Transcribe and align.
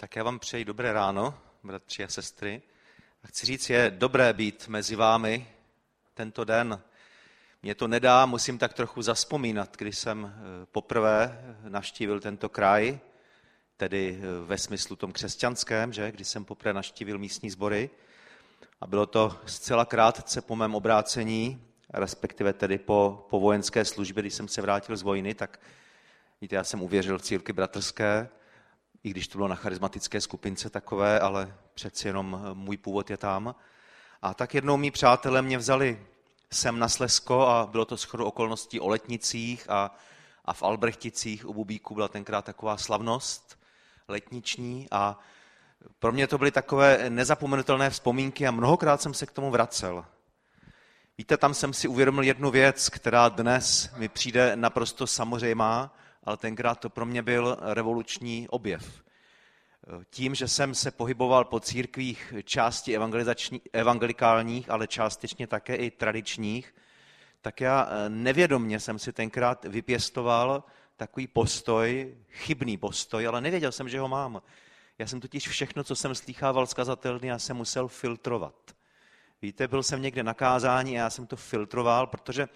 Tak 0.00 0.16
já 0.16 0.22
vám 0.22 0.38
přeji 0.38 0.64
dobré 0.64 0.92
ráno, 0.92 1.34
bratři 1.62 2.04
a 2.04 2.08
sestry. 2.08 2.62
A 3.24 3.26
chci 3.26 3.46
říct, 3.46 3.70
je 3.70 3.90
dobré 3.90 4.32
být 4.32 4.68
mezi 4.68 4.96
vámi 4.96 5.46
tento 6.14 6.44
den. 6.44 6.80
Mě 7.62 7.74
to 7.74 7.88
nedá, 7.88 8.26
musím 8.26 8.58
tak 8.58 8.72
trochu 8.72 9.02
zaspomínat, 9.02 9.76
když 9.76 9.98
jsem 9.98 10.32
eh, 10.34 10.66
poprvé 10.66 11.40
navštívil 11.68 12.20
tento 12.20 12.48
kraj, 12.48 12.98
tedy 13.76 14.20
eh, 14.22 14.46
ve 14.46 14.58
smyslu 14.58 14.96
tom 14.96 15.12
křesťanském, 15.12 15.92
že, 15.92 16.12
když 16.12 16.28
jsem 16.28 16.44
poprvé 16.44 16.72
navštívil 16.72 17.18
místní 17.18 17.50
sbory. 17.50 17.90
A 18.80 18.86
bylo 18.86 19.06
to 19.06 19.40
zcela 19.46 19.84
krátce 19.84 20.40
po 20.40 20.56
mém 20.56 20.74
obrácení, 20.74 21.64
respektive 21.94 22.52
tedy 22.52 22.78
po, 22.78 23.26
po 23.30 23.40
vojenské 23.40 23.84
službě, 23.84 24.22
když 24.22 24.34
jsem 24.34 24.48
se 24.48 24.62
vrátil 24.62 24.96
z 24.96 25.02
vojny, 25.02 25.34
tak 25.34 25.60
víte, 26.40 26.56
já 26.56 26.64
jsem 26.64 26.82
uvěřil 26.82 27.18
v 27.18 27.22
círky 27.22 27.52
bratrské, 27.52 28.28
i 29.04 29.10
když 29.10 29.28
to 29.28 29.38
bylo 29.38 29.48
na 29.48 29.54
charismatické 29.54 30.20
skupince 30.20 30.70
takové, 30.70 31.20
ale 31.20 31.54
přeci 31.74 32.08
jenom 32.08 32.40
eh, 32.44 32.54
můj 32.54 32.76
původ 32.76 33.10
je 33.10 33.16
tam. 33.16 33.54
A 34.22 34.34
tak 34.34 34.54
jednou 34.54 34.76
mý 34.76 34.90
přátelé 34.90 35.42
mě 35.42 35.58
vzali 35.58 36.06
sem 36.52 36.78
na 36.78 36.88
Slesko 36.88 37.46
a 37.46 37.66
bylo 37.66 37.84
to 37.84 37.96
shodou 37.96 38.24
okolností 38.24 38.80
o 38.80 38.88
Letnicích 38.88 39.70
a, 39.70 39.96
a 40.44 40.52
v 40.52 40.62
Albrechticích 40.62 41.48
u 41.48 41.54
Bubíku 41.54 41.94
byla 41.94 42.08
tenkrát 42.08 42.44
taková 42.44 42.76
slavnost 42.76 43.58
letniční 44.08 44.88
a 44.90 45.18
pro 45.98 46.12
mě 46.12 46.26
to 46.26 46.38
byly 46.38 46.50
takové 46.50 47.10
nezapomenutelné 47.10 47.90
vzpomínky 47.90 48.46
a 48.46 48.50
mnohokrát 48.50 49.02
jsem 49.02 49.14
se 49.14 49.26
k 49.26 49.32
tomu 49.32 49.50
vracel. 49.50 50.04
Víte, 51.18 51.36
tam 51.36 51.54
jsem 51.54 51.72
si 51.72 51.88
uvědomil 51.88 52.22
jednu 52.22 52.50
věc, 52.50 52.88
která 52.88 53.28
dnes 53.28 53.90
mi 53.96 54.08
přijde 54.08 54.56
naprosto 54.56 55.06
samozřejmá, 55.06 55.96
ale 56.24 56.36
tenkrát 56.36 56.80
to 56.80 56.90
pro 56.90 57.06
mě 57.06 57.22
byl 57.22 57.56
revoluční 57.60 58.48
objev. 58.48 59.02
Tím, 60.10 60.34
že 60.34 60.48
jsem 60.48 60.74
se 60.74 60.90
pohyboval 60.90 61.44
po 61.44 61.60
církvích 61.60 62.34
části 62.44 62.98
evangelikálních, 63.72 64.70
ale 64.70 64.86
částečně 64.86 65.46
také 65.46 65.74
i 65.74 65.90
tradičních, 65.90 66.74
tak 67.40 67.60
já 67.60 67.88
eh, 67.90 68.08
nevědomně 68.08 68.80
jsem 68.80 68.98
si 68.98 69.12
tenkrát 69.12 69.64
vypěstoval 69.64 70.64
takový 70.96 71.26
postoj, 71.26 72.16
chybný 72.28 72.76
postoj, 72.76 73.26
ale 73.26 73.40
nevěděl 73.40 73.72
jsem, 73.72 73.88
že 73.88 74.00
ho 74.00 74.08
mám. 74.08 74.42
Já 74.98 75.06
jsem 75.06 75.20
totiž 75.20 75.48
všechno, 75.48 75.84
co 75.84 75.96
jsem 75.96 76.14
slýchával 76.14 76.66
z 76.66 76.74
kazatelny, 76.74 77.28
já 77.28 77.38
jsem 77.38 77.56
musel 77.56 77.88
filtrovat. 77.88 78.54
Víte, 79.42 79.68
byl 79.68 79.82
jsem 79.82 80.02
někde 80.02 80.22
na 80.22 80.34
kázání 80.34 80.96
a 80.96 81.02
já 81.02 81.10
jsem 81.10 81.26
to 81.26 81.36
filtroval, 81.36 82.06
protože 82.06 82.48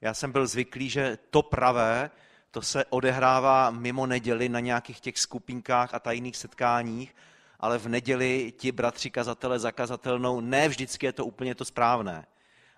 já 0.00 0.14
jsem 0.14 0.32
byl 0.32 0.46
zvyklý, 0.46 0.90
že 0.90 1.18
to 1.30 1.42
pravé 1.42 2.10
to 2.50 2.62
se 2.62 2.84
odehrává 2.84 3.70
mimo 3.70 4.06
neděli 4.06 4.48
na 4.48 4.60
nějakých 4.60 5.00
těch 5.00 5.18
skupinkách 5.18 5.94
a 5.94 5.98
tajných 5.98 6.36
setkáních, 6.36 7.14
ale 7.60 7.78
v 7.78 7.88
neděli 7.88 8.52
ti 8.56 8.72
bratři 8.72 9.10
kazatele 9.10 9.58
zakazatelnou, 9.58 10.40
ne 10.40 10.68
vždycky 10.68 11.06
je 11.06 11.12
to 11.12 11.26
úplně 11.26 11.54
to 11.54 11.64
správné. 11.64 12.26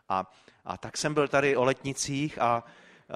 A, 0.09 0.33
a 0.65 0.79
tak 0.79 0.97
jsem 0.97 1.15
byl 1.15 1.29
tady 1.29 1.57
o 1.57 1.65
letnicích 1.65 2.39
a, 2.39 2.65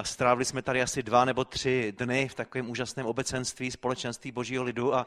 strávili 0.02 0.44
jsme 0.44 0.62
tady 0.62 0.82
asi 0.82 1.02
dva 1.02 1.24
nebo 1.24 1.44
tři 1.44 1.94
dny 1.98 2.28
v 2.28 2.34
takovém 2.34 2.70
úžasném 2.70 3.06
obecenství, 3.06 3.70
společenství 3.70 4.32
božího 4.32 4.64
lidu 4.64 4.94
a, 4.94 5.06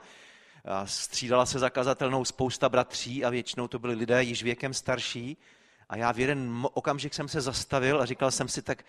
a 0.66 0.86
střídala 0.86 1.46
se 1.46 1.60
zakazatelnou 1.60 2.26
spousta 2.26 2.70
bratří 2.70 3.26
a 3.26 3.30
většinou 3.30 3.68
to 3.68 3.80
byli 3.80 3.94
lidé 3.94 4.24
již 4.24 4.44
věkem 4.44 4.74
starší. 4.74 5.38
A 5.90 5.98
já 5.98 6.12
v 6.12 6.20
jeden 6.20 6.68
okamžik 6.74 7.14
jsem 7.14 7.28
se 7.28 7.42
zastavil 7.42 8.02
a 8.02 8.06
říkal 8.06 8.32
jsem 8.32 8.48
si, 8.48 8.62
tak 8.62 8.84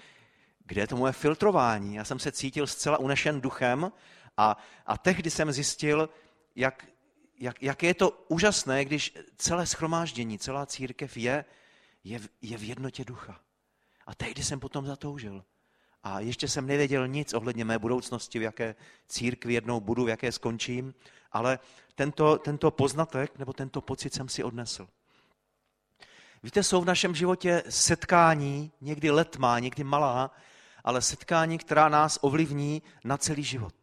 kde 0.69 0.81
je 0.81 0.87
to 0.87 0.97
moje 0.97 1.13
filtrování? 1.13 1.95
Já 1.95 2.05
jsem 2.05 2.19
se 2.19 2.33
cítil 2.33 2.67
zcela 2.67 2.99
unešen 2.99 3.41
duchem 3.41 3.93
a, 4.37 4.57
a 4.87 4.99
tehdy 4.99 5.31
jsem 5.31 5.53
zjistil, 5.53 6.09
jak, 6.57 6.87
jak, 7.39 7.63
jak 7.63 7.83
je 7.83 7.95
to 7.95 8.11
úžasné, 8.29 8.85
když 8.85 9.15
celé 9.37 9.67
schromáždění, 9.67 10.39
celá 10.39 10.67
církev 10.67 11.17
je, 11.17 11.45
je, 12.05 12.21
je 12.43 12.59
v 12.59 12.69
jednotě 12.69 13.05
ducha. 13.05 13.41
A 14.07 14.15
tehdy 14.15 14.45
jsem 14.45 14.61
potom 14.61 14.87
zatoužil. 14.87 15.45
A 16.03 16.21
ještě 16.21 16.49
jsem 16.49 16.67
nevěděl 16.67 17.09
nic 17.09 17.34
ohledně 17.34 17.65
mé 17.65 17.78
budoucnosti, 17.78 18.39
v 18.39 18.43
jaké 18.43 18.75
církvi 19.09 19.55
jednou 19.55 19.81
budu, 19.81 20.05
v 20.05 20.09
jaké 20.09 20.33
skončím, 20.33 20.95
ale 21.33 21.59
tento, 21.95 22.39
tento 22.39 22.71
poznatek 22.71 23.39
nebo 23.39 23.53
tento 23.53 23.81
pocit 23.81 24.15
jsem 24.15 24.28
si 24.28 24.45
odnesl. 24.45 24.89
Víte, 26.43 26.62
jsou 26.62 26.81
v 26.81 26.84
našem 26.84 27.15
životě 27.15 27.62
setkání, 27.69 28.73
někdy 28.81 29.11
letmá, 29.11 29.59
někdy 29.59 29.84
malá, 29.84 30.31
ale 30.84 31.03
setkání, 31.03 31.59
která 31.59 31.89
nás 31.89 32.19
ovlivní 32.22 32.83
na 33.05 33.16
celý 33.16 33.43
život. 33.43 33.75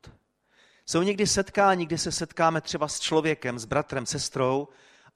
Jsou 0.86 1.02
někdy 1.02 1.28
setkání, 1.28 1.86
kdy 1.86 1.98
se 1.98 2.12
setkáme 2.12 2.62
třeba 2.62 2.88
s 2.88 3.00
člověkem, 3.00 3.60
s 3.60 3.66
bratrem, 3.66 4.06
sestrou 4.06 4.68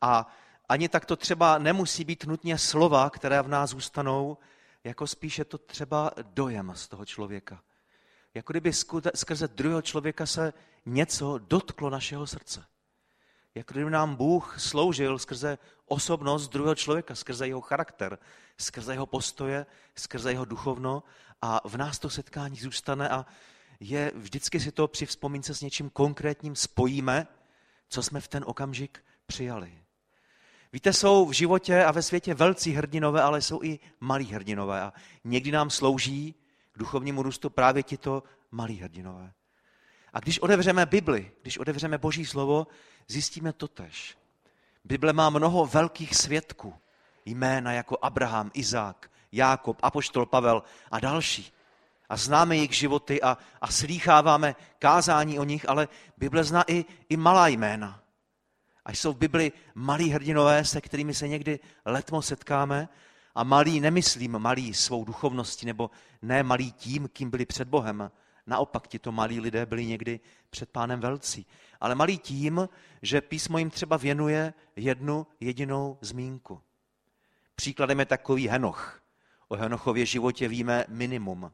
a 0.02 0.34
ani 0.70 0.90
tak 0.90 1.06
to 1.06 1.16
třeba 1.16 1.58
nemusí 1.58 2.04
být 2.04 2.26
nutně 2.26 2.58
slova, 2.58 3.10
které 3.10 3.42
v 3.42 3.48
nás 3.48 3.70
zůstanou, 3.70 4.38
jako 4.84 5.08
spíše 5.08 5.46
to 5.46 5.58
třeba 5.58 6.12
dojem 6.24 6.72
z 6.76 6.88
toho 6.88 7.06
člověka. 7.06 7.62
Jako 8.34 8.54
kdyby 8.54 8.74
skrze 9.16 9.48
druhého 9.48 9.82
člověka 9.82 10.26
se 10.26 10.54
něco 10.86 11.38
dotklo 11.38 11.90
našeho 11.90 12.28
srdce. 12.28 12.66
Jako 13.56 13.74
kdyby 13.74 13.92
nám 13.92 14.16
Bůh 14.16 14.60
sloužil 14.60 15.20
skrze 15.20 15.58
osobnost 15.86 16.48
druhého 16.48 16.76
člověka, 16.76 17.16
skrze 17.16 17.48
jeho 17.48 17.62
charakter, 17.62 18.18
skrze 18.58 18.94
jeho 18.94 19.06
postoje, 19.06 19.66
skrze 19.96 20.32
jeho 20.32 20.46
duchovno 20.46 21.04
a 21.42 21.62
v 21.68 21.78
nás 21.78 22.00
to 22.00 22.10
setkání 22.10 22.58
zůstane 22.58 23.10
a 23.10 23.26
je 23.80 24.12
vždycky 24.16 24.60
si 24.60 24.72
to 24.72 24.88
při 24.88 25.06
vzpomínce 25.06 25.56
s 25.56 25.62
něčím 25.62 25.90
konkrétním 25.90 26.56
spojíme, 26.56 27.28
co 27.90 28.04
jsme 28.04 28.22
v 28.22 28.28
ten 28.28 28.44
okamžik 28.48 29.06
přijali. 29.26 29.84
Víte, 30.74 30.94
jsou 30.94 31.26
v 31.26 31.32
životě 31.32 31.84
a 31.84 31.92
ve 31.92 32.02
světě 32.02 32.34
velcí 32.34 32.72
hrdinové, 32.72 33.22
ale 33.22 33.42
jsou 33.42 33.64
i 33.64 33.80
malí 34.00 34.26
hrdinové 34.26 34.82
a 34.82 34.94
někdy 35.24 35.52
nám 35.52 35.70
slouží 35.70 36.36
k 36.72 36.80
duchovnímu 36.80 37.24
růstu 37.24 37.50
právě 37.50 37.84
tito 37.84 38.24
malí 38.52 38.76
hrdinové. 38.76 39.34
A 40.14 40.20
když 40.20 40.40
otevřeme 40.40 40.86
Bibli, 40.86 41.32
když 41.42 41.58
otevřeme 41.58 41.98
Boží 41.98 42.26
slovo, 42.26 42.68
zjistíme 43.08 43.54
to 43.54 43.68
tež. 43.68 44.18
Bible 44.84 45.14
má 45.14 45.30
mnoho 45.30 45.66
velkých 45.66 46.16
svědků, 46.16 46.74
jména 47.26 47.72
jako 47.72 47.98
Abraham, 48.02 48.52
Izák, 48.54 49.09
Jákob, 49.32 49.78
Apoštol 49.82 50.26
Pavel 50.26 50.64
a 50.92 51.00
další. 51.00 51.54
A 52.10 52.18
známe 52.18 52.56
jejich 52.56 52.74
životy 52.74 53.22
a, 53.22 53.38
a 53.62 53.68
slýcháváme 53.72 54.56
kázání 54.80 55.40
o 55.40 55.44
nich, 55.44 55.70
ale 55.70 55.88
Bible 56.18 56.44
zná 56.44 56.64
i, 56.68 56.86
i 57.10 57.18
malá 57.18 57.48
jména. 57.48 58.00
A 58.86 58.92
jsou 58.92 59.14
v 59.14 59.18
Bibli 59.18 59.52
malí 59.76 60.10
hrdinové, 60.10 60.66
se 60.66 60.82
kterými 60.82 61.14
se 61.14 61.28
někdy 61.28 61.60
letmo 61.86 62.22
setkáme. 62.22 62.90
A 63.36 63.44
malí 63.44 63.80
nemyslím 63.80 64.40
malí 64.40 64.74
svou 64.74 65.06
duchovností, 65.06 65.66
nebo 65.66 65.90
ne 66.22 66.44
malí 66.44 66.72
tím, 66.72 67.10
kým 67.14 67.30
byli 67.30 67.46
před 67.46 67.68
Bohem. 67.68 68.12
Naopak 68.48 68.88
tito 68.88 69.12
malí 69.12 69.40
lidé 69.40 69.66
byli 69.66 69.86
někdy 69.86 70.20
před 70.50 70.70
pánem 70.70 71.00
velcí. 71.00 71.46
Ale 71.82 71.96
malí 71.96 72.18
tím, 72.18 72.70
že 73.02 73.22
písmo 73.22 73.58
jim 73.58 73.70
třeba 73.70 73.98
věnuje 73.98 74.54
jednu 74.76 75.28
jedinou 75.40 75.98
zmínku. 76.02 76.62
Příkladem 77.56 78.00
je 78.00 78.06
takový 78.06 78.48
Henoch. 78.48 79.02
O 79.52 79.56
Henochově 79.56 80.06
životě 80.06 80.48
víme 80.48 80.86
minimum. 80.88 81.52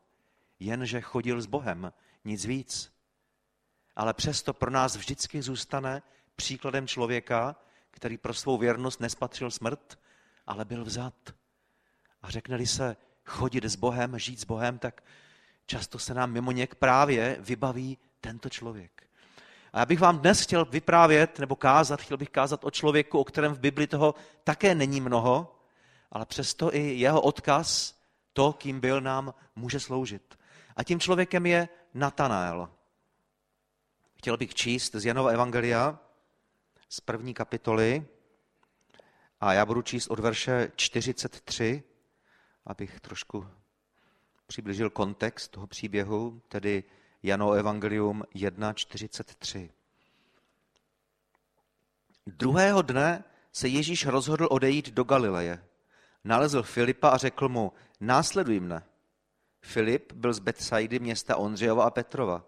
Jenže 0.60 1.02
chodil 1.02 1.42
s 1.42 1.46
Bohem, 1.46 1.94
nic 2.26 2.46
víc. 2.46 2.94
Ale 3.96 4.14
přesto 4.14 4.54
pro 4.54 4.72
nás 4.72 4.96
vždycky 4.96 5.42
zůstane 5.42 6.02
příkladem 6.36 6.88
člověka, 6.88 7.56
který 7.92 8.18
pro 8.18 8.34
svou 8.34 8.58
věrnost 8.58 9.00
nespatřil 9.00 9.52
smrt, 9.52 10.00
ale 10.48 10.66
byl 10.66 10.86
vzat. 10.86 11.14
A 12.22 12.30
řekne-li 12.30 12.68
se 12.68 12.98
chodit 13.26 13.64
s 13.64 13.76
Bohem, 13.76 14.20
žít 14.20 14.40
s 14.40 14.46
Bohem, 14.46 14.80
tak 14.80 15.04
často 15.66 16.00
se 16.00 16.14
nám 16.14 16.32
mimo 16.32 16.52
něk 16.52 16.76
právě 16.76 17.38
vybaví 17.40 17.98
tento 18.22 18.50
člověk. 18.50 19.10
A 19.74 19.80
já 19.80 19.86
bych 19.86 20.00
vám 20.00 20.20
dnes 20.20 20.42
chtěl 20.42 20.66
vyprávět 20.66 21.40
nebo 21.40 21.56
kázat, 21.56 22.02
chtěl 22.02 22.18
bych 22.18 22.30
kázat 22.30 22.64
o 22.64 22.72
člověku, 22.72 23.20
o 23.20 23.24
kterém 23.24 23.54
v 23.54 23.60
Bibli 23.60 23.88
toho 23.88 24.16
také 24.44 24.76
není 24.76 25.02
mnoho, 25.02 25.55
ale 26.12 26.26
přesto 26.26 26.76
i 26.76 26.80
jeho 26.80 27.22
odkaz, 27.22 27.96
to, 28.34 28.54
kým 28.54 28.80
byl, 28.80 29.02
nám 29.02 29.34
může 29.56 29.80
sloužit. 29.80 30.40
A 30.76 30.84
tím 30.84 31.00
člověkem 31.00 31.46
je 31.46 31.70
Natanael. 31.94 32.70
Chtěl 34.18 34.38
bych 34.38 34.56
číst 34.56 34.96
z 34.96 35.06
Janova 35.06 35.32
Evangelia 35.32 36.00
z 36.90 37.00
první 37.00 37.34
kapitoly 37.34 38.08
a 39.42 39.54
já 39.54 39.66
budu 39.66 39.82
číst 39.82 40.08
od 40.08 40.20
verše 40.20 40.72
43, 40.76 41.84
abych 42.66 43.00
trošku 43.00 43.48
přiblížil 44.48 44.90
kontext 44.90 45.52
toho 45.52 45.68
příběhu, 45.68 46.42
tedy 46.48 46.84
Jano 47.24 47.52
Evangelium 47.52 48.24
1.43. 48.36 49.70
Druhého 52.28 52.82
dne 52.82 53.24
se 53.52 53.68
Ježíš 53.68 54.06
rozhodl 54.06 54.48
odejít 54.52 54.90
do 54.90 55.04
Galileje 55.04 55.66
nalezl 56.26 56.64
Filipa 56.64 57.10
a 57.10 57.18
řekl 57.18 57.50
mu, 57.50 57.74
následuj 58.00 58.60
mne. 58.60 58.84
Filip 59.62 60.14
byl 60.14 60.34
z 60.34 60.40
Betsaidy 60.40 61.00
města 61.00 61.38
Ondřejova 61.38 61.84
a 61.86 61.90
Petrova. 61.90 62.46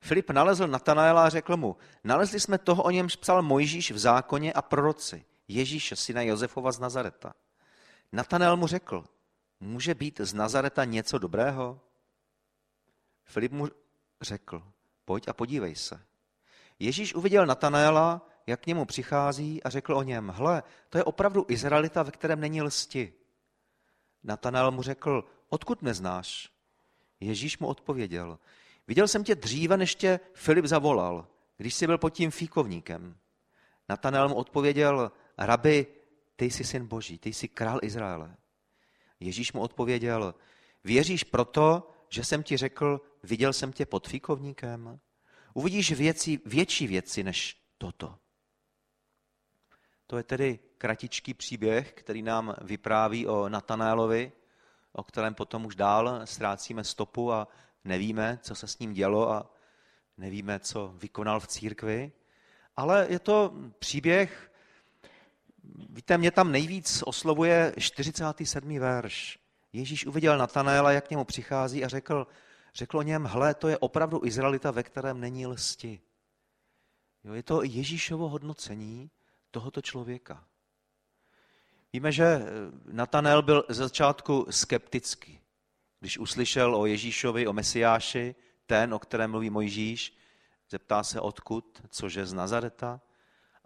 Filip 0.00 0.30
nalezl 0.30 0.66
Natanaela 0.66 1.26
a 1.26 1.28
řekl 1.28 1.56
mu, 1.56 1.76
nalezli 2.04 2.40
jsme 2.40 2.58
toho, 2.58 2.82
o 2.82 2.90
němž 2.90 3.16
psal 3.16 3.42
Mojžíš 3.42 3.90
v 3.90 3.98
zákoně 3.98 4.52
a 4.52 4.62
proroci, 4.62 5.24
Ježíše, 5.48 5.96
syna 5.96 6.22
Josefova 6.22 6.72
z 6.72 6.78
Nazareta. 6.78 7.34
Natanael 8.12 8.56
mu 8.56 8.66
řekl, 8.66 9.04
může 9.60 9.94
být 9.94 10.20
z 10.20 10.34
Nazareta 10.34 10.84
něco 10.84 11.18
dobrého? 11.18 11.80
Filip 13.24 13.52
mu 13.52 13.68
řekl, 14.20 14.62
pojď 15.04 15.28
a 15.28 15.32
podívej 15.32 15.76
se. 15.76 16.00
Ježíš 16.78 17.14
uviděl 17.14 17.46
Natanaela, 17.46 18.26
jak 18.46 18.60
k 18.60 18.66
němu 18.66 18.84
přichází 18.84 19.62
a 19.62 19.70
řekl 19.70 19.96
o 19.96 20.02
něm, 20.02 20.28
hle, 20.28 20.62
to 20.88 20.98
je 20.98 21.04
opravdu 21.04 21.46
Izraelita, 21.48 22.02
ve 22.02 22.10
kterém 22.10 22.40
není 22.40 22.62
lsti. 22.62 23.12
Natanael 24.24 24.70
mu 24.70 24.82
řekl, 24.82 25.24
odkud 25.48 25.82
mě 25.82 25.94
znáš? 25.94 26.50
Ježíš 27.20 27.58
mu 27.58 27.66
odpověděl, 27.66 28.38
viděl 28.88 29.08
jsem 29.08 29.24
tě 29.24 29.34
dříve, 29.34 29.76
než 29.76 29.94
tě 29.94 30.20
Filip 30.34 30.64
zavolal, 30.64 31.26
když 31.56 31.74
jsi 31.74 31.86
byl 31.86 31.98
pod 31.98 32.10
tím 32.10 32.30
fíkovníkem. 32.30 33.16
Natanael 33.88 34.28
mu 34.28 34.34
odpověděl, 34.34 35.12
rabi, 35.38 35.86
ty 36.36 36.44
jsi 36.44 36.64
syn 36.64 36.86
boží, 36.86 37.18
ty 37.18 37.32
jsi 37.32 37.48
král 37.48 37.78
Izraele. 37.82 38.36
Ježíš 39.20 39.52
mu 39.52 39.60
odpověděl, 39.60 40.34
věříš 40.84 41.24
proto, 41.24 41.90
že 42.08 42.24
jsem 42.24 42.42
ti 42.42 42.56
řekl, 42.56 43.00
viděl 43.22 43.52
jsem 43.52 43.72
tě 43.72 43.86
pod 43.86 44.08
fíkovníkem? 44.08 45.00
Uvidíš 45.54 45.92
věci, 45.92 46.40
větší 46.46 46.86
věci 46.86 47.22
než 47.22 47.56
toto. 47.78 48.18
To 50.12 50.16
je 50.16 50.22
tedy 50.22 50.58
kratičký 50.78 51.34
příběh, 51.34 51.92
který 51.92 52.22
nám 52.22 52.54
vypráví 52.62 53.26
o 53.26 53.48
Natanélovi, 53.48 54.32
o 54.92 55.02
kterém 55.02 55.34
potom 55.34 55.64
už 55.64 55.74
dál 55.74 56.20
ztrácíme 56.24 56.84
stopu 56.84 57.32
a 57.32 57.48
nevíme, 57.84 58.38
co 58.42 58.54
se 58.54 58.66
s 58.66 58.78
ním 58.78 58.92
dělo 58.92 59.30
a 59.30 59.50
nevíme, 60.18 60.60
co 60.60 60.94
vykonal 60.96 61.40
v 61.40 61.46
církvi. 61.46 62.12
Ale 62.76 63.06
je 63.10 63.18
to 63.18 63.54
příběh, 63.78 64.52
víte, 65.88 66.18
mě 66.18 66.30
tam 66.30 66.52
nejvíc 66.52 67.02
oslovuje 67.06 67.74
47. 67.78 68.78
verš. 68.78 69.38
Ježíš 69.72 70.06
uviděl 70.06 70.38
Natanéla, 70.38 70.92
jak 70.92 71.06
k 71.06 71.10
němu 71.10 71.24
přichází 71.24 71.84
a 71.84 71.88
řekl, 71.88 72.26
řekl 72.74 72.98
o 72.98 73.02
něm, 73.02 73.24
hle, 73.24 73.54
to 73.54 73.68
je 73.68 73.78
opravdu 73.78 74.20
Izraelita, 74.24 74.70
ve 74.70 74.82
kterém 74.82 75.20
není 75.20 75.46
lsti. 75.46 76.00
Jo, 77.24 77.34
je 77.34 77.42
to 77.42 77.62
Ježíšovo 77.62 78.28
hodnocení 78.28 79.10
tohoto 79.52 79.82
člověka. 79.82 80.44
Víme, 81.92 82.12
že 82.12 82.24
eh, 82.24 82.44
Natanel 82.92 83.42
byl 83.42 83.64
ze 83.68 83.82
začátku 83.82 84.46
skeptický. 84.50 85.40
Když 86.00 86.18
uslyšel 86.18 86.76
o 86.76 86.86
Ježíšovi, 86.86 87.46
o 87.46 87.52
Mesiáši, 87.52 88.34
ten, 88.66 88.94
o 88.94 88.98
kterém 88.98 89.30
mluví 89.30 89.50
Mojžíš, 89.50 90.18
zeptá 90.70 91.02
se 91.02 91.20
odkud, 91.20 91.82
cože 91.88 92.26
z 92.26 92.32
Nazareta. 92.32 93.00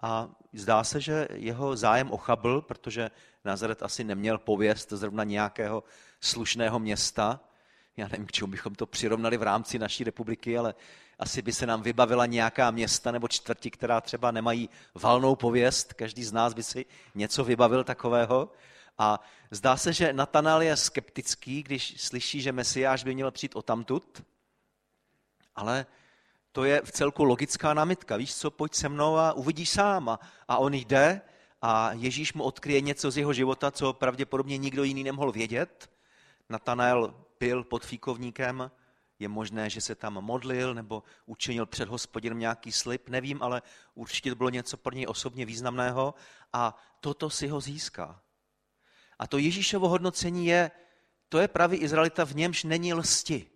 A 0.02 0.28
zdá 0.52 0.84
se, 0.84 1.00
že 1.00 1.28
jeho 1.32 1.76
zájem 1.76 2.10
ochabl, 2.10 2.60
protože 2.60 3.10
Nazaret 3.44 3.82
asi 3.82 4.04
neměl 4.04 4.38
pověst 4.38 4.92
zrovna 4.92 5.24
nějakého 5.24 5.84
slušného 6.20 6.78
města. 6.78 7.40
Já 7.96 8.08
nevím, 8.08 8.26
k 8.26 8.32
čemu 8.32 8.50
bychom 8.50 8.74
to 8.74 8.86
přirovnali 8.86 9.36
v 9.36 9.42
rámci 9.42 9.78
naší 9.78 10.04
republiky, 10.04 10.58
ale 10.58 10.74
asi 11.18 11.42
by 11.42 11.52
se 11.52 11.66
nám 11.66 11.82
vybavila 11.82 12.26
nějaká 12.26 12.70
města 12.70 13.10
nebo 13.10 13.28
čtvrti, 13.28 13.70
která 13.70 14.00
třeba 14.00 14.30
nemají 14.30 14.70
valnou 14.94 15.36
pověst. 15.36 15.92
Každý 15.92 16.24
z 16.24 16.32
nás 16.32 16.54
by 16.54 16.62
si 16.62 16.86
něco 17.14 17.44
vybavil 17.44 17.84
takového. 17.84 18.52
A 18.98 19.20
zdá 19.50 19.76
se, 19.76 19.92
že 19.92 20.12
Natanál 20.12 20.62
je 20.62 20.76
skeptický, 20.76 21.62
když 21.62 22.02
slyší, 22.02 22.40
že 22.40 22.52
Mesiáš 22.52 23.04
by 23.04 23.14
měl 23.14 23.30
přijít 23.30 23.56
o 23.56 23.62
tamtud, 23.62 24.22
ale 25.56 25.86
to 26.52 26.64
je 26.64 26.82
v 26.84 26.92
celku 26.92 27.24
logická 27.24 27.74
námitka. 27.74 28.16
Víš 28.16 28.34
co, 28.34 28.50
pojď 28.50 28.74
se 28.74 28.88
mnou 28.88 29.16
a 29.16 29.32
uvidíš 29.32 29.70
sám. 29.70 30.08
A, 30.08 30.20
a 30.48 30.56
on 30.56 30.74
jde 30.74 31.20
a 31.62 31.92
Ježíš 31.92 32.32
mu 32.32 32.44
odkryje 32.44 32.80
něco 32.80 33.10
z 33.10 33.16
jeho 33.16 33.32
života, 33.32 33.70
co 33.70 33.92
pravděpodobně 33.92 34.58
nikdo 34.58 34.84
jiný 34.84 35.04
nemohl 35.04 35.32
vědět. 35.32 35.90
Natanael 36.48 37.14
pil 37.38 37.64
pod 37.64 37.84
fíkovníkem, 37.84 38.70
je 39.18 39.28
možné, 39.28 39.70
že 39.70 39.80
se 39.80 39.94
tam 39.94 40.12
modlil 40.12 40.74
nebo 40.74 41.02
učinil 41.26 41.66
před 41.66 41.88
hospodinem 41.88 42.38
nějaký 42.38 42.72
slib, 42.72 43.08
nevím, 43.08 43.42
ale 43.42 43.62
určitě 43.94 44.30
to 44.30 44.36
bylo 44.36 44.50
něco 44.50 44.76
pro 44.76 44.94
něj 44.94 45.06
osobně 45.08 45.46
významného 45.46 46.14
a 46.52 46.76
toto 47.00 47.30
si 47.30 47.48
ho 47.48 47.60
získá. 47.60 48.22
A 49.18 49.26
to 49.26 49.38
Ježíšovo 49.38 49.88
hodnocení 49.88 50.46
je, 50.46 50.70
to 51.28 51.38
je 51.38 51.48
pravý 51.48 51.76
Izraelita, 51.76 52.24
v 52.24 52.34
němž 52.34 52.64
není 52.64 52.94
lsti. 52.94 53.50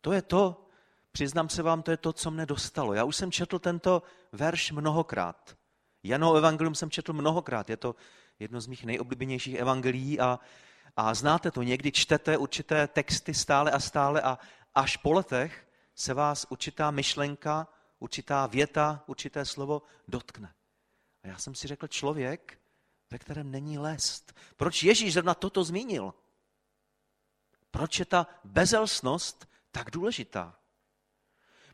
To 0.00 0.12
je 0.12 0.22
to, 0.22 0.68
přiznám 1.12 1.48
se 1.48 1.62
vám, 1.62 1.82
to 1.82 1.90
je 1.90 1.96
to, 1.96 2.12
co 2.12 2.30
mne 2.30 2.46
dostalo. 2.46 2.94
Já 2.94 3.04
už 3.04 3.16
jsem 3.16 3.32
četl 3.32 3.58
tento 3.58 4.02
verš 4.32 4.72
mnohokrát. 4.72 5.56
Janovo 6.02 6.34
evangelium 6.34 6.74
jsem 6.74 6.90
četl 6.90 7.12
mnohokrát. 7.12 7.70
Je 7.70 7.76
to 7.76 7.94
jedno 8.38 8.60
z 8.60 8.66
mých 8.66 8.84
nejoblíbenějších 8.84 9.54
evangelií 9.54 10.20
a 10.20 10.38
a 10.96 11.14
znáte 11.14 11.50
to, 11.50 11.62
někdy 11.62 11.92
čtete 11.92 12.36
určité 12.36 12.88
texty 12.88 13.34
stále 13.34 13.70
a 13.70 13.80
stále 13.80 14.22
a 14.22 14.38
až 14.74 14.96
po 14.96 15.12
letech 15.12 15.68
se 15.94 16.14
vás 16.14 16.46
určitá 16.50 16.90
myšlenka, 16.90 17.68
určitá 17.98 18.46
věta, 18.46 19.04
určité 19.06 19.44
slovo 19.44 19.82
dotkne. 20.08 20.54
A 21.22 21.28
já 21.28 21.38
jsem 21.38 21.54
si 21.54 21.68
řekl, 21.68 21.86
člověk, 21.86 22.60
ve 23.10 23.18
kterém 23.18 23.50
není 23.50 23.78
lest. 23.78 24.36
Proč 24.56 24.82
Ježíš 24.82 25.12
zrovna 25.12 25.34
toto 25.34 25.64
zmínil? 25.64 26.14
Proč 27.70 27.98
je 27.98 28.04
ta 28.04 28.26
bezelstnost 28.44 29.48
tak 29.70 29.90
důležitá? 29.90 30.58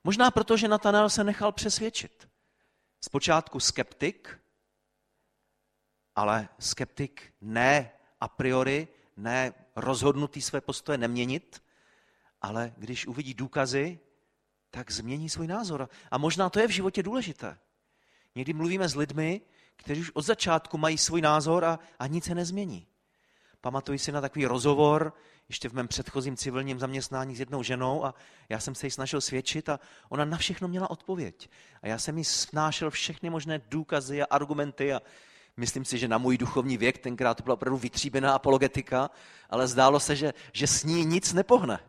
Možná 0.05 0.31
proto, 0.31 0.57
že 0.57 0.69
Natanel 0.69 1.11
se 1.11 1.25
nechal 1.25 1.53
přesvědčit. 1.53 2.29
Zpočátku 3.01 3.61
skeptik, 3.61 4.41
ale 6.15 6.49
skeptik 6.59 7.35
ne 7.41 7.93
a 8.21 8.29
priori, 8.29 8.89
ne 9.17 9.55
rozhodnutý 9.76 10.43
své 10.43 10.61
postoje 10.61 10.99
neměnit, 10.99 11.62
ale 12.43 12.73
když 12.76 13.06
uvidí 13.06 13.35
důkazy, 13.35 13.99
tak 14.70 14.91
změní 14.91 15.29
svůj 15.29 15.47
názor. 15.47 15.88
A 16.11 16.19
možná 16.19 16.50
to 16.50 16.61
je 16.61 16.69
v 16.69 16.70
životě 16.70 17.03
důležité. 17.03 17.59
Někdy 18.35 18.53
mluvíme 18.53 18.88
s 18.88 18.97
lidmi, 18.97 19.41
kteří 19.76 20.00
už 20.00 20.11
od 20.14 20.23
začátku 20.23 20.79
mají 20.79 20.99
svůj 20.99 21.20
názor 21.20 21.64
a, 21.64 21.79
a 21.99 22.06
nic 22.06 22.25
se 22.25 22.35
nezmění. 22.35 22.87
Pamatuji 23.61 23.99
si 23.99 24.12
na 24.12 24.20
takový 24.20 24.47
rozhovor, 24.47 25.12
ještě 25.49 25.69
v 25.69 25.73
mém 25.73 25.88
předchozím 25.88 26.37
civilním 26.37 26.79
zaměstnání 26.79 27.37
s 27.37 27.41
jednou 27.41 27.62
ženou 27.62 28.05
a 28.05 28.14
já 28.49 28.61
jsem 28.61 28.75
se 28.75 28.87
jí 28.87 28.91
snažil 28.91 29.20
svědčit 29.20 29.69
a 29.69 29.81
ona 30.09 30.25
na 30.25 30.37
všechno 30.37 30.69
měla 30.69 30.91
odpověď. 30.91 31.50
A 31.82 31.88
já 31.88 31.99
jsem 31.99 32.19
jí 32.19 32.25
snášel 32.25 32.90
všechny 32.90 33.31
možné 33.31 33.59
důkazy 33.59 34.23
a 34.23 34.26
argumenty 34.31 34.92
a 34.92 35.02
Myslím 35.56 35.85
si, 35.85 35.99
že 35.99 36.09
na 36.09 36.18
můj 36.18 36.38
duchovní 36.38 36.76
věk 36.76 36.99
tenkrát 36.99 37.35
to 37.35 37.42
byla 37.42 37.54
opravdu 37.54 37.78
vytříbená 37.78 38.35
apologetika, 38.35 39.11
ale 39.50 39.68
zdálo 39.68 40.00
se, 40.00 40.16
že, 40.16 40.35
že 40.52 40.66
s 40.66 40.85
ní 40.85 41.04
nic 41.04 41.32
nepohne. 41.32 41.80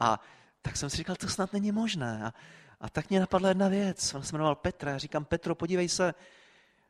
A 0.00 0.20
tak 0.62 0.76
jsem 0.76 0.90
si 0.90 0.96
říkal, 0.96 1.16
to 1.16 1.28
snad 1.28 1.52
není 1.52 1.72
možné. 1.72 2.24
A, 2.24 2.34
a 2.80 2.90
tak 2.90 3.10
mě 3.10 3.20
napadla 3.20 3.48
jedna 3.48 3.68
věc. 3.68 4.14
On 4.14 4.22
se 4.22 4.32
jmenoval 4.32 4.54
Petra. 4.54 4.90
Já 4.90 4.98
říkám, 4.98 5.24
Petro, 5.24 5.54
podívej 5.54 5.88
se, 5.88 6.14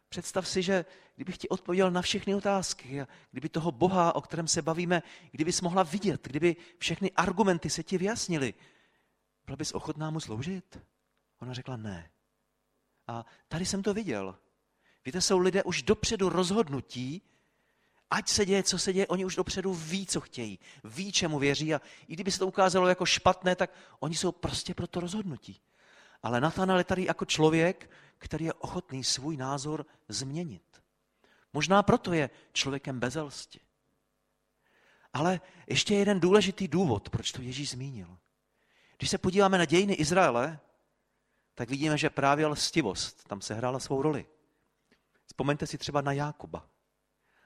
představ 0.09 0.49
si, 0.49 0.63
že 0.63 0.85
kdybych 1.17 1.39
ti 1.39 1.49
odpověděl 1.49 1.91
na 1.91 2.03
všechny 2.03 2.35
otázky, 2.35 3.07
kdyby 3.31 3.49
toho 3.49 3.73
Boha, 3.73 4.15
o 4.15 4.21
kterém 4.21 4.49
se 4.49 4.63
bavíme, 4.63 5.03
kdybys 5.31 5.61
mohla 5.61 5.83
vidět, 5.83 6.29
kdyby 6.29 6.57
všechny 6.79 7.11
argumenty 7.11 7.71
se 7.71 7.83
ti 7.83 7.99
vyjasnily, 7.99 8.55
byla 9.47 9.57
bys 9.57 9.73
ochotná 9.73 10.11
mu 10.11 10.21
sloužit? 10.21 10.79
Ona 11.41 11.53
řekla 11.55 11.77
ne. 11.77 12.11
A 13.07 13.25
tady 13.49 13.67
jsem 13.67 13.83
to 13.83 13.95
viděl. 13.95 14.39
Víte, 15.05 15.21
jsou 15.21 15.39
lidé 15.39 15.63
už 15.63 15.83
dopředu 15.83 16.29
rozhodnutí, 16.29 17.23
ať 18.11 18.29
se 18.29 18.47
děje, 18.47 18.63
co 18.63 18.79
se 18.79 18.93
děje, 18.93 19.07
oni 19.07 19.25
už 19.25 19.37
dopředu 19.37 19.75
ví, 19.75 20.07
co 20.07 20.21
chtějí, 20.21 20.59
ví, 20.85 21.13
čemu 21.13 21.39
věří 21.39 21.75
a 21.75 21.81
i 22.09 22.13
kdyby 22.13 22.31
se 22.31 22.39
to 22.39 22.47
ukázalo 22.47 22.89
jako 22.89 23.07
špatné, 23.07 23.57
tak 23.57 23.71
oni 24.01 24.15
jsou 24.15 24.33
prostě 24.33 24.75
pro 24.75 24.87
to 24.87 25.01
rozhodnutí. 25.01 25.61
Ale 26.23 26.41
Natanel 26.41 26.79
je 26.79 26.85
tady 26.85 27.05
jako 27.05 27.25
člověk, 27.25 27.91
který 28.19 28.45
je 28.45 28.53
ochotný 28.53 29.05
svůj 29.05 29.37
názor 29.37 29.87
změnit. 30.09 30.83
Možná 31.53 31.83
proto 31.83 32.13
je 32.13 32.31
člověkem 32.53 33.01
bezelsti. 33.01 33.61
Ale 35.13 35.41
ještě 35.67 35.95
jeden 35.95 36.21
důležitý 36.21 36.69
důvod, 36.69 37.11
proč 37.11 37.33
to 37.33 37.43
Ježíš 37.43 37.71
zmínil. 37.71 38.19
Když 38.97 39.11
se 39.11 39.19
podíváme 39.19 39.59
na 39.59 39.65
dějiny 39.65 39.95
Izraele, 39.95 40.59
tak 41.55 41.71
vidíme, 41.71 41.99
že 41.99 42.11
právě 42.11 42.47
lstivost 42.47 43.29
tam 43.29 43.41
se 43.41 43.55
hrála 43.55 43.79
svou 43.79 44.03
roli. 44.03 44.27
Vzpomeňte 45.27 45.67
si 45.67 45.79
třeba 45.79 46.01
na 46.01 46.13
Jákoba. 46.13 46.67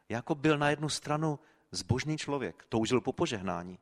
Jákob 0.08 0.38
byl 0.38 0.58
na 0.58 0.70
jednu 0.70 0.88
stranu 0.88 1.38
zbožný 1.70 2.18
člověk, 2.18 2.64
toužil 2.68 3.00
po 3.00 3.12
požehnání. 3.12 3.78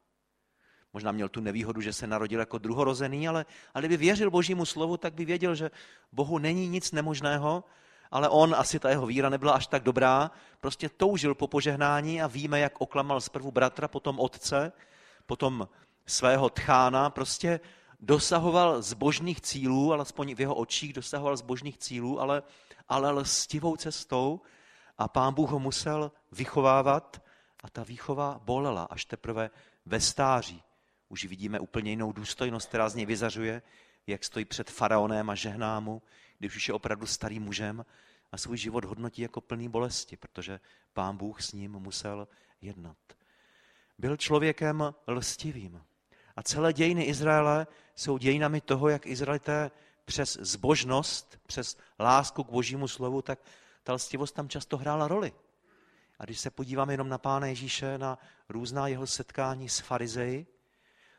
Možná 0.93 1.13
měl 1.13 1.29
tu 1.29 1.41
nevýhodu, 1.41 1.81
že 1.81 1.93
se 1.93 2.07
narodil 2.07 2.41
jako 2.41 2.59
druhorozený, 2.59 3.29
ale, 3.29 3.47
ale 3.75 3.83
kdyby 3.83 3.97
věřil 3.97 4.31
božímu 4.31 4.65
slovu, 4.65 4.97
tak 4.97 5.15
by 5.15 5.25
věděl, 5.25 5.55
že 5.55 5.71
Bohu 6.13 6.39
není 6.39 6.69
nic 6.69 6.93
nemožného, 6.93 7.65
ale 8.11 8.29
on, 8.29 8.55
asi 8.55 8.79
ta 8.79 8.91
jeho 8.91 9.07
víra 9.07 9.29
nebyla 9.29 9.53
až 9.53 9.67
tak 9.67 9.83
dobrá, 9.83 10.31
prostě 10.61 10.89
toužil 10.89 11.35
po 11.35 11.49
požehnání 11.49 12.23
a 12.23 12.27
víme, 12.27 12.61
jak 12.61 12.81
oklamal 12.81 13.21
zprvu 13.21 13.51
bratra, 13.51 13.89
potom 13.89 14.21
otce, 14.21 14.73
potom 15.27 15.69
svého 16.07 16.51
tchána, 16.51 17.11
prostě 17.11 17.61
dosahoval 18.01 18.83
zbožných 18.83 19.41
cílů, 19.41 19.93
alespoň 19.93 20.35
v 20.35 20.41
jeho 20.41 20.55
očích 20.55 20.93
dosahoval 20.93 21.37
zbožných 21.37 21.79
cílů, 21.79 22.21
ale, 22.21 22.43
ale 22.89 23.11
lstivou 23.11 23.77
cestou 23.77 24.41
a 24.99 25.09
pán 25.09 25.35
Bůh 25.35 25.51
ho 25.51 25.59
musel 25.59 26.13
vychovávat 26.33 27.23
a 27.65 27.71
ta 27.71 27.83
výchova 27.83 28.41
bolela 28.45 28.85
až 28.85 29.05
teprve 29.05 29.51
ve 29.87 30.01
stáří. 30.01 30.63
Už 31.09 31.25
vidíme 31.25 31.61
úplně 31.61 31.91
jinou 31.91 32.13
důstojnost, 32.13 32.69
která 32.69 32.89
z 32.89 32.95
něj 32.95 33.07
vyzařuje, 33.07 33.63
jak 34.07 34.25
stojí 34.25 34.45
před 34.45 34.71
faraonem 34.71 35.31
a 35.31 35.35
žehná 35.35 35.81
mu, 35.81 36.03
když 36.39 36.57
už 36.57 36.69
je 36.69 36.75
opravdu 36.75 37.07
starým 37.07 37.43
mužem 37.43 37.85
a 38.33 38.37
svůj 38.37 38.57
život 38.57 38.85
hodnotí 38.85 39.23
jako 39.23 39.41
plný 39.41 39.69
bolesti, 39.69 40.17
protože 40.17 40.61
pán 40.93 41.17
Bůh 41.17 41.43
s 41.43 41.53
ním 41.53 41.73
musel 41.73 42.29
jednat. 42.61 42.97
Byl 43.99 44.17
člověkem 44.17 44.95
lstivým. 45.07 45.83
A 46.37 46.43
celé 46.43 46.73
dějiny 46.73 47.05
Izraele 47.05 47.67
jsou 47.95 48.19
dějinami 48.19 48.61
toho, 48.61 48.89
jak 48.89 49.07
Izraelité 49.07 49.71
přes 50.05 50.39
zbožnost, 50.41 51.39
přes 51.47 51.77
lásku 52.01 52.45
k 52.45 52.51
božímu 52.51 52.89
slovu, 52.89 53.23
tak 53.23 53.39
ta 53.83 53.93
lstivost 53.93 54.35
tam 54.35 54.49
často 54.49 54.77
hrála 54.77 55.09
roli. 55.09 55.33
A 56.19 56.25
když 56.25 56.41
se 56.41 56.51
podíváme 56.51 56.93
jenom 56.93 57.09
na 57.09 57.19
Pána 57.19 57.47
Ježíše, 57.47 57.99
na 57.99 58.19
různá 58.49 58.89
jeho 58.89 59.07
setkání 59.07 59.69
s 59.69 59.79
farizeji, 59.79 60.47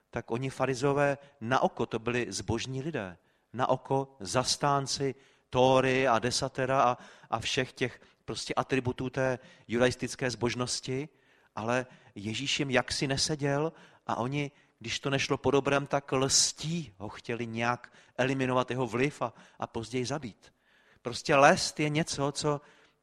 tak 0.09 0.31
oni 0.31 0.49
farizové 0.49 1.17
na 1.41 1.59
oko 1.59 1.85
to 1.85 1.99
byli 1.99 2.27
zbožní 2.29 2.81
lidé. 2.81 3.17
Na 3.53 3.69
oko 3.69 4.15
zastánci 4.19 5.15
Tóry 5.49 6.07
a 6.07 6.19
desatera 6.19 6.81
a, 6.83 6.97
a 7.29 7.39
všech 7.39 7.73
těch 7.73 8.01
prostě 8.25 8.53
atributů 8.53 9.09
té 9.09 9.39
judaistické 9.67 10.31
zbožnosti, 10.31 11.09
ale 11.55 11.85
Ježíš 12.15 12.59
jim 12.59 12.69
jaksi 12.69 13.07
neseděl 13.07 13.73
a 14.07 14.15
oni, 14.15 14.51
když 14.79 14.99
to 14.99 15.09
nešlo 15.09 15.37
po 15.37 15.51
dobrém, 15.51 15.87
tak 15.87 16.11
lstí 16.11 16.93
ho 16.97 17.09
chtěli 17.09 17.47
nějak 17.47 17.93
eliminovat 18.17 18.69
jeho 18.69 18.87
vliv 18.87 19.21
a, 19.21 19.33
a 19.59 19.67
později 19.67 20.05
zabít. 20.05 20.53
Prostě 21.01 21.35
lest 21.35 21.79
je 21.79 21.89
něco, 21.89 22.31
co 22.31 22.61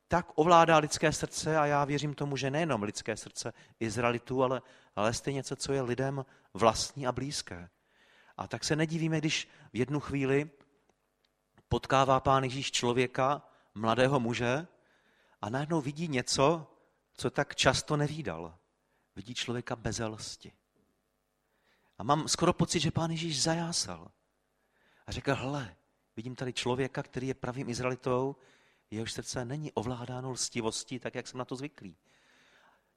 tak 0.09 0.27
ovládá 0.35 0.79
lidské 0.79 1.13
srdce 1.13 1.59
a 1.59 1.67
já 1.67 1.85
věřím 1.85 2.15
tomu, 2.15 2.37
že 2.37 2.51
nejenom 2.51 2.83
lidské 2.83 3.17
srdce 3.17 3.53
Izraelitů, 3.81 4.43
ale 4.43 4.63
lest 4.97 5.27
je 5.27 5.33
něco, 5.33 5.57
co 5.57 5.73
je 5.73 5.83
lidem 5.83 6.25
vlastní 6.55 7.07
a 7.07 7.13
blízké. 7.13 7.69
A 8.37 8.47
tak 8.47 8.65
se 8.65 8.77
nedivíme, 8.77 9.19
když 9.19 9.49
v 9.73 9.77
jednu 9.77 10.01
chvíli 10.01 10.51
potkává 11.69 12.21
pán 12.21 12.45
Ježíš 12.45 12.73
člověka, 12.73 13.43
mladého 13.75 14.21
muže, 14.21 14.67
a 15.43 15.51
najednou 15.51 15.81
vidí 15.81 16.09
něco, 16.09 16.67
co 17.15 17.31
tak 17.31 17.55
často 17.55 17.97
nevídal. 17.97 18.59
Vidí 19.17 19.35
člověka 19.35 19.77
bez 19.77 19.99
lsti. 19.99 20.53
A 21.99 22.03
mám 22.03 22.29
skoro 22.29 22.53
pocit, 22.53 22.81
že 22.81 22.91
pán 22.91 23.11
Ježíš 23.11 23.43
zajásal. 23.43 24.11
A 25.07 25.13
řekl, 25.13 25.35
hle, 25.35 25.77
vidím 26.17 26.37
tady 26.37 26.53
člověka, 26.53 27.03
který 27.03 27.29
je 27.29 27.35
pravým 27.35 27.69
Izraelitou, 27.69 28.37
jehož 28.91 29.13
srdce 29.13 29.45
není 29.45 29.73
ovládáno 29.73 30.31
lstivostí, 30.31 30.99
tak 30.99 31.15
jak 31.15 31.29
jsem 31.29 31.39
na 31.39 31.45
to 31.45 31.57
zvyklý. 31.57 31.97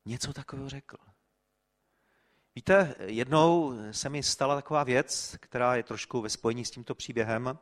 Něco 0.05 0.33
takového 0.33 0.69
řekl. 0.69 0.97
Víte, 2.55 2.95
jednou 2.99 3.73
se 3.91 4.09
mi 4.09 4.23
stala 4.23 4.55
taková 4.55 4.83
věc, 4.83 5.35
která 5.39 5.75
je 5.75 5.83
trošku 5.83 6.21
ve 6.21 6.29
spojení 6.29 6.65
s 6.65 6.71
tímto 6.71 6.95
příběhem. 6.95 7.59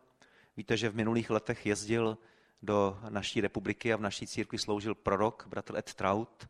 Víte, 0.58 0.78
že 0.78 0.90
v 0.90 0.96
minulých 0.96 1.30
letech 1.30 1.66
jezdil 1.66 2.18
do 2.62 3.00
naší 3.10 3.42
republiky 3.42 3.94
a 3.94 3.98
v 3.98 4.02
naší 4.02 4.28
církvi 4.28 4.60
sloužil 4.60 4.96
prorok, 4.96 5.46
bratr 5.48 5.78
Ed 5.78 5.94
Traut, 5.94 6.48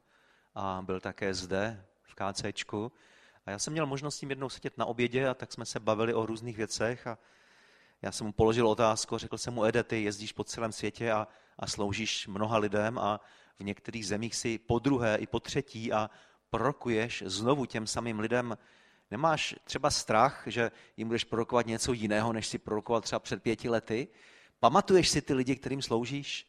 a 0.55 0.81
byl 0.81 0.99
také 0.99 1.33
zde 1.33 1.85
v 2.03 2.15
KCčku. 2.15 2.91
A 3.45 3.51
já 3.51 3.59
jsem 3.59 3.73
měl 3.73 3.85
možnost 3.85 4.15
s 4.15 4.19
tím 4.19 4.29
jednou 4.29 4.49
sedět 4.49 4.77
na 4.77 4.85
obědě 4.85 5.27
a 5.27 5.33
tak 5.33 5.53
jsme 5.53 5.65
se 5.65 5.79
bavili 5.79 6.13
o 6.13 6.25
různých 6.25 6.57
věcech 6.57 7.07
a 7.07 7.17
já 8.01 8.11
jsem 8.11 8.27
mu 8.27 8.33
položil 8.33 8.67
otázku, 8.67 9.17
řekl 9.17 9.37
jsem 9.37 9.53
mu, 9.53 9.65
Ede, 9.65 9.83
ty 9.83 10.03
jezdíš 10.03 10.31
po 10.31 10.43
celém 10.43 10.71
světě 10.71 11.11
a, 11.11 11.27
a 11.59 11.67
sloužíš 11.67 12.27
mnoha 12.27 12.57
lidem 12.57 12.99
a 12.99 13.19
v 13.59 13.63
některých 13.63 14.07
zemích 14.07 14.35
si 14.35 14.57
po 14.57 14.79
druhé 14.79 15.15
i 15.15 15.27
po 15.27 15.39
třetí 15.39 15.93
a 15.93 16.09
prorokuješ 16.49 17.23
znovu 17.25 17.65
těm 17.65 17.87
samým 17.87 18.19
lidem. 18.19 18.57
Nemáš 19.11 19.55
třeba 19.63 19.89
strach, 19.89 20.43
že 20.45 20.71
jim 20.97 21.07
budeš 21.07 21.23
prorokovat 21.23 21.65
něco 21.65 21.93
jiného, 21.93 22.33
než 22.33 22.47
si 22.47 22.57
prorokoval 22.57 23.01
třeba 23.01 23.19
před 23.19 23.43
pěti 23.43 23.69
lety? 23.69 24.07
Pamatuješ 24.59 25.09
si 25.09 25.21
ty 25.21 25.33
lidi, 25.33 25.55
kterým 25.55 25.81
sloužíš? 25.81 26.47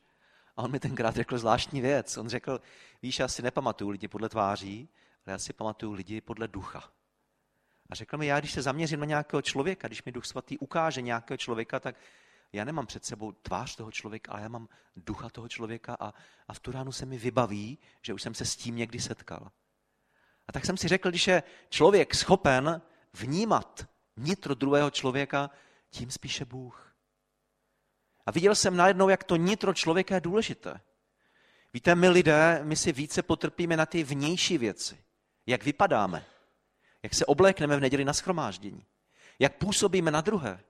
A 0.56 0.62
on 0.62 0.70
mi 0.70 0.80
tenkrát 0.80 1.14
řekl 1.14 1.38
zvláštní 1.38 1.80
věc. 1.80 2.16
On 2.16 2.28
řekl, 2.28 2.60
víš, 3.02 3.18
já 3.18 3.28
si 3.28 3.42
nepamatuju 3.42 3.90
lidi 3.90 4.08
podle 4.08 4.28
tváří, 4.28 4.88
ale 5.26 5.32
já 5.32 5.38
si 5.38 5.52
pamatuju 5.52 5.92
lidi 5.92 6.20
podle 6.20 6.48
ducha. 6.48 6.92
A 7.90 7.94
řekl 7.94 8.18
mi, 8.18 8.26
já 8.26 8.40
když 8.40 8.52
se 8.52 8.62
zaměřím 8.62 9.00
na 9.00 9.06
nějakého 9.06 9.42
člověka, 9.42 9.88
když 9.88 10.04
mi 10.04 10.12
duch 10.12 10.26
svatý 10.26 10.58
ukáže 10.58 11.02
nějakého 11.02 11.38
člověka, 11.38 11.80
tak 11.80 11.96
já 12.52 12.64
nemám 12.64 12.86
před 12.86 13.04
sebou 13.04 13.32
tvář 13.32 13.76
toho 13.76 13.92
člověka, 13.92 14.32
ale 14.32 14.42
já 14.42 14.48
mám 14.48 14.68
ducha 14.96 15.30
toho 15.30 15.48
člověka 15.48 15.96
a, 16.00 16.14
a 16.48 16.54
v 16.54 16.60
tu 16.60 16.72
ránu 16.72 16.92
se 16.92 17.06
mi 17.06 17.18
vybaví, 17.18 17.78
že 18.02 18.14
už 18.14 18.22
jsem 18.22 18.34
se 18.34 18.44
s 18.44 18.56
tím 18.56 18.76
někdy 18.76 19.00
setkal. 19.00 19.50
A 20.48 20.52
tak 20.52 20.64
jsem 20.64 20.76
si 20.76 20.88
řekl, 20.88 21.10
když 21.10 21.26
je 21.26 21.42
člověk 21.68 22.14
schopen 22.14 22.82
vnímat 23.12 23.88
nitro 24.16 24.54
druhého 24.54 24.90
člověka, 24.90 25.50
tím 25.90 26.10
spíše 26.10 26.44
Bůh. 26.44 26.94
A 28.26 28.30
viděl 28.30 28.54
jsem 28.54 28.76
najednou, 28.76 29.08
jak 29.08 29.24
to 29.24 29.36
nitro 29.36 29.74
člověka 29.74 30.14
je 30.14 30.20
důležité. 30.20 30.80
Víte, 31.72 31.94
my 31.94 32.08
lidé, 32.08 32.60
my 32.62 32.76
si 32.76 32.92
více 32.92 33.22
potrpíme 33.22 33.76
na 33.76 33.86
ty 33.86 34.04
vnější 34.04 34.58
věci. 34.58 35.04
Jak 35.46 35.64
vypadáme, 35.64 36.24
jak 37.02 37.14
se 37.14 37.26
oblékneme 37.26 37.76
v 37.76 37.80
neděli 37.80 38.04
na 38.04 38.12
schromáždění, 38.12 38.86
jak 39.38 39.56
působíme 39.56 40.10
na 40.10 40.20
druhé. 40.20 40.60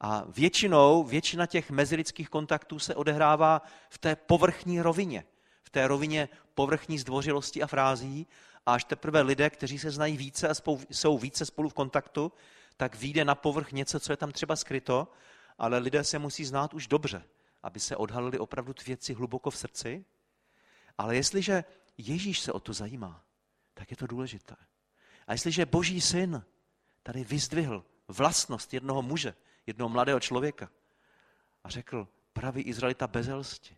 A 0.00 0.24
většinou, 0.28 1.04
většina 1.04 1.46
těch 1.46 1.70
mezilidských 1.70 2.28
kontaktů 2.28 2.78
se 2.78 2.94
odehrává 2.94 3.62
v 3.90 3.98
té 3.98 4.16
povrchní 4.16 4.80
rovině, 4.80 5.24
v 5.62 5.70
té 5.70 5.88
rovině 5.88 6.28
povrchní 6.54 6.98
zdvořilosti 6.98 7.62
a 7.62 7.66
frází, 7.66 8.26
a 8.66 8.74
až 8.74 8.84
teprve 8.84 9.20
lidé, 9.20 9.50
kteří 9.50 9.78
se 9.78 9.90
znají 9.90 10.16
více 10.16 10.48
a 10.48 10.54
jsou 10.90 11.18
více 11.18 11.46
spolu 11.46 11.68
v 11.68 11.74
kontaktu, 11.74 12.32
tak 12.76 12.94
vyjde 12.94 13.24
na 13.24 13.34
povrch 13.34 13.72
něco, 13.72 14.00
co 14.00 14.12
je 14.12 14.16
tam 14.16 14.32
třeba 14.32 14.56
skryto, 14.56 15.08
ale 15.58 15.78
lidé 15.78 16.04
se 16.04 16.18
musí 16.18 16.44
znát 16.44 16.74
už 16.74 16.86
dobře, 16.86 17.22
aby 17.62 17.80
se 17.80 17.96
odhalili 17.96 18.38
opravdu 18.38 18.74
ty 18.74 18.84
věci 18.84 19.14
hluboko 19.14 19.50
v 19.50 19.56
srdci. 19.56 20.04
Ale 20.98 21.16
jestliže 21.16 21.64
Ježíš 21.98 22.40
se 22.40 22.52
o 22.52 22.60
to 22.60 22.72
zajímá, 22.72 23.24
tak 23.74 23.90
je 23.90 23.96
to 23.96 24.06
důležité. 24.06 24.56
A 25.26 25.32
jestliže 25.32 25.66
Boží 25.66 26.00
syn 26.00 26.44
tady 27.02 27.24
vyzdvihl 27.24 27.84
vlastnost 28.08 28.74
jednoho 28.74 29.02
muže, 29.02 29.34
jednoho 29.66 29.88
mladého 29.88 30.20
člověka 30.20 30.70
a 31.64 31.70
řekl, 31.70 32.08
pravý 32.32 32.62
Izraelita 32.62 33.06
bezelsti, 33.06 33.76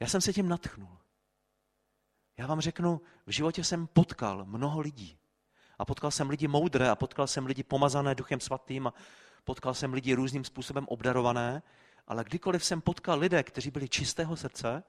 já 0.00 0.06
jsem 0.06 0.20
se 0.20 0.32
tím 0.32 0.48
natchnul. 0.48 0.98
Já 2.36 2.46
vám 2.46 2.60
řeknu, 2.60 3.00
v 3.26 3.30
životě 3.30 3.64
jsem 3.64 3.86
potkal 3.86 4.44
mnoho 4.44 4.80
lidí. 4.80 5.18
A 5.78 5.84
potkal 5.84 6.10
jsem 6.10 6.30
lidi 6.30 6.48
moudré 6.48 6.90
a 6.90 6.94
potkal 6.94 7.26
jsem 7.26 7.46
lidi 7.46 7.62
pomazané 7.62 8.14
duchem 8.14 8.40
svatým 8.40 8.86
a 8.86 8.94
potkal 9.44 9.74
jsem 9.74 9.92
lidi 9.92 10.14
různým 10.14 10.44
způsobem 10.44 10.86
obdarované, 10.88 11.62
ale 12.06 12.24
kdykoliv 12.24 12.64
jsem 12.64 12.80
potkal 12.80 13.18
lidé, 13.18 13.42
kteří 13.42 13.70
byli 13.70 13.88
čistého 13.88 14.36
srdce, 14.36 14.82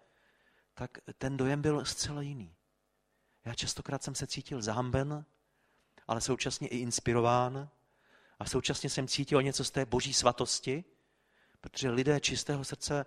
tak 0.77 0.97
ten 1.17 1.37
dojem 1.37 1.61
byl 1.61 1.85
zcela 1.85 2.21
jiný. 2.21 2.55
Já 3.45 3.53
častokrát 3.53 4.03
jsem 4.03 4.15
se 4.15 4.27
cítil 4.27 4.61
zahamben, 4.61 5.25
ale 6.07 6.21
současně 6.21 6.67
i 6.67 6.77
inspirován 6.77 7.69
a 8.39 8.45
současně 8.45 8.89
jsem 8.89 9.07
cítil 9.07 9.41
něco 9.41 9.63
z 9.63 9.71
té 9.71 9.85
boží 9.85 10.13
svatosti, 10.13 10.83
protože 11.61 11.89
lidé 11.89 12.19
čistého 12.19 12.63
srdce 12.63 13.05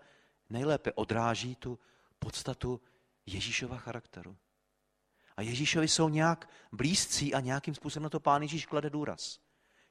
nejlépe 0.48 0.92
odráží 0.92 1.56
tu 1.56 1.78
podstatu 2.18 2.80
Ježíšova 3.26 3.78
charakteru. 3.78 4.36
A 5.36 5.42
Ježíšovi 5.42 5.88
jsou 5.88 6.08
nějak 6.08 6.50
blízcí 6.72 7.34
a 7.34 7.40
nějakým 7.40 7.74
způsobem 7.74 8.02
na 8.02 8.10
to 8.10 8.20
pán 8.20 8.42
Ježíš 8.42 8.66
klade 8.66 8.90
důraz. 8.90 9.40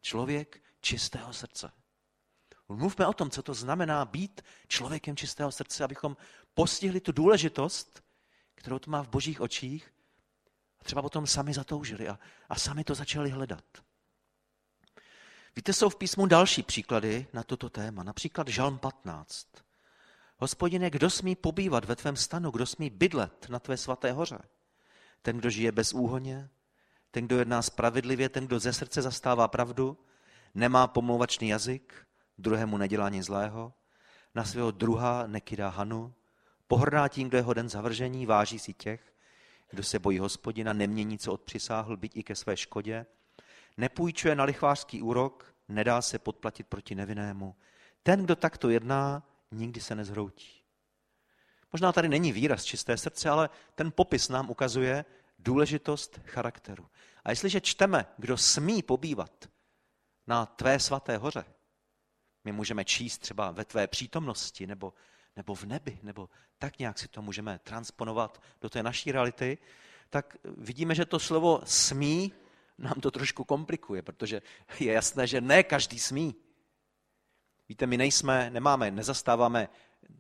Člověk 0.02 0.64
čistého 0.82 1.34
srdce. 1.34 1.72
Mluvme 2.70 3.08
o 3.08 3.14
tom, 3.14 3.30
co 3.30 3.44
to 3.44 3.54
znamená 3.54 4.06
být 4.06 4.42
člověkem 4.68 5.16
čistého 5.16 5.52
srdce, 5.52 5.84
abychom 5.84 6.18
postihli 6.60 7.00
tu 7.00 7.12
důležitost, 7.12 8.04
kterou 8.56 8.80
to 8.80 8.92
má 8.92 9.04
v 9.04 9.10
božích 9.10 9.42
očích 9.42 9.94
a 10.80 10.84
třeba 10.84 11.02
potom 11.02 11.28
sami 11.28 11.54
zatoužili 11.54 12.08
a, 12.08 12.20
a 12.50 12.56
sami 12.56 12.84
to 12.84 12.96
začali 12.96 13.30
hledat. 13.30 13.64
Víte, 15.56 15.74
jsou 15.74 15.90
v 15.90 15.96
písmu 15.96 16.26
další 16.26 16.64
příklady 16.64 17.28
na 17.34 17.44
toto 17.44 17.70
téma. 17.70 18.04
Například 18.04 18.48
Žalm 18.48 18.78
15. 18.78 19.48
Hospodine, 20.38 20.90
kdo 20.90 21.10
smí 21.10 21.36
pobývat 21.36 21.86
ve 21.86 21.96
tvém 21.96 22.16
stanu, 22.16 22.52
kdo 22.52 22.66
smí 22.66 22.90
bydlet 22.90 23.50
na 23.50 23.60
tvé 23.60 23.78
svaté 23.78 24.12
hoře? 24.12 24.40
Ten, 25.22 25.38
kdo 25.38 25.50
žije 25.50 25.72
bez 25.72 25.94
úhoně, 25.94 26.50
ten, 27.12 27.26
kdo 27.26 27.40
jedná 27.40 27.62
spravedlivě, 27.62 28.30
ten, 28.30 28.48
kdo 28.48 28.60
ze 28.60 28.74
srdce 28.74 29.02
zastává 29.02 29.48
pravdu, 29.48 29.98
nemá 30.56 30.88
pomlouvačný 30.88 31.50
jazyk, 31.50 32.08
druhému 32.38 32.78
nedělá 32.78 33.10
nic 33.10 33.26
zlého, 33.26 33.74
na 34.36 34.44
svého 34.44 34.72
druha 34.72 35.28
nekydá 35.28 35.70
hanu, 35.70 36.14
pohrdá 36.70 37.08
tím, 37.08 37.28
kdo 37.28 37.38
je 37.38 37.42
hoden 37.42 37.70
zavržení, 37.70 38.26
váží 38.26 38.60
si 38.60 38.74
těch, 38.74 39.14
kdo 39.70 39.84
se 39.84 40.00
bojí 40.00 40.20
hospodina, 40.20 40.74
nemění, 40.74 41.18
co 41.18 41.34
odpřisáhl, 41.34 41.98
byť 41.98 42.18
i 42.18 42.24
ke 42.24 42.36
své 42.36 42.58
škodě, 42.58 43.06
nepůjčuje 43.78 44.36
na 44.36 44.44
lichvářský 44.44 45.02
úrok, 45.02 45.56
nedá 45.68 46.02
se 46.02 46.20
podplatit 46.20 46.68
proti 46.68 46.96
nevinnému. 46.96 47.56
Ten, 48.04 48.24
kdo 48.24 48.36
takto 48.36 48.70
jedná, 48.70 49.24
nikdy 49.52 49.82
se 49.82 49.96
nezhroutí. 49.96 50.62
Možná 51.74 51.92
tady 51.92 52.10
není 52.10 52.32
výraz 52.32 52.64
čisté 52.64 52.98
srdce, 52.98 53.30
ale 53.30 53.50
ten 53.76 53.92
popis 53.92 54.30
nám 54.30 54.50
ukazuje 54.50 55.06
důležitost 55.40 56.20
charakteru. 56.26 56.90
A 57.24 57.30
jestliže 57.30 57.62
čteme, 57.62 58.06
kdo 58.18 58.38
smí 58.38 58.84
pobývat 58.84 59.50
na 60.28 60.46
tvé 60.46 60.80
svaté 60.80 61.18
hoře, 61.18 61.46
my 62.44 62.52
můžeme 62.52 62.86
číst 62.86 63.18
třeba 63.18 63.52
ve 63.52 63.66
tvé 63.66 63.88
přítomnosti 63.88 64.68
nebo, 64.68 64.94
nebo 65.36 65.56
v 65.56 65.64
nebi, 65.64 66.00
nebo 66.04 66.30
tak 66.58 66.80
nějak 66.80 67.00
si 67.00 67.08
to 67.08 67.22
můžeme 67.22 67.60
transponovat 67.64 68.44
do 68.62 68.70
té 68.70 68.84
naší 68.84 69.12
reality, 69.12 69.58
tak 70.10 70.38
vidíme, 70.44 70.96
že 70.96 71.06
to 71.06 71.20
slovo 71.20 71.62
smí 71.66 72.34
nám 72.78 73.02
to 73.02 73.12
trošku 73.12 73.44
komplikuje, 73.44 74.02
protože 74.02 74.42
je 74.80 74.94
jasné, 74.94 75.28
že 75.28 75.42
ne 75.42 75.64
každý 75.64 76.00
smí. 76.00 76.36
Víte, 77.70 77.88
my 77.88 77.98
nejsme, 77.98 78.50
nemáme, 78.50 78.92
nezastáváme 78.92 79.70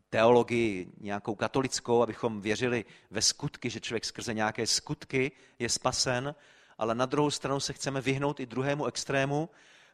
teologii 0.10 0.92
nějakou 0.98 1.36
katolickou, 1.36 2.04
abychom 2.04 2.42
věřili 2.42 2.86
ve 3.12 3.22
skutky, 3.22 3.70
že 3.70 3.80
člověk 3.80 4.06
skrze 4.06 4.34
nějaké 4.34 4.68
skutky 4.68 5.32
je 5.60 5.70
spasen, 5.70 6.36
ale 6.78 6.96
na 6.96 7.06
druhou 7.06 7.32
stranu 7.32 7.60
se 7.60 7.74
chceme 7.74 8.02
vyhnout 8.02 8.40
i 8.40 8.46
druhému 8.46 8.86
extrému, 8.86 9.50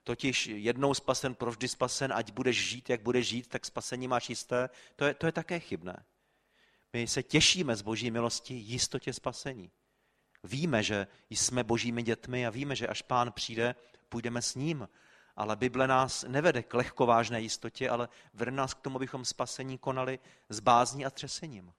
totiž 0.06 0.48
jednou 0.48 0.94
spasen, 0.94 1.36
provždy 1.36 1.68
spasen, 1.68 2.14
ať 2.14 2.32
budeš 2.32 2.70
žít, 2.70 2.90
jak 2.90 3.02
budeš 3.02 3.28
žít, 3.28 3.48
tak 3.48 3.66
spasení 3.66 4.08
máš 4.08 4.30
jisté. 4.30 4.70
To 4.96 5.06
je, 5.06 5.14
to 5.14 5.26
je 5.26 5.32
také 5.32 5.60
chybné. 5.60 6.06
My 6.94 7.08
se 7.08 7.24
těšíme 7.24 7.76
z 7.76 7.82
boží 7.82 8.12
milosti 8.12 8.54
jistotě 8.54 9.14
spasení. 9.14 9.72
Víme, 10.44 10.84
že 10.84 11.08
jsme 11.30 11.64
božími 11.64 12.04
dětmi 12.04 12.48
a 12.48 12.50
víme, 12.50 12.76
že 12.76 12.88
až 12.88 13.02
pán 13.02 13.32
přijde, 13.32 13.76
půjdeme 14.10 14.42
s 14.42 14.56
ním. 14.56 14.90
Ale 15.36 15.56
Bible 15.56 15.88
nás 15.88 16.24
nevede 16.28 16.64
k 16.64 16.74
lehkovážné 16.74 17.42
jistotě, 17.42 17.90
ale 17.90 18.10
vede 18.34 18.52
nás 18.52 18.74
k 18.74 18.82
tomu, 18.82 18.96
abychom 18.96 19.26
spasení 19.26 19.78
konali 19.78 20.20
s 20.50 20.60
bázní 20.60 21.06
a 21.06 21.10
třesením. 21.10 21.74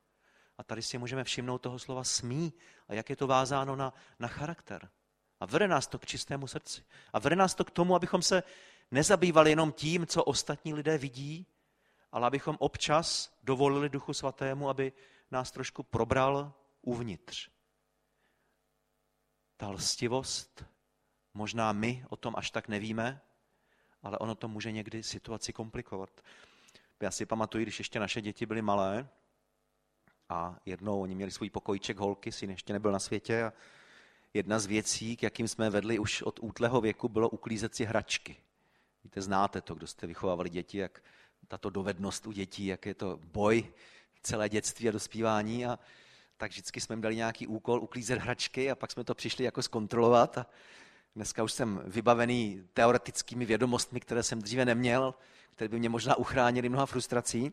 A 0.58 0.62
tady 0.64 0.82
si 0.82 0.98
můžeme 0.98 1.24
všimnout 1.24 1.58
toho 1.58 1.78
slova 1.78 2.04
smí 2.04 2.52
a 2.88 2.94
jak 2.94 3.10
je 3.10 3.16
to 3.16 3.26
vázáno 3.26 3.76
na, 3.76 3.94
na 4.18 4.28
charakter. 4.28 4.88
A 5.40 5.46
vede 5.46 5.68
nás 5.68 5.86
to 5.86 5.98
k 5.98 6.06
čistému 6.06 6.46
srdci. 6.46 6.84
A 7.12 7.18
vede 7.18 7.36
nás 7.36 7.54
to 7.54 7.64
k 7.64 7.70
tomu, 7.70 7.94
abychom 7.94 8.22
se 8.22 8.42
nezabývali 8.90 9.50
jenom 9.50 9.72
tím, 9.72 10.06
co 10.06 10.24
ostatní 10.24 10.74
lidé 10.74 10.98
vidí, 10.98 11.46
ale 12.12 12.26
abychom 12.26 12.56
občas 12.58 13.36
dovolili 13.42 13.88
Duchu 13.88 14.14
Svatému, 14.14 14.68
aby 14.68 14.92
nás 15.30 15.50
trošku 15.50 15.82
probral 15.82 16.52
uvnitř. 16.82 17.50
Ta 19.56 19.68
lstivost, 19.68 20.64
možná 21.34 21.72
my 21.72 22.04
o 22.08 22.16
tom 22.16 22.34
až 22.36 22.50
tak 22.50 22.68
nevíme, 22.68 23.20
ale 24.02 24.18
ono 24.18 24.34
to 24.34 24.48
může 24.48 24.72
někdy 24.72 25.02
situaci 25.02 25.52
komplikovat. 25.52 26.20
Já 27.00 27.10
si 27.10 27.26
pamatuju, 27.26 27.62
když 27.62 27.78
ještě 27.78 28.00
naše 28.00 28.20
děti 28.20 28.46
byly 28.46 28.62
malé 28.62 29.08
a 30.28 30.56
jednou 30.64 31.02
oni 31.02 31.14
měli 31.14 31.30
svůj 31.30 31.50
pokojček 31.50 31.98
holky, 31.98 32.32
syn 32.32 32.50
ještě 32.50 32.72
nebyl 32.72 32.92
na 32.92 32.98
světě 32.98 33.44
a 33.44 33.52
jedna 34.36 34.58
z 34.58 34.66
věcí, 34.66 35.16
k 35.16 35.22
jakým 35.22 35.48
jsme 35.48 35.70
vedli 35.70 35.98
už 35.98 36.22
od 36.22 36.38
útlého 36.42 36.80
věku, 36.80 37.08
bylo 37.08 37.28
uklízet 37.28 37.74
si 37.74 37.84
hračky. 37.84 38.36
Víte, 39.04 39.22
znáte 39.22 39.60
to, 39.60 39.74
kdo 39.74 39.86
jste 39.86 40.06
vychovávali 40.06 40.50
děti, 40.50 40.78
jak 40.78 41.02
tato 41.48 41.70
dovednost 41.70 42.26
u 42.26 42.32
dětí, 42.32 42.66
jak 42.66 42.86
je 42.86 42.94
to 42.94 43.20
boj 43.22 43.72
celé 44.22 44.48
dětství 44.48 44.88
a 44.88 44.92
dospívání. 44.92 45.66
A 45.66 45.78
tak 46.36 46.50
vždycky 46.50 46.80
jsme 46.80 46.92
jim 46.92 47.00
dali 47.00 47.16
nějaký 47.16 47.46
úkol 47.46 47.82
uklízet 47.82 48.18
hračky 48.18 48.70
a 48.70 48.74
pak 48.74 48.92
jsme 48.92 49.04
to 49.04 49.14
přišli 49.14 49.44
jako 49.44 49.62
zkontrolovat. 49.62 50.38
A 50.38 50.46
dneska 51.16 51.42
už 51.42 51.52
jsem 51.52 51.82
vybavený 51.84 52.68
teoretickými 52.74 53.44
vědomostmi, 53.44 54.00
které 54.00 54.22
jsem 54.22 54.42
dříve 54.42 54.64
neměl, 54.64 55.14
které 55.50 55.68
by 55.68 55.78
mě 55.78 55.88
možná 55.88 56.16
uchránili 56.16 56.68
mnoha 56.68 56.86
frustrací. 56.86 57.52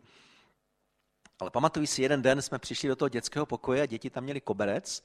Ale 1.40 1.50
pamatuju 1.50 1.86
si, 1.86 2.02
jeden 2.02 2.22
den 2.22 2.42
jsme 2.42 2.60
přišli 2.60 2.90
do 2.90 2.96
toho 2.96 3.10
dětského 3.10 3.46
pokoje 3.46 3.82
a 3.82 3.86
děti 3.86 4.10
tam 4.10 4.24
měli 4.24 4.42
koberec 4.42 5.04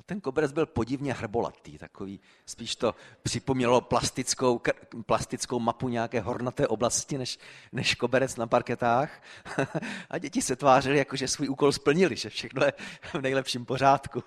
a 0.00 0.02
ten 0.06 0.20
koberec 0.20 0.52
byl 0.52 0.66
podivně 0.66 1.12
hrbolatý, 1.12 1.78
takový, 1.78 2.20
spíš 2.46 2.76
to 2.76 2.94
připomnělo 3.22 3.80
plastickou, 3.80 4.60
plastickou 5.06 5.58
mapu 5.58 5.88
nějaké 5.88 6.20
hornaté 6.20 6.68
oblasti, 6.68 7.18
než, 7.18 7.38
než 7.72 7.94
koberec 7.94 8.36
na 8.36 8.46
parketách. 8.46 9.22
A 10.10 10.18
děti 10.18 10.42
se 10.42 10.56
tvářily, 10.56 10.98
jako 10.98 11.16
že 11.16 11.28
svůj 11.28 11.48
úkol 11.48 11.72
splnili, 11.72 12.16
že 12.16 12.30
všechno 12.30 12.64
je 12.64 12.72
v 13.12 13.20
nejlepším 13.20 13.64
pořádku. 13.64 14.22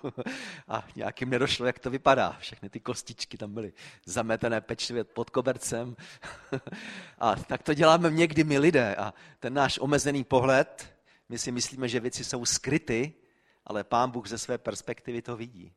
A 0.68 0.86
nějakým 0.96 1.30
nedošlo, 1.30 1.66
jak 1.66 1.78
to 1.78 1.90
vypadá. 1.90 2.36
Všechny 2.40 2.70
ty 2.70 2.80
kostičky 2.80 3.38
tam 3.38 3.54
byly 3.54 3.72
zametené 4.04 4.60
pečlivě 4.60 5.04
pod 5.04 5.30
kobercem. 5.30 5.96
A 7.18 7.36
tak 7.36 7.62
to 7.62 7.74
děláme 7.74 8.10
někdy 8.10 8.44
my 8.44 8.58
lidé. 8.58 8.94
A 8.94 9.14
ten 9.40 9.54
náš 9.54 9.78
omezený 9.78 10.24
pohled, 10.24 10.94
my 11.28 11.38
si 11.38 11.52
myslíme, 11.52 11.88
že 11.88 12.00
věci 12.00 12.24
jsou 12.24 12.44
skryty, 12.44 13.12
ale 13.68 13.84
pán 13.84 14.10
Bůh 14.10 14.28
ze 14.28 14.38
své 14.38 14.58
perspektivy 14.58 15.22
to 15.22 15.36
vidí. 15.36 15.72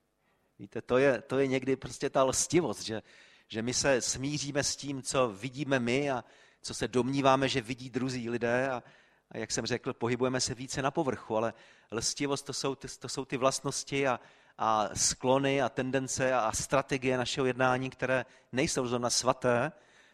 Víte, 0.60 0.82
to 0.82 0.98
je, 0.98 1.22
to 1.22 1.40
je 1.40 1.48
někdy 1.48 1.76
prostě 1.76 2.10
ta 2.10 2.24
lstivost, 2.24 2.82
že, 2.82 3.02
že 3.48 3.62
my 3.62 3.74
se 3.74 4.02
smíříme 4.02 4.64
s 4.64 4.76
tím, 4.76 5.02
co 5.02 5.30
vidíme 5.30 5.80
my 5.80 6.12
a 6.12 6.24
co 6.62 6.74
se 6.74 6.88
domníváme, 6.88 7.50
že 7.50 7.62
vidí 7.62 7.90
druzí 7.90 8.30
lidé 8.30 8.70
a, 8.70 8.84
a 9.32 9.38
jak 9.38 9.52
jsem 9.52 9.66
řekl, 9.66 9.94
pohybujeme 9.94 10.40
se 10.40 10.54
více 10.54 10.82
na 10.82 10.92
povrchu, 10.92 11.38
ale 11.38 11.54
lstivost 11.92 12.46
to 12.46 12.54
jsou 12.54 12.76
to 12.76 13.10
jsou 13.10 13.26
ty 13.26 13.38
vlastnosti 13.38 14.08
a, 14.08 14.20
a 14.58 14.90
sklony 14.96 15.62
a 15.62 15.70
tendence 15.70 16.34
a 16.34 16.52
strategie 16.52 17.18
našeho 17.18 17.48
jednání, 17.48 17.90
které 17.90 18.26
nejsou 18.52 18.88
zrovna 18.88 19.10
svaté 19.10 19.72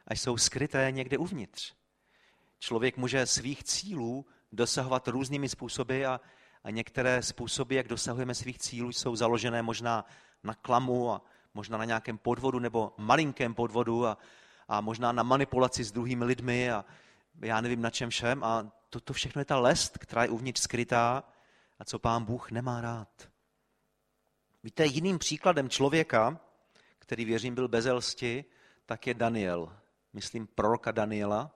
a 0.08 0.14
jsou 0.14 0.38
skryté 0.38 0.92
někde 0.92 1.18
uvnitř. 1.18 1.74
Člověk 2.60 2.98
může 2.98 3.26
svých 3.26 3.64
cílů 3.64 4.26
dosahovat 4.52 5.08
různými 5.08 5.50
způsoby 5.50 6.06
a, 6.06 6.22
a 6.68 6.70
některé 6.70 7.22
způsoby, 7.22 7.76
jak 7.76 7.88
dosahujeme 7.88 8.36
svých 8.36 8.60
cílů, 8.60 8.92
jsou 8.92 9.16
založené 9.16 9.62
možná 9.62 10.06
na 10.44 10.54
klamu 10.54 11.12
a 11.12 11.22
možná 11.54 11.78
na 11.78 11.86
nějakém 11.86 12.18
podvodu 12.18 12.60
nebo 12.60 12.94
malinkém 12.98 13.54
podvodu 13.54 14.06
a, 14.06 14.18
a 14.68 14.82
možná 14.82 15.12
na 15.12 15.24
manipulaci 15.24 15.84
s 15.84 15.92
druhými 15.92 16.26
lidmi 16.26 16.72
a 16.72 16.86
já 17.42 17.62
nevím 17.62 17.82
na 17.82 17.90
čem 17.90 18.10
všem. 18.10 18.44
A 18.44 18.72
to, 18.90 19.00
to 19.00 19.14
všechno 19.14 19.42
je 19.42 19.46
ta 19.46 19.60
lest, 19.60 19.98
která 19.98 20.24
je 20.24 20.30
uvnitř 20.30 20.62
skrytá 20.62 21.24
a 21.80 21.86
co 21.86 22.00
pán 22.00 22.26
Bůh 22.26 22.52
nemá 22.52 22.82
rád. 22.82 23.30
Víte, 24.64 24.86
jiným 24.86 25.20
příkladem 25.20 25.70
člověka, 25.70 26.40
který 27.00 27.26
věřím 27.26 27.56
byl 27.56 27.68
bezelsti, 27.68 28.46
tak 28.86 29.08
je 29.08 29.14
Daniel. 29.14 29.78
Myslím 30.14 30.48
proroka 30.48 30.92
Daniela. 30.92 31.52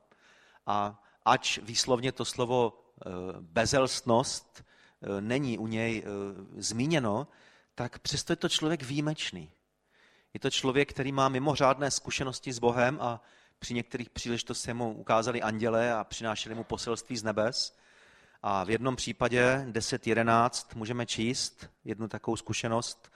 A 0.66 1.04
ač 1.26 1.58
výslovně 1.58 2.12
to 2.12 2.26
slovo 2.26 2.74
eh, 3.06 3.10
bezelstnost 3.40 4.64
není 5.20 5.58
u 5.58 5.68
něj 5.68 6.04
eh, 6.06 6.62
zmíněno, 6.62 7.28
tak 7.76 8.00
přesto 8.00 8.34
je 8.34 8.38
to 8.38 8.50
člověk 8.50 8.84
výjimečný. 8.84 9.52
Je 10.34 10.40
to 10.40 10.50
člověk, 10.50 10.90
který 10.90 11.12
má 11.12 11.30
mimořádné 11.30 11.92
zkušenosti 11.92 12.54
s 12.54 12.60
Bohem 12.60 12.98
a 13.02 13.22
při 13.60 13.74
některých 13.74 14.10
příležitostech 14.10 14.74
mu 14.74 14.94
ukázali 14.94 15.42
anděle 15.42 15.94
a 15.94 16.04
přinášeli 16.04 16.56
mu 16.56 16.64
poselství 16.64 17.18
z 17.18 17.24
nebes. 17.24 17.78
A 18.42 18.64
v 18.64 18.70
jednom 18.70 18.96
případě 18.96 19.66
10.11 19.72 20.76
můžeme 20.76 21.06
číst 21.06 21.70
jednu 21.86 22.08
takovou 22.08 22.38
zkušenost. 22.38 23.12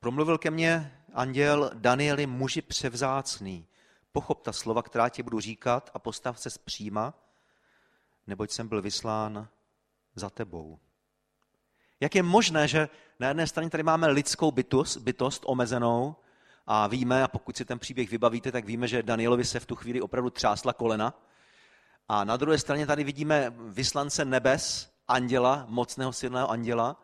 Promluvil 0.00 0.38
ke 0.38 0.50
mně 0.50 1.02
anděl 1.14 1.70
Danieli, 1.74 2.26
muži 2.26 2.62
převzácný. 2.62 3.66
Pochop 4.12 4.42
ta 4.42 4.52
slova, 4.52 4.82
která 4.82 5.08
ti 5.08 5.22
budu 5.22 5.40
říkat 5.40 5.90
a 5.94 5.98
postav 5.98 6.40
se 6.40 6.50
zpříma, 6.50 7.14
neboť 8.26 8.50
jsem 8.50 8.68
byl 8.68 8.82
vyslán 8.82 9.48
za 10.14 10.30
tebou. 10.30 10.78
Jak 12.00 12.14
je 12.14 12.22
možné, 12.22 12.68
že 12.68 12.88
na 13.20 13.28
jedné 13.28 13.46
straně 13.46 13.70
tady 13.70 13.82
máme 13.82 14.08
lidskou 14.08 14.50
bytost, 14.50 14.96
bytost 14.96 15.42
omezenou 15.46 16.16
a 16.66 16.86
víme, 16.86 17.22
a 17.22 17.28
pokud 17.28 17.56
si 17.56 17.64
ten 17.64 17.78
příběh 17.78 18.10
vybavíte, 18.10 18.52
tak 18.52 18.64
víme, 18.64 18.88
že 18.88 19.02
Danielovi 19.02 19.44
se 19.44 19.60
v 19.60 19.66
tu 19.66 19.76
chvíli 19.76 20.00
opravdu 20.00 20.30
třásla 20.30 20.72
kolena. 20.72 21.14
A 22.08 22.24
na 22.24 22.36
druhé 22.36 22.58
straně 22.58 22.86
tady 22.86 23.04
vidíme 23.04 23.52
vyslance 23.56 24.24
nebes, 24.24 24.92
anděla, 25.08 25.66
mocného 25.68 26.12
silného 26.12 26.50
anděla, 26.50 27.02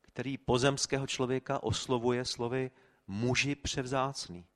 který 0.00 0.38
pozemského 0.38 1.06
člověka 1.06 1.62
oslovuje 1.62 2.24
slovy 2.24 2.70
muži 3.06 3.54
převzácný. 3.54 4.46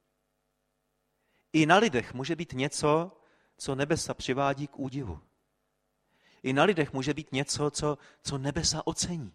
I 1.53 1.67
na 1.67 1.77
lidech 1.77 2.15
může 2.15 2.37
být 2.37 2.53
něco, 2.53 3.13
co 3.57 3.75
nebesa 3.75 4.15
přivádí 4.15 4.67
k 4.67 4.79
údivu. 4.79 5.21
I 6.43 6.53
na 6.53 6.65
lidech 6.65 6.93
může 6.93 7.15
být 7.15 7.33
něco, 7.33 7.71
co, 7.71 7.99
co 8.23 8.39
nebesa 8.39 8.87
ocení. 8.87 9.33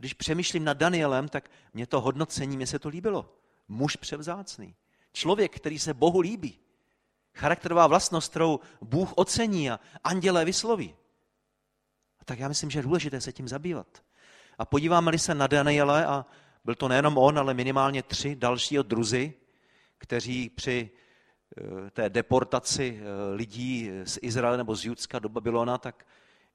Když 0.00 0.14
přemýšlím 0.14 0.64
nad 0.64 0.76
Danielem, 0.76 1.28
tak 1.28 1.50
mě 1.74 1.86
to 1.86 2.00
hodnocení, 2.00 2.56
mě 2.56 2.66
se 2.66 2.78
to 2.78 2.88
líbilo. 2.88 3.34
Muž 3.68 3.96
převzácný. 3.96 4.74
Člověk, 5.12 5.56
který 5.56 5.78
se 5.78 5.94
Bohu 5.94 6.20
líbí. 6.20 6.58
Charakterová 7.34 7.86
vlastnost, 7.86 8.30
kterou 8.30 8.60
Bůh 8.80 9.12
ocení 9.16 9.70
a 9.70 9.80
andělé 10.04 10.44
vysloví. 10.44 10.94
A 12.20 12.24
tak 12.24 12.38
já 12.38 12.48
myslím, 12.48 12.70
že 12.70 12.78
je 12.78 12.82
důležité 12.82 13.20
se 13.20 13.32
tím 13.32 13.48
zabývat. 13.48 14.02
A 14.58 14.64
podíváme-li 14.64 15.18
se 15.18 15.34
na 15.34 15.46
Daniele, 15.46 16.06
a 16.06 16.26
byl 16.64 16.74
to 16.74 16.88
nejenom 16.88 17.18
on, 17.18 17.38
ale 17.38 17.54
minimálně 17.54 18.02
tři 18.02 18.36
další 18.36 18.76
druzy, 18.82 19.34
kteří 19.98 20.48
při 20.50 20.90
eh, 21.58 21.90
té 21.90 22.10
deportaci 22.10 23.00
eh, 23.00 23.34
lidí 23.34 23.90
z 24.04 24.18
Izraele 24.22 24.56
nebo 24.56 24.76
z 24.76 24.84
Judska 24.84 25.18
do 25.18 25.28
Babylona, 25.28 25.78
tak 25.78 26.06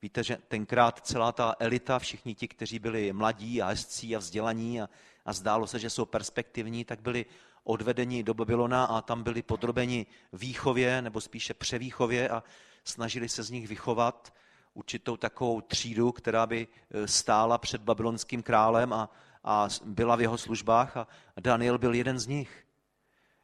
víte, 0.01 0.23
že 0.23 0.37
tenkrát 0.47 1.07
celá 1.07 1.31
ta 1.31 1.55
elita, 1.59 1.99
všichni 1.99 2.35
ti, 2.35 2.47
kteří 2.47 2.79
byli 2.79 3.13
mladí 3.13 3.61
a 3.61 3.67
hezcí 3.67 4.15
a 4.15 4.19
vzdělaní 4.19 4.81
a, 4.81 4.89
a 5.25 5.33
zdálo 5.33 5.67
se, 5.67 5.79
že 5.79 5.89
jsou 5.89 6.05
perspektivní, 6.05 6.85
tak 6.85 7.01
byli 7.01 7.25
odvedeni 7.63 8.23
do 8.23 8.33
Babylona 8.33 8.85
a 8.85 9.01
tam 9.01 9.23
byli 9.23 9.41
podrobeni 9.41 10.05
výchově, 10.33 11.01
nebo 11.01 11.21
spíše 11.21 11.53
převýchově 11.53 12.29
a 12.29 12.43
snažili 12.83 13.29
se 13.29 13.43
z 13.43 13.49
nich 13.49 13.67
vychovat 13.67 14.33
určitou 14.73 15.17
takovou 15.17 15.61
třídu, 15.61 16.11
která 16.11 16.47
by 16.47 16.67
e, 16.67 17.07
stála 17.07 17.57
před 17.57 17.81
babylonským 17.81 18.43
králem 18.43 18.93
a, 18.93 19.09
a 19.43 19.67
byla 19.85 20.15
v 20.15 20.21
jeho 20.21 20.37
službách 20.37 20.97
a 20.97 21.07
Daniel 21.39 21.77
byl 21.77 21.93
jeden 21.93 22.19
z 22.19 22.27
nich. 22.27 22.65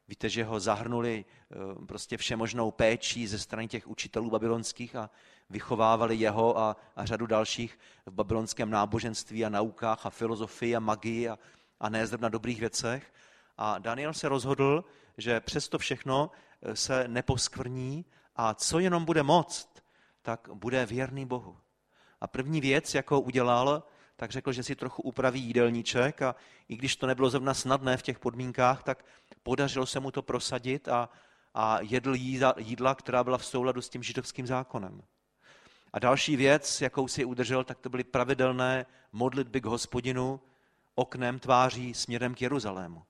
Víte, 0.08 0.30
že 0.30 0.44
ho 0.44 0.60
zahrnuli 0.60 1.26
e, 1.26 1.86
prostě 1.86 2.18
všemožnou 2.18 2.72
péčí 2.72 3.28
ze 3.28 3.40
strany 3.40 3.68
těch 3.68 3.88
učitelů 3.88 4.30
babylonských 4.30 4.96
a 4.96 5.10
vychovávali 5.52 6.16
jeho 6.16 6.58
a, 6.58 6.76
a 6.96 7.06
řadu 7.06 7.28
dalších 7.28 7.80
v 8.06 8.12
babylonském 8.12 8.70
náboženství 8.70 9.46
a 9.46 9.50
naukách 9.50 10.06
a 10.06 10.10
filozofii 10.10 10.76
a 10.76 10.80
magii 10.80 11.30
a, 11.30 11.40
a 11.80 11.90
ne 11.90 12.08
zrovna 12.08 12.30
dobrých 12.30 12.60
věcech. 12.60 13.14
A 13.58 13.80
Daniel 13.80 14.14
se 14.14 14.30
rozhodl, 14.30 14.84
že 15.18 15.40
přesto 15.40 15.78
všechno 15.78 16.32
e, 16.62 16.76
se 16.76 17.08
neposkvrní 17.08 18.06
a 18.36 18.54
co 18.54 18.80
jenom 18.80 19.06
bude 19.06 19.24
moct, 19.24 19.84
tak 20.22 20.50
bude 20.54 20.86
věrný 20.86 21.26
Bohu. 21.26 21.58
A 22.22 22.28
první 22.28 22.62
věc, 22.62 22.96
jakou 22.96 23.20
udělal, 23.20 23.84
tak 24.16 24.32
řekl, 24.32 24.52
že 24.52 24.64
si 24.64 24.76
trochu 24.76 25.02
upraví 25.02 25.42
jídelníček 25.42 26.22
a 26.22 26.36
i 26.70 26.76
když 26.76 26.96
to 26.96 27.08
nebylo 27.08 27.30
zrovna 27.30 27.54
snadné 27.54 27.98
v 27.98 28.02
těch 28.02 28.20
podmínkách, 28.20 28.84
tak 28.84 29.06
podařilo 29.44 29.86
se 29.86 30.00
mu 30.00 30.12
to 30.12 30.22
prosadit 30.22 30.88
a, 30.88 31.10
a 31.54 31.78
jedl 31.82 32.16
jídla, 32.58 32.96
která 32.96 33.24
byla 33.24 33.38
v 33.38 33.46
souladu 33.46 33.82
s 33.82 33.90
tím 33.90 34.04
židovským 34.04 34.48
zákonem. 34.48 35.02
A 35.94 36.00
další 36.00 36.36
věc, 36.36 36.82
jakou 36.82 37.08
si 37.08 37.26
udržel, 37.26 37.64
tak 37.64 37.80
to 37.80 37.90
byly 37.90 38.04
pravidelné 38.04 38.86
modlitby 39.12 39.62
k 39.62 39.66
hospodinu 39.66 40.42
oknem 40.96 41.40
tváří 41.40 41.94
směrem 41.94 42.36
k 42.36 42.42
Jeruzalému. 42.42 43.04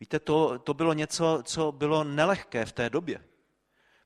Víte, 0.00 0.20
to, 0.20 0.58
to 0.58 0.74
bylo 0.74 0.92
něco, 0.92 1.42
co 1.44 1.72
bylo 1.72 2.04
nelehké 2.04 2.64
v 2.64 2.72
té 2.72 2.90
době. 2.90 3.24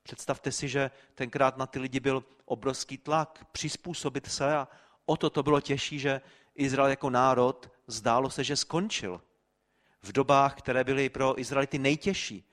Představte 0.03 0.51
si, 0.51 0.67
že 0.67 0.91
tenkrát 1.15 1.57
na 1.57 1.65
ty 1.65 1.79
lidi 1.79 1.99
byl 1.99 2.23
obrovský 2.45 2.97
tlak 2.97 3.45
přizpůsobit 3.51 4.31
se 4.31 4.55
a 4.55 4.67
o 5.05 5.17
to 5.17 5.29
to 5.29 5.43
bylo 5.43 5.61
těžší, 5.61 5.99
že 5.99 6.21
Izrael 6.55 6.89
jako 6.89 7.09
národ 7.09 7.71
zdálo 7.87 8.29
se, 8.29 8.43
že 8.43 8.55
skončil. 8.55 9.21
V 10.01 10.11
dobách, 10.11 10.55
které 10.55 10.83
byly 10.83 11.09
pro 11.09 11.39
Izraelity 11.39 11.79
nejtěžší. 11.79 12.43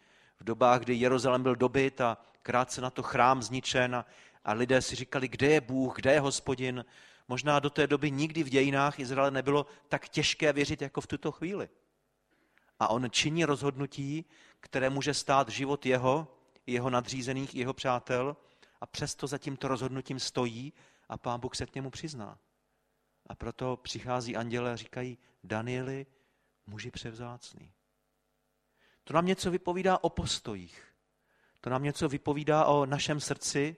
V 0.41 0.45
dobách, 0.45 0.81
kdy 0.81 0.95
Jeruzalém 0.95 1.43
byl 1.43 1.57
dobyt 1.57 2.01
a 2.01 2.19
krátce 2.43 2.81
na 2.81 2.91
to 2.91 3.03
chrám 3.03 3.43
zničen 3.43 3.95
a, 3.95 4.07
a 4.45 4.53
lidé 4.53 4.83
si 4.83 4.97
říkali, 4.97 5.29
kde 5.29 5.47
je 5.47 5.61
Bůh, 5.61 5.97
kde 5.97 6.13
je 6.13 6.21
hospodin. 6.21 6.85
Možná 7.29 7.59
do 7.61 7.71
té 7.71 7.87
doby 7.87 8.11
nikdy 8.11 8.43
v 8.43 8.49
dějinách 8.49 8.99
Izraele 9.01 9.31
nebylo 9.31 9.67
tak 9.89 10.09
těžké 10.09 10.53
věřit 10.53 10.83
jako 10.83 11.01
v 11.01 11.07
tuto 11.07 11.33
chvíli. 11.33 11.69
A 12.81 12.89
on 12.89 13.11
činí 13.11 13.45
rozhodnutí, 13.45 14.25
které 14.61 14.91
může 14.91 15.15
stát 15.15 15.49
život 15.49 15.87
jeho 15.87 16.29
jeho 16.67 16.91
nadřízených, 16.91 17.55
jeho 17.55 17.75
přátel 17.75 18.37
a 18.81 18.87
přesto 18.87 19.27
za 19.27 19.39
tímto 19.39 19.69
rozhodnutím 19.69 20.21
stojí 20.21 20.73
a 21.09 21.19
pán 21.19 21.41
Bůh 21.41 21.57
se 21.57 21.67
k 21.67 21.75
němu 21.75 21.91
přizná. 21.91 22.39
A 23.27 23.35
proto 23.35 23.77
přichází 23.77 24.37
anděle 24.37 24.73
a 24.73 24.77
říkají, 24.77 25.19
Danieli, 25.45 26.07
muži 26.67 26.91
převzácný. 26.91 27.73
To 29.05 29.15
nám 29.15 29.27
něco 29.27 29.51
vypovídá 29.51 29.99
o 30.05 30.09
postojích. 30.09 30.85
To 31.61 31.71
nám 31.71 31.83
něco 31.83 32.09
vypovídá 32.09 32.65
o 32.65 32.87
našem 32.87 33.21
srdci, 33.21 33.77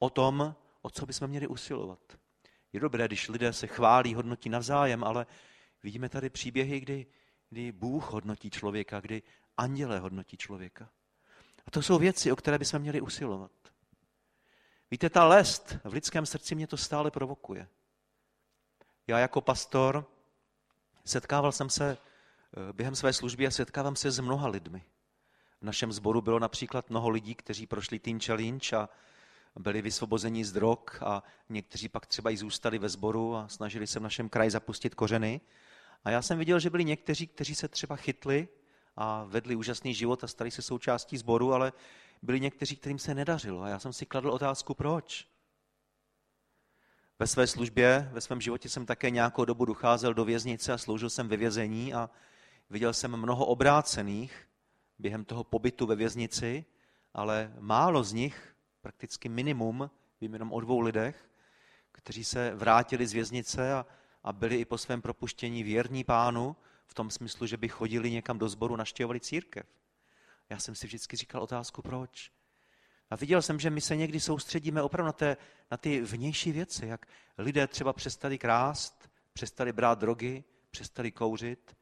o 0.00 0.10
tom, 0.10 0.54
o 0.82 0.90
co 0.90 1.06
bychom 1.06 1.28
měli 1.28 1.46
usilovat. 1.46 2.00
Je 2.72 2.80
dobré, 2.80 3.06
když 3.06 3.28
lidé 3.28 3.52
se 3.52 3.66
chválí, 3.66 4.14
hodnotí 4.14 4.48
navzájem, 4.48 5.04
ale 5.04 5.26
vidíme 5.82 6.08
tady 6.08 6.30
příběhy, 6.30 6.80
kdy, 6.80 7.06
kdy 7.50 7.72
Bůh 7.72 8.10
hodnotí 8.10 8.50
člověka, 8.50 9.00
kdy 9.00 9.22
anděle 9.56 9.98
hodnotí 9.98 10.36
člověka. 10.36 10.90
A 11.66 11.70
to 11.70 11.82
jsou 11.82 11.98
věci, 11.98 12.32
o 12.32 12.36
které 12.36 12.58
bychom 12.58 12.78
měli 12.78 13.00
usilovat. 13.00 13.52
Víte, 14.90 15.10
ta 15.10 15.24
lest 15.24 15.76
v 15.84 15.92
lidském 15.92 16.26
srdci 16.26 16.54
mě 16.54 16.66
to 16.66 16.76
stále 16.76 17.10
provokuje. 17.10 17.68
Já 19.06 19.18
jako 19.18 19.40
pastor 19.40 20.06
setkával 21.04 21.52
jsem 21.52 21.70
se 21.70 21.90
eh, 21.90 22.72
během 22.72 22.96
své 22.96 23.12
služby 23.12 23.46
a 23.46 23.50
setkávám 23.50 23.96
se 23.96 24.10
s 24.10 24.18
mnoha 24.18 24.48
lidmi. 24.48 24.84
V 25.60 25.64
našem 25.64 25.92
sboru 25.92 26.20
bylo 26.20 26.38
například 26.38 26.90
mnoho 26.90 27.08
lidí, 27.08 27.34
kteří 27.34 27.66
prošli 27.66 27.98
Teen 27.98 28.20
Challenge 28.20 28.76
a 28.76 28.88
byli 29.58 29.82
vysvobozeni 29.82 30.44
z 30.44 30.52
drog 30.52 30.78
a 31.00 31.22
někteří 31.48 31.88
pak 31.88 32.06
třeba 32.06 32.30
i 32.30 32.36
zůstali 32.36 32.78
ve 32.78 32.88
sboru 32.88 33.36
a 33.36 33.48
snažili 33.48 33.86
se 33.86 34.00
v 34.00 34.02
našem 34.02 34.28
kraji 34.28 34.50
zapustit 34.50 34.94
kořeny. 34.94 35.40
A 36.04 36.10
já 36.10 36.22
jsem 36.22 36.38
viděl, 36.38 36.60
že 36.60 36.70
byli 36.70 36.84
někteří, 36.84 37.26
kteří 37.26 37.54
se 37.54 37.68
třeba 37.68 37.96
chytli 37.96 38.48
a 38.96 39.24
vedli 39.24 39.56
úžasný 39.56 39.94
život 39.94 40.24
a 40.24 40.26
stali 40.26 40.50
se 40.50 40.62
součástí 40.62 41.18
sboru, 41.18 41.52
ale 41.52 41.72
byli 42.22 42.40
někteří, 42.40 42.76
kterým 42.76 42.98
se 42.98 43.14
nedařilo. 43.14 43.62
A 43.62 43.68
já 43.68 43.78
jsem 43.78 43.92
si 43.92 44.06
kladl 44.06 44.30
otázku, 44.30 44.74
proč. 44.74 45.28
Ve 47.18 47.26
své 47.26 47.46
službě, 47.46 48.10
ve 48.12 48.20
svém 48.20 48.40
životě 48.40 48.68
jsem 48.68 48.86
také 48.86 49.10
nějakou 49.10 49.44
dobu 49.44 49.64
docházel 49.64 50.14
do 50.14 50.24
věznice 50.24 50.72
a 50.72 50.78
sloužil 50.78 51.10
jsem 51.10 51.28
ve 51.28 51.36
vězení 51.36 51.94
a 51.94 52.10
viděl 52.70 52.92
jsem 52.92 53.16
mnoho 53.16 53.46
obrácených 53.46 54.48
během 54.98 55.24
toho 55.24 55.44
pobytu 55.44 55.86
ve 55.86 55.96
věznici, 55.96 56.64
ale 57.14 57.52
málo 57.60 58.04
z 58.04 58.12
nich, 58.12 58.56
prakticky 58.80 59.28
minimum, 59.28 59.90
vím 60.20 60.32
jenom 60.32 60.52
o 60.52 60.60
dvou 60.60 60.80
lidech, 60.80 61.30
kteří 61.92 62.24
se 62.24 62.54
vrátili 62.54 63.06
z 63.06 63.12
věznice 63.12 63.72
a, 63.72 63.86
a 64.24 64.32
byli 64.32 64.56
i 64.56 64.64
po 64.64 64.78
svém 64.78 65.02
propuštění 65.02 65.62
věrní 65.62 66.04
pánu 66.04 66.56
v 66.86 66.94
tom 66.94 67.10
smyslu, 67.10 67.46
že 67.46 67.56
by 67.56 67.68
chodili 67.68 68.10
někam 68.10 68.38
do 68.38 68.48
sboru, 68.48 68.76
naštěvovali 68.76 69.20
církev. 69.20 69.66
Já 70.50 70.58
jsem 70.58 70.74
si 70.74 70.86
vždycky 70.86 71.16
říkal 71.16 71.42
otázku, 71.42 71.82
proč. 71.82 72.30
A 73.10 73.16
viděl 73.16 73.42
jsem, 73.42 73.60
že 73.60 73.70
my 73.70 73.80
se 73.80 73.96
někdy 73.96 74.20
soustředíme 74.20 74.82
opravdu 74.82 75.06
na, 75.06 75.12
té, 75.12 75.36
na 75.70 75.76
ty 75.76 76.00
vnější 76.00 76.52
věci, 76.52 76.86
jak 76.86 77.06
lidé 77.38 77.66
třeba 77.66 77.92
přestali 77.92 78.38
krást, 78.38 79.10
přestali 79.32 79.72
brát 79.72 79.98
drogy, 79.98 80.44
přestali 80.70 81.12
kouřit. 81.12 81.76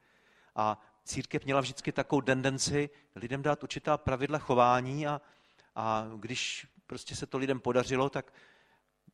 A 0.55 0.81
církev 1.03 1.45
měla 1.45 1.61
vždycky 1.61 1.91
takovou 1.91 2.21
tendenci 2.21 2.89
lidem 3.15 3.41
dát 3.41 3.63
určitá 3.63 3.97
pravidla 3.97 4.39
chování 4.39 5.07
a, 5.07 5.21
a 5.75 6.05
když 6.17 6.67
prostě 6.89 7.15
se 7.15 7.25
to 7.25 7.37
lidem 7.37 7.59
podařilo, 7.59 8.09
tak 8.09 8.33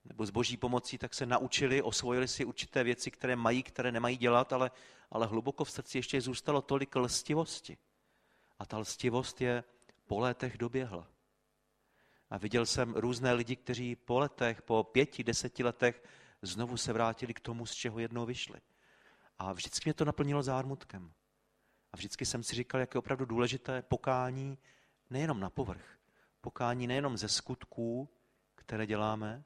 nebo 0.05 0.25
s 0.25 0.29
boží 0.29 0.57
pomocí, 0.57 0.97
tak 0.97 1.13
se 1.13 1.25
naučili, 1.25 1.81
osvojili 1.81 2.27
si 2.27 2.45
určité 2.45 2.83
věci, 2.83 3.11
které 3.11 3.35
mají, 3.35 3.63
které 3.63 3.91
nemají 3.91 4.17
dělat, 4.17 4.53
ale, 4.53 4.71
ale 5.11 5.27
hluboko 5.27 5.63
v 5.63 5.71
srdci 5.71 5.97
ještě 5.97 6.21
zůstalo 6.21 6.61
tolik 6.61 6.95
lstivosti. 6.95 7.77
A 8.59 8.65
ta 8.65 8.77
lstivost 8.77 9.41
je 9.41 9.63
po 10.07 10.19
letech 10.19 10.57
doběhla. 10.57 11.07
A 12.29 12.38
viděl 12.38 12.65
jsem 12.65 12.93
různé 12.93 13.33
lidi, 13.33 13.55
kteří 13.55 13.95
po 13.95 14.19
letech, 14.19 14.61
po 14.61 14.83
pěti, 14.83 15.23
deseti 15.23 15.63
letech 15.63 16.03
znovu 16.41 16.77
se 16.77 16.93
vrátili 16.93 17.33
k 17.33 17.39
tomu, 17.39 17.65
z 17.65 17.73
čeho 17.73 17.99
jednou 17.99 18.25
vyšli. 18.25 18.59
A 19.39 19.53
vždycky 19.53 19.89
mě 19.89 19.93
to 19.93 20.05
naplnilo 20.05 20.43
zármutkem. 20.43 21.13
A 21.93 21.97
vždycky 21.97 22.25
jsem 22.25 22.43
si 22.43 22.55
říkal, 22.55 22.79
jak 22.79 22.93
je 22.93 22.99
opravdu 22.99 23.25
důležité 23.25 23.81
pokání 23.81 24.57
nejenom 25.09 25.39
na 25.39 25.49
povrch. 25.49 25.95
Pokání 26.45 26.88
nejenom 26.88 27.17
ze 27.17 27.29
skutků, 27.29 28.10
které 28.55 28.86
děláme, 28.86 29.43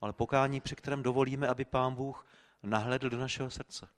ale 0.00 0.12
pokání, 0.12 0.60
při 0.60 0.76
kterém 0.76 1.02
dovolíme, 1.02 1.48
aby 1.48 1.64
Pán 1.64 1.94
Bůh 1.94 2.26
nahledl 2.62 3.10
do 3.10 3.18
našeho 3.18 3.50
srdce. 3.50 3.88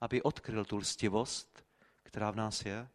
Aby 0.00 0.22
odkryl 0.22 0.64
tu 0.64 0.76
lstivost, 0.76 1.64
která 2.02 2.30
v 2.30 2.36
nás 2.36 2.64
je, 2.64 2.88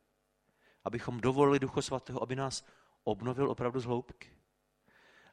abychom 0.84 1.22
dovolili 1.22 1.60
Duchu 1.60 1.82
Svatého, 1.82 2.24
aby 2.24 2.36
nás 2.36 2.66
obnovil 3.04 3.52
opravdu 3.52 3.80
z 3.80 3.86
hloubky. 3.86 4.38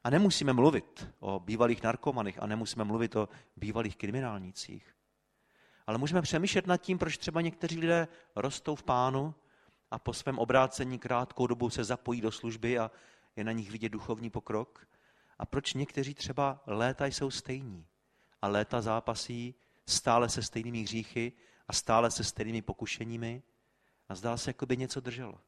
A 0.03 0.09
nemusíme 0.09 0.53
mluvit 0.53 1.09
o 1.19 1.39
bývalých 1.39 1.83
narkomanech 1.83 2.43
a 2.43 2.47
nemusíme 2.47 2.83
mluvit 2.83 3.15
o 3.15 3.29
bývalých 3.55 3.97
kriminálnících. 3.97 4.95
Ale 5.87 5.97
můžeme 5.97 6.21
přemýšlet 6.21 6.67
nad 6.67 6.77
tím, 6.77 6.97
proč 6.97 7.17
třeba 7.17 7.41
někteří 7.41 7.79
lidé 7.79 8.07
rostou 8.35 8.75
v 8.75 8.83
pánu 8.83 9.35
a 9.91 9.99
po 9.99 10.13
svém 10.13 10.39
obrácení 10.39 10.99
krátkou 10.99 11.47
dobu 11.47 11.69
se 11.69 11.83
zapojí 11.83 12.21
do 12.21 12.31
služby 12.31 12.79
a 12.79 12.91
je 13.35 13.43
na 13.43 13.51
nich 13.51 13.71
vidět 13.71 13.89
duchovní 13.89 14.29
pokrok. 14.29 14.87
A 15.39 15.45
proč 15.45 15.73
někteří 15.73 16.13
třeba 16.13 16.63
léta 16.67 17.05
jsou 17.05 17.31
stejní 17.31 17.85
a 18.41 18.47
léta 18.47 18.81
zápasí 18.81 19.55
stále 19.85 20.29
se 20.29 20.43
stejnými 20.43 20.81
hříchy 20.81 21.33
a 21.67 21.73
stále 21.73 22.11
se 22.11 22.23
stejnými 22.23 22.61
pokušeními 22.61 23.43
a 24.09 24.15
zdá 24.15 24.37
se, 24.37 24.49
jako 24.49 24.65
by 24.65 24.77
něco 24.77 24.99
drželo. 24.99 25.41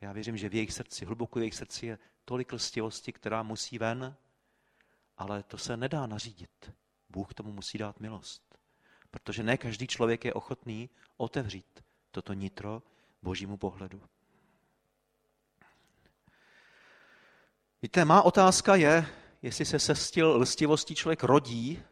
Já 0.00 0.12
věřím, 0.12 0.36
že 0.36 0.48
v 0.48 0.54
jejich 0.54 0.72
srdci, 0.72 1.04
hluboko 1.04 1.38
v 1.38 1.42
jejich 1.42 1.54
srdci 1.54 1.86
je 1.86 1.98
tolik 2.24 2.52
lstivosti, 2.52 3.12
která 3.12 3.42
musí 3.42 3.78
ven, 3.78 4.16
ale 5.16 5.42
to 5.42 5.58
se 5.58 5.76
nedá 5.76 6.06
nařídit. 6.06 6.72
Bůh 7.08 7.34
tomu 7.34 7.52
musí 7.52 7.78
dát 7.78 8.00
milost. 8.00 8.58
Protože 9.10 9.42
ne 9.42 9.56
každý 9.56 9.86
člověk 9.86 10.24
je 10.24 10.34
ochotný 10.34 10.90
otevřít 11.16 11.84
toto 12.10 12.32
nitro 12.32 12.82
božímu 13.22 13.56
pohledu. 13.56 14.02
Víte, 17.82 18.04
má 18.04 18.22
otázka 18.22 18.74
je, 18.74 19.06
jestli 19.42 19.64
se 19.64 19.78
se 19.78 19.94
stil 19.94 20.36
lstivostí 20.36 20.94
člověk 20.94 21.22
rodí, 21.22 21.82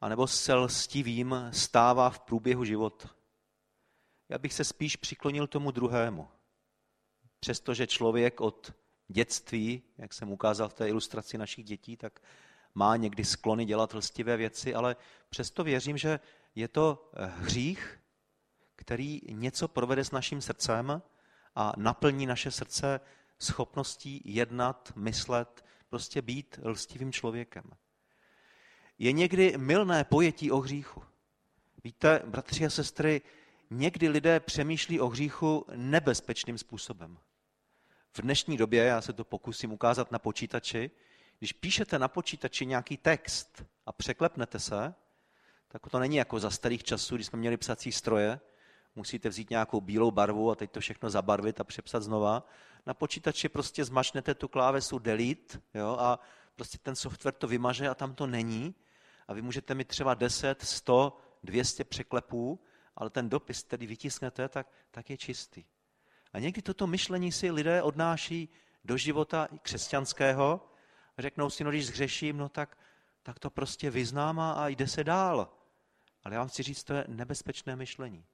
anebo 0.00 0.26
se 0.26 0.54
lstivým 0.54 1.34
stává 1.50 2.10
v 2.10 2.20
průběhu 2.20 2.64
života. 2.64 3.10
Já 4.28 4.38
bych 4.38 4.54
se 4.54 4.64
spíš 4.64 4.96
přiklonil 4.96 5.46
tomu 5.46 5.70
druhému. 5.70 6.28
Přestože 7.40 7.86
člověk 7.86 8.40
od 8.40 8.72
dětství, 9.08 9.82
jak 9.98 10.12
jsem 10.12 10.32
ukázal 10.32 10.68
v 10.68 10.74
té 10.74 10.88
ilustraci 10.88 11.38
našich 11.38 11.64
dětí, 11.64 11.96
tak 11.96 12.20
má 12.74 12.96
někdy 12.96 13.24
sklony 13.24 13.64
dělat 13.64 13.94
lstivé 13.94 14.36
věci, 14.36 14.74
ale 14.74 14.96
přesto 15.28 15.64
věřím, 15.64 15.98
že 15.98 16.20
je 16.54 16.68
to 16.68 17.10
hřích, 17.14 18.00
který 18.76 19.20
něco 19.28 19.68
provede 19.68 20.04
s 20.04 20.10
naším 20.10 20.40
srdcem 20.40 21.02
a 21.54 21.72
naplní 21.76 22.26
naše 22.26 22.50
srdce 22.50 23.00
schopností 23.42 24.22
jednat, 24.24 24.92
myslet, 24.96 25.64
prostě 25.88 26.22
být 26.22 26.60
lstivým 26.62 27.12
člověkem. 27.12 27.64
Je 28.98 29.12
někdy 29.12 29.58
milné 29.58 30.04
pojetí 30.04 30.50
o 30.50 30.60
hříchu. 30.60 31.02
Víte, 31.84 32.22
bratři 32.26 32.66
a 32.66 32.70
sestry, 32.70 33.22
někdy 33.70 34.08
lidé 34.08 34.40
přemýšlí 34.40 35.00
o 35.00 35.08
hříchu 35.08 35.66
nebezpečným 35.74 36.58
způsobem. 36.58 37.18
V 38.12 38.22
dnešní 38.22 38.56
době, 38.56 38.84
já 38.84 39.00
se 39.00 39.12
to 39.12 39.24
pokusím 39.24 39.72
ukázat 39.72 40.12
na 40.12 40.18
počítači, 40.18 40.90
když 41.38 41.52
píšete 41.52 41.98
na 41.98 42.08
počítači 42.08 42.66
nějaký 42.66 42.96
text 42.96 43.64
a 43.86 43.92
překlepnete 43.92 44.58
se, 44.58 44.94
tak 45.68 45.82
to 45.90 45.98
není 45.98 46.16
jako 46.16 46.40
za 46.40 46.50
starých 46.50 46.84
časů, 46.84 47.14
když 47.14 47.26
jsme 47.26 47.38
měli 47.38 47.56
psací 47.56 47.92
stroje, 47.92 48.40
musíte 48.94 49.28
vzít 49.28 49.50
nějakou 49.50 49.80
bílou 49.80 50.10
barvu 50.10 50.50
a 50.50 50.54
teď 50.54 50.70
to 50.70 50.80
všechno 50.80 51.10
zabarvit 51.10 51.60
a 51.60 51.64
přepsat 51.64 52.02
znova. 52.02 52.46
Na 52.86 52.94
počítači 52.94 53.48
prostě 53.48 53.84
zmačnete 53.84 54.34
tu 54.34 54.48
klávesu 54.48 54.98
delete 54.98 55.60
jo, 55.74 55.96
a 56.00 56.18
prostě 56.54 56.78
ten 56.78 56.96
software 56.96 57.34
to 57.34 57.48
vymaže 57.48 57.88
a 57.88 57.94
tam 57.94 58.14
to 58.14 58.26
není. 58.26 58.74
A 59.28 59.32
vy 59.32 59.42
můžete 59.42 59.74
mít 59.74 59.88
třeba 59.88 60.14
10, 60.14 60.62
100, 60.62 61.18
200 61.42 61.84
překlepů, 61.84 62.60
ale 62.96 63.10
ten 63.10 63.28
dopis, 63.28 63.62
který 63.62 63.86
vytisknete, 63.86 64.48
tak, 64.48 64.66
tak 64.90 65.10
je 65.10 65.16
čistý. 65.16 65.64
A 66.32 66.38
někdy 66.38 66.62
toto 66.62 66.86
myšlení 66.86 67.32
si 67.32 67.50
lidé 67.50 67.82
odnáší 67.82 68.48
do 68.84 68.96
života 68.96 69.48
křesťanského. 69.62 70.68
Řeknou 71.18 71.50
si, 71.50 71.64
no 71.64 71.70
když 71.70 71.86
zhřeším, 71.86 72.36
no 72.36 72.48
tak, 72.48 72.78
tak 73.22 73.38
to 73.38 73.50
prostě 73.50 73.90
vyznám 73.90 74.40
a 74.40 74.68
jde 74.68 74.88
se 74.88 75.04
dál. 75.04 75.48
Ale 76.24 76.34
já 76.34 76.40
vám 76.40 76.48
chci 76.48 76.62
říct, 76.62 76.84
to 76.84 76.94
je 76.94 77.04
nebezpečné 77.08 77.76
myšlení. 77.76 78.24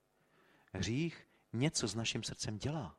Hřích 0.72 1.26
něco 1.52 1.88
s 1.88 1.94
naším 1.94 2.22
srdcem 2.22 2.58
dělá. 2.58 2.96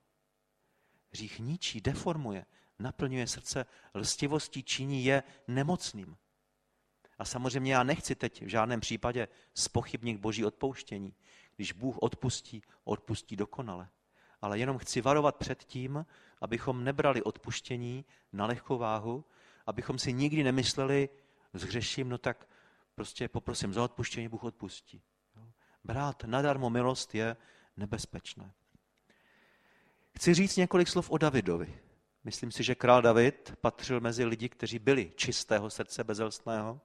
Hřích 1.11 1.39
ničí, 1.39 1.81
deformuje, 1.81 2.45
naplňuje 2.79 3.27
srdce 3.27 3.65
lstivostí, 3.95 4.63
činí 4.63 5.05
je 5.05 5.23
nemocným. 5.47 6.17
A 7.19 7.25
samozřejmě 7.25 7.73
já 7.73 7.83
nechci 7.83 8.15
teď 8.15 8.41
v 8.45 8.47
žádném 8.47 8.79
případě 8.79 9.27
spochybnit 9.53 10.19
boží 10.19 10.45
odpouštění. 10.45 11.15
Když 11.55 11.71
Bůh 11.71 11.97
odpustí, 11.97 12.61
odpustí 12.83 13.35
dokonale. 13.35 13.89
Ale 14.41 14.59
jenom 14.59 14.77
chci 14.77 15.01
varovat 15.01 15.35
před 15.35 15.63
tím, 15.63 16.05
abychom 16.41 16.83
nebrali 16.83 17.23
odpuštění 17.23 18.05
na 18.33 18.45
lehkou 18.45 18.77
váhu, 18.77 19.25
abychom 19.65 19.99
si 19.99 20.13
nikdy 20.13 20.43
nemysleli, 20.43 21.09
zhřeším, 21.53 22.09
no 22.09 22.17
tak 22.17 22.49
prostě 22.95 23.27
poprosím 23.27 23.73
za 23.73 23.83
odpuštění, 23.83 24.27
Bůh 24.27 24.43
odpustí. 24.43 25.01
Brát 25.83 26.23
nadarmo 26.23 26.69
milost 26.69 27.15
je 27.15 27.37
nebezpečné. 27.77 28.53
Chci 30.15 30.33
říct 30.33 30.57
několik 30.57 30.87
slov 30.87 31.09
o 31.09 31.17
Davidovi. 31.17 31.79
Myslím 32.23 32.51
si, 32.51 32.63
že 32.63 32.75
král 32.75 33.01
David 33.01 33.53
patřil 33.61 33.99
mezi 33.99 34.25
lidi, 34.25 34.49
kteří 34.49 34.79
byli 34.79 35.11
čistého 35.15 35.69
srdce 35.69 36.03
bezelstného, 36.03 36.81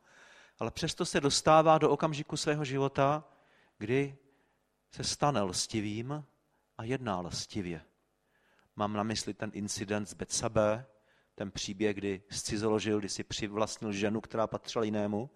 ale 0.59 0.71
přesto 0.71 1.07
se 1.07 1.21
dostává 1.21 1.79
do 1.79 1.91
okamžiku 1.91 2.37
svého 2.37 2.65
života, 2.65 3.25
kdy 3.79 4.17
se 4.91 5.05
stane 5.05 5.43
lstivým 5.43 6.25
a 6.79 6.85
jedná 6.85 7.21
lstivě. 7.21 7.83
Mám 8.77 8.93
na 8.93 9.03
mysli 9.03 9.35
ten 9.35 9.51
incident 9.55 10.09
z 10.09 10.15
Betsabe, 10.15 10.87
ten 11.35 11.51
příběh, 11.51 11.97
kdy 11.97 12.23
zcizoložil, 12.31 12.99
kdy 12.99 13.09
si 13.09 13.25
přivlastnil 13.25 13.93
ženu, 13.93 14.21
která 14.21 14.47
patřila 14.47 14.85
jinému. 14.85 15.31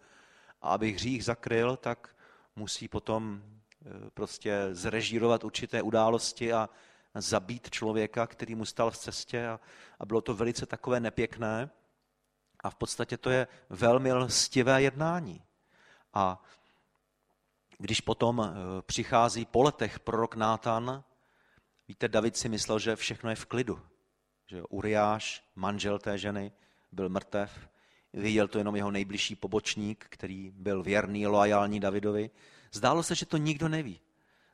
A 0.62 0.68
aby 0.68 0.92
hřích 0.92 1.24
zakryl, 1.24 1.76
tak 1.76 2.16
musí 2.56 2.88
potom 2.88 3.42
e, 3.42 4.10
prostě 4.10 4.68
zrežírovat 4.72 5.44
určité 5.44 5.82
události 5.82 6.52
a 6.52 6.68
zabít 7.20 7.70
člověka, 7.70 8.26
který 8.26 8.54
mu 8.54 8.64
stal 8.64 8.90
v 8.90 8.98
cestě 8.98 9.48
a, 9.48 9.60
a 9.98 10.06
bylo 10.06 10.20
to 10.20 10.34
velice 10.34 10.66
takové 10.66 11.00
nepěkné. 11.00 11.70
A 12.60 12.70
v 12.70 12.74
podstatě 12.74 13.16
to 13.16 13.30
je 13.30 13.46
velmi 13.70 14.12
lstivé 14.12 14.82
jednání. 14.82 15.42
A 16.14 16.42
když 17.78 18.00
potom 18.00 18.40
e, 18.40 18.82
přichází 18.82 19.46
po 19.46 19.62
letech 19.62 20.00
prorok 20.00 20.36
Nátan, 20.36 21.04
víte, 21.88 22.08
David 22.08 22.36
si 22.36 22.48
myslel, 22.48 22.78
že 22.78 22.96
všechno 22.96 23.30
je 23.30 23.36
v 23.36 23.46
klidu. 23.46 23.82
Že 24.46 24.62
Uriáš, 24.62 25.44
manžel 25.56 25.98
té 25.98 26.18
ženy, 26.18 26.52
byl 26.92 27.08
mrtev. 27.08 27.68
Viděl 28.12 28.48
to 28.48 28.58
jenom 28.58 28.76
jeho 28.76 28.90
nejbližší 28.90 29.36
pobočník, 29.36 30.06
který 30.08 30.50
byl 30.50 30.82
věrný, 30.82 31.26
loajální 31.26 31.80
Davidovi. 31.80 32.30
Zdálo 32.72 33.02
se, 33.02 33.14
že 33.14 33.26
to 33.26 33.36
nikdo 33.36 33.68
neví. 33.68 34.00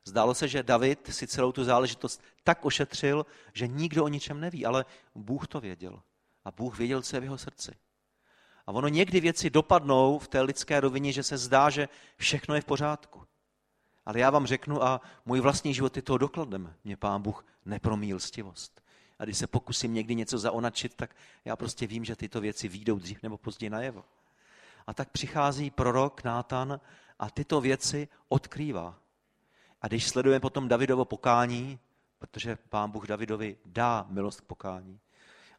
Zdálo 0.05 0.35
se, 0.35 0.49
že 0.49 0.63
David 0.63 1.15
si 1.15 1.27
celou 1.27 1.53
tu 1.53 1.65
záležitost 1.65 2.23
tak 2.43 2.65
ošetřil, 2.65 3.27
že 3.53 3.67
nikdo 3.67 4.05
o 4.05 4.09
ničem 4.09 4.41
neví, 4.41 4.67
ale 4.67 4.85
Bůh 5.15 5.49
to 5.49 5.61
věděl. 5.61 6.03
A 6.45 6.51
Bůh 6.51 6.79
věděl, 6.79 7.03
co 7.03 7.17
je 7.17 7.21
v 7.21 7.25
jeho 7.25 7.39
srdci. 7.39 7.75
A 8.67 8.73
ono 8.73 8.89
někdy 8.89 9.21
věci 9.21 9.51
dopadnou 9.51 10.19
v 10.19 10.29
té 10.29 10.41
lidské 10.41 10.81
rovině, 10.81 11.13
že 11.13 11.23
se 11.23 11.39
zdá, 11.39 11.71
že 11.71 11.89
všechno 12.17 12.55
je 12.55 12.61
v 12.61 12.65
pořádku. 12.65 13.23
Ale 14.07 14.19
já 14.19 14.31
vám 14.31 14.47
řeknu, 14.47 14.83
a 14.83 15.01
můj 15.27 15.41
vlastní 15.41 15.75
život 15.75 15.97
je 15.97 16.03
toho 16.03 16.19
dokladem. 16.19 16.75
Mě 16.85 16.97
pán 16.97 17.23
Bůh 17.23 17.47
nepromíl 17.65 18.21
stivost. 18.21 18.83
A 19.19 19.25
když 19.25 19.39
se 19.39 19.47
pokusím 19.47 19.95
někdy 19.95 20.15
něco 20.15 20.39
zaonačit, 20.39 20.95
tak 20.95 21.17
já 21.45 21.57
prostě 21.57 21.87
vím, 21.87 22.05
že 22.05 22.17
tyto 22.17 22.41
věci 22.41 22.69
výjdou 22.69 22.99
dřív 22.99 23.23
nebo 23.23 23.39
později 23.39 23.71
najevo. 23.71 24.05
A 24.87 24.95
tak 24.95 25.11
přichází 25.11 25.71
prorok 25.71 26.25
Nátan 26.25 26.81
a 27.19 27.31
tyto 27.31 27.61
věci 27.61 28.09
odkrývá. 28.29 28.99
A 29.85 29.89
když 29.89 30.09
sledujeme 30.09 30.41
potom 30.41 30.69
Davidovo 30.69 31.05
pokání, 31.05 31.79
protože 32.19 32.59
pán 32.69 32.91
Bůh 32.91 33.07
Davidovi 33.07 33.57
dá 33.67 34.07
milost 34.09 34.41
k 34.41 34.45
pokání, 34.45 35.01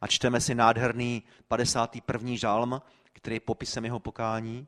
a 0.00 0.06
čteme 0.06 0.40
si 0.40 0.54
nádherný 0.54 1.22
51. 1.48 2.30
žálm, 2.34 2.82
který 3.12 3.36
je 3.36 3.40
popisem 3.40 3.84
jeho 3.84 4.00
pokání, 4.00 4.66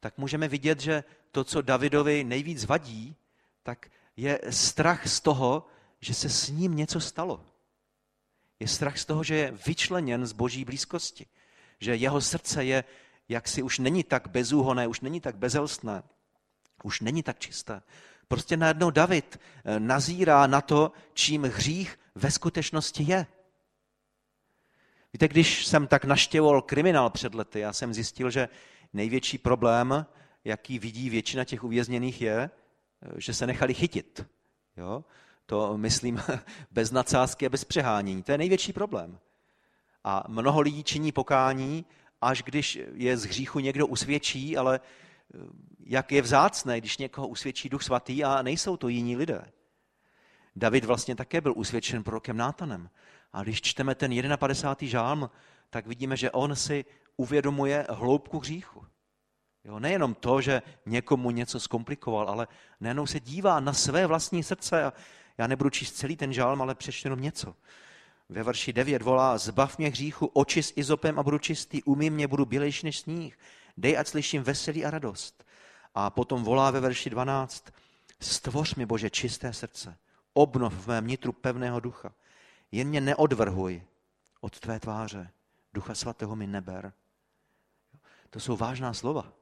tak 0.00 0.18
můžeme 0.18 0.48
vidět, 0.48 0.80
že 0.80 1.04
to, 1.30 1.44
co 1.44 1.62
Davidovi 1.62 2.24
nejvíc 2.24 2.64
vadí, 2.64 3.16
tak 3.62 3.90
je 4.16 4.40
strach 4.50 5.06
z 5.06 5.20
toho, 5.20 5.66
že 6.00 6.14
se 6.14 6.28
s 6.28 6.48
ním 6.48 6.76
něco 6.76 7.00
stalo. 7.00 7.44
Je 8.60 8.68
strach 8.68 8.98
z 8.98 9.04
toho, 9.04 9.24
že 9.24 9.34
je 9.36 9.58
vyčleněn 9.66 10.26
z 10.26 10.32
boží 10.32 10.64
blízkosti. 10.64 11.26
Že 11.80 11.96
jeho 11.96 12.20
srdce 12.20 12.64
je, 12.64 12.84
jak 13.28 13.48
si 13.48 13.62
už 13.62 13.78
není 13.78 14.04
tak 14.04 14.28
bezúhoné, 14.28 14.86
už 14.86 15.00
není 15.00 15.20
tak 15.20 15.36
bezelstné, 15.36 16.02
už 16.82 17.00
není 17.00 17.22
tak 17.22 17.38
čisté. 17.38 17.82
Prostě 18.34 18.56
najednou 18.56 18.90
David 18.90 19.40
eh, 19.64 19.80
nazírá 19.80 20.46
na 20.46 20.60
to, 20.60 20.92
čím 21.12 21.42
hřích 21.42 21.98
ve 22.14 22.30
skutečnosti 22.30 23.02
je. 23.02 23.26
Víte, 25.12 25.28
když 25.28 25.66
jsem 25.66 25.86
tak 25.86 26.04
naštěvoval 26.04 26.62
kriminál 26.62 27.10
před 27.10 27.34
lety, 27.34 27.60
já 27.60 27.72
jsem 27.72 27.94
zjistil, 27.94 28.30
že 28.30 28.48
největší 28.92 29.38
problém, 29.38 30.06
jaký 30.44 30.78
vidí 30.78 31.10
většina 31.10 31.44
těch 31.44 31.64
uvězněných, 31.64 32.20
je, 32.20 32.50
eh, 33.02 33.20
že 33.20 33.34
se 33.34 33.46
nechali 33.46 33.74
chytit. 33.74 34.26
Jo? 34.76 35.04
To 35.46 35.78
myslím 35.78 36.22
bez 36.70 36.90
nadsázky 36.90 37.46
a 37.46 37.48
bez 37.48 37.64
přehánění. 37.64 38.22
To 38.22 38.32
je 38.32 38.38
největší 38.38 38.72
problém. 38.72 39.18
A 40.04 40.24
mnoho 40.28 40.60
lidí 40.60 40.84
činí 40.84 41.12
pokání, 41.12 41.84
až 42.20 42.42
když 42.42 42.78
je 42.94 43.16
z 43.16 43.24
hříchu 43.24 43.60
někdo 43.60 43.86
usvědčí, 43.86 44.56
ale 44.56 44.80
jak 45.86 46.12
je 46.12 46.22
vzácné, 46.22 46.80
když 46.80 46.98
někoho 46.98 47.28
usvědčí 47.28 47.68
duch 47.68 47.82
svatý 47.82 48.24
a 48.24 48.42
nejsou 48.42 48.76
to 48.76 48.88
jiní 48.88 49.16
lidé. 49.16 49.52
David 50.56 50.84
vlastně 50.84 51.14
také 51.14 51.40
byl 51.40 51.52
usvědčen 51.56 52.04
prorokem 52.04 52.36
Nátanem. 52.36 52.90
A 53.32 53.42
když 53.42 53.62
čteme 53.62 53.94
ten 53.94 54.36
51. 54.36 54.88
žálm, 54.90 55.30
tak 55.70 55.86
vidíme, 55.86 56.16
že 56.16 56.30
on 56.30 56.56
si 56.56 56.84
uvědomuje 57.16 57.86
hloubku 57.90 58.38
hříchu. 58.38 58.86
Jo, 59.64 59.78
nejenom 59.78 60.14
to, 60.14 60.40
že 60.40 60.62
někomu 60.86 61.30
něco 61.30 61.60
zkomplikoval, 61.60 62.28
ale 62.28 62.48
nejenom 62.80 63.06
se 63.06 63.20
dívá 63.20 63.60
na 63.60 63.72
své 63.72 64.06
vlastní 64.06 64.42
srdce 64.42 64.84
a 64.84 64.92
já 65.38 65.46
nebudu 65.46 65.70
číst 65.70 65.92
celý 65.92 66.16
ten 66.16 66.32
žálm, 66.32 66.62
ale 66.62 66.74
přečtu 66.74 67.06
jenom 67.06 67.20
něco. 67.20 67.54
Ve 68.28 68.42
verši 68.42 68.72
9 68.72 69.02
volá, 69.02 69.38
zbav 69.38 69.78
mě 69.78 69.88
hříchu, 69.88 70.26
oči 70.26 70.62
s 70.62 70.72
izopem 70.76 71.18
a 71.18 71.22
budu 71.22 71.38
čistý, 71.38 71.82
umí 71.82 72.10
mě, 72.10 72.28
budu 72.28 72.44
bělejší 72.44 72.86
než 72.86 72.98
sníh. 72.98 73.38
Dej, 73.76 73.98
ať 73.98 74.06
slyším 74.08 74.42
veselí 74.42 74.84
a 74.84 74.90
radost. 74.90 75.44
A 75.94 76.10
potom 76.10 76.44
volá 76.44 76.70
ve 76.70 76.80
verši 76.80 77.10
12, 77.10 77.72
stvoř 78.20 78.74
mi, 78.74 78.86
Bože, 78.86 79.10
čisté 79.10 79.52
srdce, 79.52 79.96
obnov 80.32 80.72
v 80.74 80.86
mém 80.86 81.06
nitru 81.06 81.32
pevného 81.32 81.80
ducha. 81.80 82.12
Jen 82.72 82.88
mě 82.88 83.00
neodvrhuj 83.00 83.82
od 84.40 84.60
tvé 84.60 84.80
tváře. 84.80 85.30
Ducha 85.74 85.94
svatého 85.94 86.36
mi 86.36 86.46
neber. 86.46 86.92
To 88.30 88.40
jsou 88.40 88.56
vážná 88.56 88.94
slova. 88.94 89.32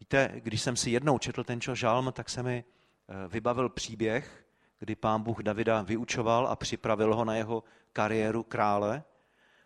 Víte, 0.00 0.32
když 0.36 0.62
jsem 0.62 0.76
si 0.76 0.90
jednou 0.90 1.18
četl 1.18 1.44
ten 1.44 1.60
žalm, 1.72 2.12
tak 2.12 2.30
se 2.30 2.42
mi 2.42 2.64
eh, 2.64 3.28
vybavil 3.28 3.68
příběh, 3.68 4.46
kdy 4.78 4.96
pán 4.96 5.22
Bůh 5.22 5.42
Davida 5.42 5.82
vyučoval 5.82 6.46
a 6.46 6.56
připravil 6.56 7.14
ho 7.14 7.24
na 7.24 7.34
jeho 7.34 7.64
kariéru 7.92 8.42
krále. 8.42 9.02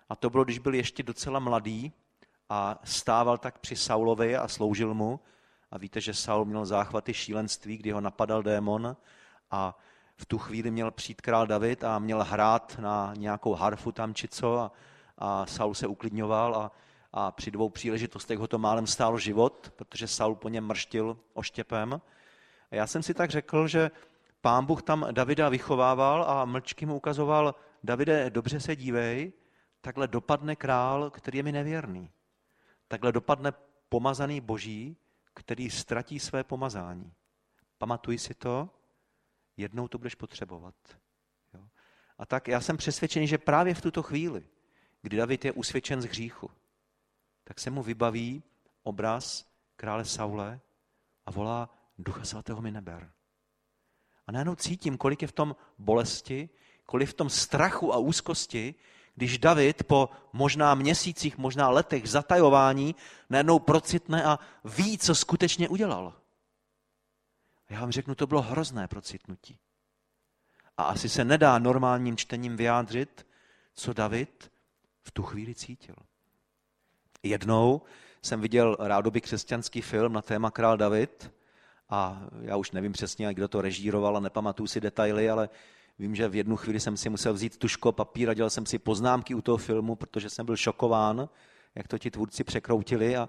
A 0.08 0.16
to 0.16 0.30
bylo, 0.30 0.44
když 0.44 0.58
byl 0.58 0.74
ještě 0.74 1.02
docela 1.02 1.38
mladý 1.38 1.92
a 2.48 2.80
stával 2.84 3.38
tak 3.38 3.58
při 3.58 3.76
Saulovi 3.76 4.36
a 4.36 4.48
sloužil 4.48 4.94
mu. 4.94 5.20
A 5.70 5.78
víte, 5.78 6.00
že 6.00 6.14
Saul 6.14 6.44
měl 6.44 6.66
záchvaty 6.66 7.14
šílenství, 7.14 7.76
kdy 7.76 7.90
ho 7.90 8.00
napadal 8.00 8.42
démon 8.42 8.96
a 9.50 9.78
v 10.16 10.26
tu 10.26 10.38
chvíli 10.38 10.70
měl 10.70 10.90
přijít 10.90 11.20
král 11.20 11.46
David 11.46 11.84
a 11.84 11.98
měl 11.98 12.24
hrát 12.24 12.78
na 12.78 13.12
nějakou 13.16 13.54
harfu 13.54 13.92
tam 13.92 14.14
či 14.14 14.28
co 14.28 14.58
a, 14.58 14.72
a 15.18 15.46
Saul 15.46 15.74
se 15.74 15.86
uklidňoval 15.86 16.56
a, 16.56 16.72
a 17.12 17.32
při 17.32 17.50
dvou 17.50 17.68
příležitostech 17.68 18.38
ho 18.38 18.46
to 18.46 18.58
málem 18.58 18.86
stál 18.86 19.18
život, 19.18 19.72
protože 19.76 20.08
Saul 20.08 20.34
po 20.34 20.48
něm 20.48 20.66
mrštil 20.66 21.18
oštěpem. 21.34 22.00
A 22.70 22.74
já 22.74 22.86
jsem 22.86 23.02
si 23.02 23.14
tak 23.14 23.30
řekl, 23.30 23.68
že 23.68 23.90
pán 24.40 24.66
Bůh 24.66 24.82
tam 24.82 25.06
Davida 25.10 25.48
vychovával 25.48 26.24
a 26.28 26.44
mlčky 26.44 26.86
mu 26.86 26.96
ukazoval, 26.96 27.54
Davide, 27.84 28.30
dobře 28.30 28.60
se 28.60 28.76
dívej, 28.76 29.32
takhle 29.80 30.08
dopadne 30.08 30.56
král, 30.56 31.10
který 31.10 31.38
je 31.38 31.42
mi 31.42 31.52
nevěrný. 31.52 32.10
Takhle 32.88 33.12
dopadne 33.12 33.52
pomazaný 33.88 34.40
boží, 34.40 34.96
který 35.34 35.70
ztratí 35.70 36.20
své 36.20 36.44
pomazání. 36.44 37.12
Pamatuj 37.78 38.18
si 38.18 38.34
to, 38.34 38.70
jednou 39.56 39.88
to 39.88 39.98
budeš 39.98 40.14
potřebovat. 40.14 40.74
Jo? 41.54 41.68
A 42.18 42.26
tak 42.26 42.48
já 42.48 42.60
jsem 42.60 42.76
přesvědčený, 42.76 43.26
že 43.26 43.38
právě 43.38 43.74
v 43.74 43.80
tuto 43.80 44.02
chvíli, 44.02 44.48
kdy 45.02 45.16
David 45.16 45.44
je 45.44 45.52
usvědčen 45.52 46.02
z 46.02 46.04
hříchu, 46.04 46.50
tak 47.44 47.60
se 47.60 47.70
mu 47.70 47.82
vybaví 47.82 48.42
obraz 48.82 49.52
krále 49.76 50.04
Saule 50.04 50.60
a 51.26 51.30
volá, 51.30 51.70
ducha 51.98 52.24
svatého 52.24 52.62
mi 52.62 52.70
neber. 52.70 53.12
A 54.26 54.32
najednou 54.32 54.54
cítím, 54.54 54.98
kolik 54.98 55.22
je 55.22 55.28
v 55.28 55.32
tom 55.32 55.56
bolesti, 55.78 56.48
kolik 56.86 57.08
v 57.08 57.14
tom 57.14 57.30
strachu 57.30 57.94
a 57.94 57.98
úzkosti, 57.98 58.74
když 59.16 59.38
David 59.38 59.82
po 59.82 60.10
možná 60.32 60.74
měsících, 60.74 61.38
možná 61.38 61.68
letech 61.68 62.08
zatajování 62.08 62.94
najednou 63.30 63.58
procitne 63.58 64.24
a 64.24 64.38
ví, 64.64 64.98
co 64.98 65.14
skutečně 65.14 65.68
udělal. 65.68 66.14
Já 67.70 67.80
vám 67.80 67.92
řeknu, 67.92 68.14
to 68.14 68.26
bylo 68.26 68.42
hrozné 68.42 68.88
procitnutí. 68.88 69.58
A 70.76 70.82
asi 70.84 71.08
se 71.08 71.24
nedá 71.24 71.58
normálním 71.58 72.16
čtením 72.16 72.56
vyjádřit, 72.56 73.26
co 73.74 73.92
David 73.92 74.52
v 75.02 75.10
tu 75.10 75.22
chvíli 75.22 75.54
cítil. 75.54 75.94
Jednou 77.22 77.82
jsem 78.22 78.40
viděl 78.40 78.76
rádoby 78.80 79.20
křesťanský 79.20 79.80
film 79.80 80.12
na 80.12 80.22
téma 80.22 80.50
Král 80.50 80.76
David 80.76 81.32
a 81.88 82.22
já 82.40 82.56
už 82.56 82.70
nevím 82.70 82.92
přesně, 82.92 83.34
kdo 83.34 83.48
to 83.48 83.60
režíroval 83.60 84.16
a 84.16 84.20
nepamatuju 84.20 84.66
si 84.66 84.80
detaily, 84.80 85.30
ale 85.30 85.48
vím, 85.98 86.14
že 86.14 86.28
v 86.28 86.34
jednu 86.34 86.56
chvíli 86.56 86.80
jsem 86.80 86.96
si 86.96 87.08
musel 87.08 87.34
vzít 87.34 87.56
tuško, 87.56 87.92
papír 87.92 88.30
a 88.30 88.34
dělal 88.34 88.50
jsem 88.50 88.66
si 88.66 88.78
poznámky 88.78 89.34
u 89.34 89.42
toho 89.42 89.58
filmu, 89.58 89.96
protože 89.96 90.30
jsem 90.30 90.46
byl 90.46 90.56
šokován, 90.56 91.28
jak 91.74 91.88
to 91.88 91.98
ti 91.98 92.10
tvůrci 92.10 92.44
překroutili 92.44 93.16
a 93.16 93.28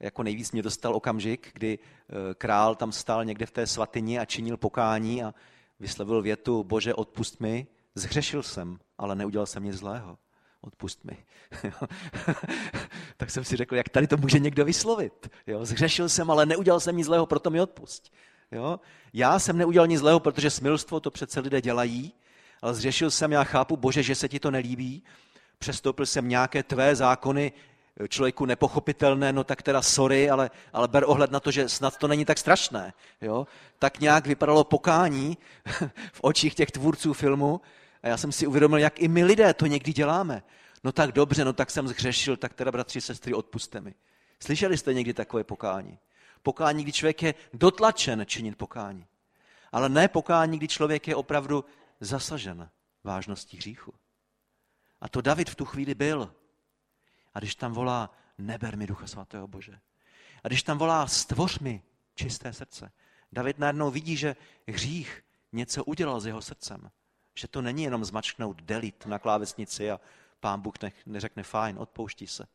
jako 0.00 0.22
nejvíc 0.22 0.52
mě 0.52 0.62
dostal 0.62 0.94
okamžik, 0.94 1.50
kdy 1.54 1.78
eh, 1.78 2.34
král 2.34 2.74
tam 2.74 2.92
stál 2.92 3.24
někde 3.24 3.46
v 3.46 3.50
té 3.50 3.66
svatyni 3.66 4.18
a 4.18 4.24
činil 4.24 4.56
pokání 4.56 5.24
a 5.24 5.34
vyslovil 5.80 6.22
větu, 6.22 6.64
bože, 6.64 6.94
odpust 6.94 7.40
mi, 7.40 7.66
zhřešil 7.94 8.42
jsem, 8.42 8.78
ale 8.98 9.14
neudělal 9.14 9.46
jsem 9.46 9.64
nic 9.64 9.74
zlého. 9.74 10.18
Odpust 10.60 11.04
mi. 11.04 11.24
tak 13.16 13.30
jsem 13.30 13.44
si 13.44 13.56
řekl, 13.56 13.76
jak 13.76 13.88
tady 13.88 14.06
to 14.06 14.16
může 14.16 14.38
někdo 14.38 14.64
vyslovit. 14.64 15.30
Jo? 15.46 15.64
Zhřešil 15.64 16.08
jsem, 16.08 16.30
ale 16.30 16.46
neudělal 16.46 16.80
jsem 16.80 16.96
nic 16.96 17.06
zlého, 17.06 17.26
proto 17.26 17.50
mi 17.50 17.60
odpust. 17.60 18.12
Jo? 18.52 18.80
Já 19.12 19.38
jsem 19.38 19.58
neudělal 19.58 19.86
nic 19.86 20.00
zlého, 20.00 20.20
protože 20.20 20.50
smilstvo 20.50 21.00
to 21.00 21.10
přece 21.10 21.40
lidé 21.40 21.60
dělají, 21.60 22.12
ale 22.62 22.74
zřešil 22.74 23.10
jsem, 23.10 23.32
já 23.32 23.44
chápu, 23.44 23.76
bože, 23.76 24.02
že 24.02 24.14
se 24.14 24.28
ti 24.28 24.40
to 24.40 24.50
nelíbí, 24.50 25.02
přestoupil 25.58 26.06
jsem 26.06 26.28
nějaké 26.28 26.62
tvé 26.62 26.96
zákony, 26.96 27.52
člověku 28.08 28.46
nepochopitelné, 28.46 29.32
no 29.32 29.44
tak 29.44 29.62
teda 29.62 29.82
sorry, 29.82 30.30
ale, 30.30 30.50
ale 30.72 30.88
ber 30.88 31.04
ohled 31.06 31.30
na 31.30 31.40
to, 31.40 31.50
že 31.50 31.68
snad 31.68 31.96
to 31.96 32.08
není 32.08 32.24
tak 32.24 32.38
strašné. 32.38 32.92
Jo? 33.20 33.46
Tak 33.78 34.00
nějak 34.00 34.26
vypadalo 34.26 34.64
pokání 34.64 35.38
v 36.12 36.20
očích 36.20 36.54
těch 36.54 36.70
tvůrců 36.70 37.12
filmu 37.12 37.60
a 38.02 38.08
já 38.08 38.16
jsem 38.16 38.32
si 38.32 38.46
uvědomil, 38.46 38.78
jak 38.78 39.00
i 39.00 39.08
my 39.08 39.24
lidé 39.24 39.54
to 39.54 39.66
někdy 39.66 39.92
děláme. 39.92 40.42
No 40.84 40.92
tak 40.92 41.12
dobře, 41.12 41.44
no 41.44 41.52
tak 41.52 41.70
jsem 41.70 41.88
zhřešil, 41.88 42.36
tak 42.36 42.54
teda 42.54 42.72
bratři, 42.72 43.00
sestry, 43.00 43.34
odpuste 43.34 43.80
mi. 43.80 43.94
Slyšeli 44.40 44.78
jste 44.78 44.94
někdy 44.94 45.14
takové 45.14 45.44
pokání? 45.44 45.98
Pokání, 46.44 46.82
kdy 46.82 46.92
člověk 46.92 47.22
je 47.22 47.34
dotlačen 47.52 48.22
činit 48.26 48.58
pokání. 48.58 49.06
Ale 49.72 49.88
ne 49.88 50.08
pokání, 50.08 50.58
kdy 50.58 50.68
člověk 50.68 51.08
je 51.08 51.16
opravdu 51.16 51.64
zasažen 52.00 52.70
vážností 53.04 53.56
hříchu. 53.56 53.94
A 55.00 55.08
to 55.08 55.20
David 55.20 55.50
v 55.50 55.54
tu 55.54 55.64
chvíli 55.64 55.94
byl. 55.94 56.34
A 57.34 57.38
když 57.38 57.54
tam 57.54 57.72
volá, 57.72 58.10
neber 58.38 58.76
mi 58.76 58.86
ducha 58.86 59.06
svatého 59.06 59.48
Bože. 59.48 59.80
A 60.44 60.48
když 60.48 60.62
tam 60.62 60.78
volá, 60.78 61.06
stvoř 61.06 61.58
mi 61.58 61.82
čisté 62.14 62.52
srdce. 62.52 62.92
David 63.32 63.58
najednou 63.58 63.90
vidí, 63.90 64.16
že 64.16 64.36
hřích 64.68 65.24
něco 65.52 65.84
udělal 65.84 66.20
s 66.20 66.26
jeho 66.26 66.42
srdcem. 66.42 66.90
Že 67.34 67.48
to 67.48 67.62
není 67.62 67.82
jenom 67.82 68.04
zmačknout 68.04 68.62
delit 68.62 69.06
na 69.06 69.18
klávesnici 69.18 69.90
a 69.90 70.00
pán 70.40 70.60
Bůh 70.60 70.74
neřekne 71.06 71.42
fajn, 71.42 71.78
odpouští 71.78 72.26
se. 72.26 72.46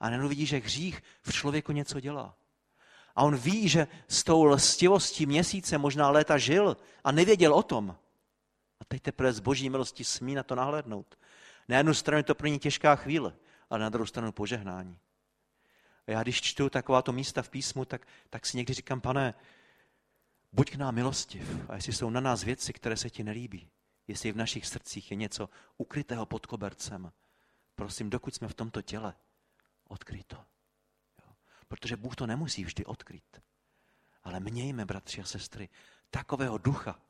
A 0.00 0.08
najednou 0.08 0.28
vidí, 0.28 0.46
že 0.46 0.58
hřích 0.58 1.02
v 1.22 1.32
člověku 1.32 1.72
něco 1.72 2.00
dělá. 2.00 2.36
A 3.16 3.22
on 3.22 3.36
ví, 3.36 3.68
že 3.68 3.86
s 4.08 4.24
tou 4.24 4.44
lstivostí 4.44 5.26
měsíce, 5.26 5.78
možná 5.78 6.10
léta 6.10 6.38
žil 6.38 6.76
a 7.04 7.12
nevěděl 7.12 7.54
o 7.54 7.62
tom. 7.62 7.96
A 8.80 8.84
teď 8.84 9.02
teprve 9.02 9.32
z 9.32 9.40
boží 9.40 9.70
milosti 9.70 10.04
smí 10.04 10.34
na 10.34 10.42
to 10.42 10.54
nahlédnout. 10.54 11.18
Na 11.68 11.76
jednu 11.76 11.94
stranu 11.94 12.18
je 12.18 12.22
to 12.22 12.34
pro 12.34 12.46
ně 12.46 12.58
těžká 12.58 12.96
chvíle 12.96 13.34
ale 13.70 13.80
na 13.80 13.88
druhou 13.88 14.06
stranu 14.06 14.32
požehnání. 14.32 14.98
A 16.06 16.10
já 16.10 16.22
když 16.22 16.42
čtu 16.42 16.70
takováto 16.70 17.12
místa 17.12 17.42
v 17.42 17.50
písmu, 17.50 17.84
tak, 17.84 18.06
tak 18.30 18.46
si 18.46 18.56
někdy 18.56 18.74
říkám, 18.74 19.00
pane, 19.00 19.34
buď 20.52 20.70
k 20.70 20.74
nám 20.74 20.94
milostiv. 20.94 21.70
A 21.70 21.74
jestli 21.74 21.92
jsou 21.92 22.10
na 22.10 22.20
nás 22.20 22.42
věci, 22.42 22.72
které 22.72 22.96
se 22.96 23.10
ti 23.10 23.24
nelíbí, 23.24 23.70
jestli 24.08 24.32
v 24.32 24.36
našich 24.36 24.66
srdcích 24.66 25.10
je 25.10 25.16
něco 25.16 25.48
ukrytého 25.76 26.26
pod 26.26 26.46
kobercem, 26.46 27.12
prosím, 27.74 28.10
dokud 28.10 28.34
jsme 28.34 28.48
v 28.48 28.54
tomto 28.54 28.82
těle, 28.82 29.14
odkryj 29.88 30.22
to. 30.22 30.44
Protože 31.68 31.96
Bůh 31.96 32.16
to 32.16 32.26
nemusí 32.26 32.64
vždy 32.64 32.84
odkryt. 32.84 33.40
Ale 34.22 34.40
mějme, 34.40 34.84
bratři 34.84 35.20
a 35.20 35.24
sestry, 35.24 35.68
takového 36.10 36.58
ducha 36.58 37.00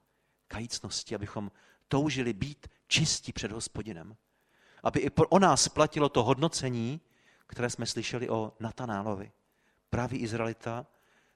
kajícnosti, 0.49 1.15
abychom 1.15 1.53
toužili 1.89 2.33
být 2.33 2.69
čistí 2.87 3.33
před 3.33 3.53
hospodinem 3.53 4.17
aby 4.85 5.01
i 5.01 5.11
o 5.29 5.39
nás 5.39 5.69
platilo 5.69 6.09
to 6.09 6.25
hodnocení, 6.25 7.01
které 7.47 7.71
jsme 7.71 7.87
slyšeli 7.87 8.29
o 8.29 8.53
Natanálovi. 8.61 9.33
Pravý 9.91 10.19
Izraelita, 10.19 10.87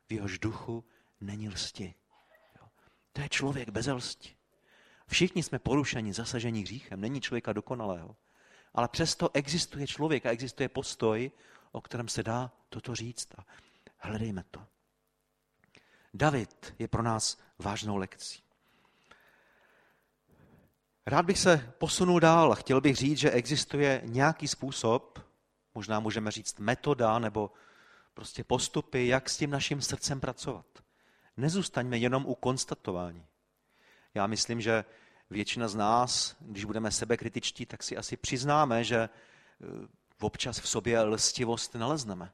v 0.09 0.13
jehož 0.13 0.39
duchu 0.39 0.85
není 1.21 1.49
lsti. 1.49 1.95
To 3.13 3.21
je 3.21 3.29
člověk 3.29 3.69
bez 3.69 3.87
lsti. 3.87 4.37
Všichni 5.07 5.43
jsme 5.43 5.59
porušeni, 5.59 6.13
zasaženi 6.13 6.63
hříchem, 6.63 7.01
není 7.01 7.21
člověka 7.21 7.53
dokonalého. 7.53 8.17
Ale 8.75 8.89
přesto 8.89 9.31
existuje 9.35 9.87
člověk 9.87 10.27
a 10.27 10.31
existuje 10.31 10.69
postoj, 10.69 11.31
o 11.73 11.81
kterém 11.81 12.09
se 12.09 12.23
dá 12.23 12.53
toto 12.69 12.95
říct 12.95 13.29
a 13.39 13.47
hledejme 13.99 14.45
to. 14.51 14.67
David 16.15 16.75
je 16.79 16.89
pro 16.89 17.03
nás 17.03 17.39
vážnou 17.59 17.97
lekcí. 17.97 18.43
Rád 21.07 21.25
bych 21.25 21.39
se 21.39 21.73
posunul 21.79 22.21
dál. 22.21 22.55
Chtěl 22.55 22.81
bych 22.81 22.97
říct, 22.97 23.19
že 23.19 23.31
existuje 23.31 24.03
nějaký 24.05 24.49
způsob, 24.49 25.19
možná 25.75 26.01
můžeme 26.01 26.31
říct 26.31 26.59
metoda 26.59 27.19
nebo 27.19 27.51
prostě 28.15 28.45
postupy, 28.45 29.07
jak 29.07 29.29
s 29.29 29.37
tím 29.37 29.51
naším 29.51 29.83
srdcem 29.83 30.21
pracovat. 30.21 30.67
Nezůstaňme 31.37 31.99
jenom 31.99 32.27
u 32.27 32.35
konstatování. 32.35 33.27
Já 34.15 34.27
myslím, 34.27 34.61
že 34.61 34.85
většina 35.31 35.69
z 35.69 35.75
nás, 35.75 36.37
když 36.41 36.65
budeme 36.65 36.91
sebekritičtí, 36.91 37.67
tak 37.67 37.83
si 37.83 37.97
asi 37.97 38.17
přiznáme, 38.17 38.85
že 38.85 38.97
e, 38.97 39.09
občas 40.21 40.61
v 40.61 40.69
sobě 40.69 41.01
lstivost 41.03 41.75
nalezneme. 41.75 42.33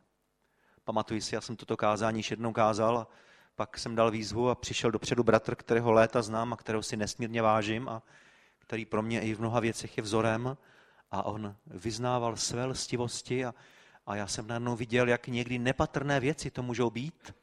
Pamatuji 0.84 1.20
si, 1.20 1.34
já 1.34 1.40
jsem 1.40 1.56
toto 1.56 1.76
kázání 1.76 2.18
již 2.18 2.30
jednou 2.30 2.52
kázal 2.52 2.98
a 2.98 3.08
pak 3.56 3.78
jsem 3.78 3.94
dal 3.94 4.10
výzvu 4.10 4.50
a 4.50 4.54
přišel 4.54 4.90
dopředu 4.90 5.22
bratr, 5.22 5.54
kterého 5.54 5.92
léta 5.92 6.22
znám 6.22 6.52
a 6.52 6.56
kterého 6.56 6.82
si 6.82 6.96
nesmírně 6.96 7.42
vážím 7.42 7.88
a 7.88 8.02
který 8.58 8.84
pro 8.84 9.02
mě 9.02 9.20
i 9.20 9.34
v 9.34 9.40
mnoha 9.40 9.60
věcech 9.60 9.96
je 9.96 10.02
vzorem 10.02 10.56
a 11.10 11.22
on 11.22 11.56
vyznával 11.66 12.36
své 12.36 12.64
lstivosti 12.64 13.44
a, 13.44 13.54
a 14.06 14.16
já 14.16 14.26
jsem 14.26 14.46
najednou 14.46 14.76
viděl, 14.76 15.08
jak 15.08 15.26
někdy 15.28 15.58
nepatrné 15.58 16.20
věci 16.20 16.50
to 16.50 16.62
můžou 16.62 16.90
být 16.90 17.34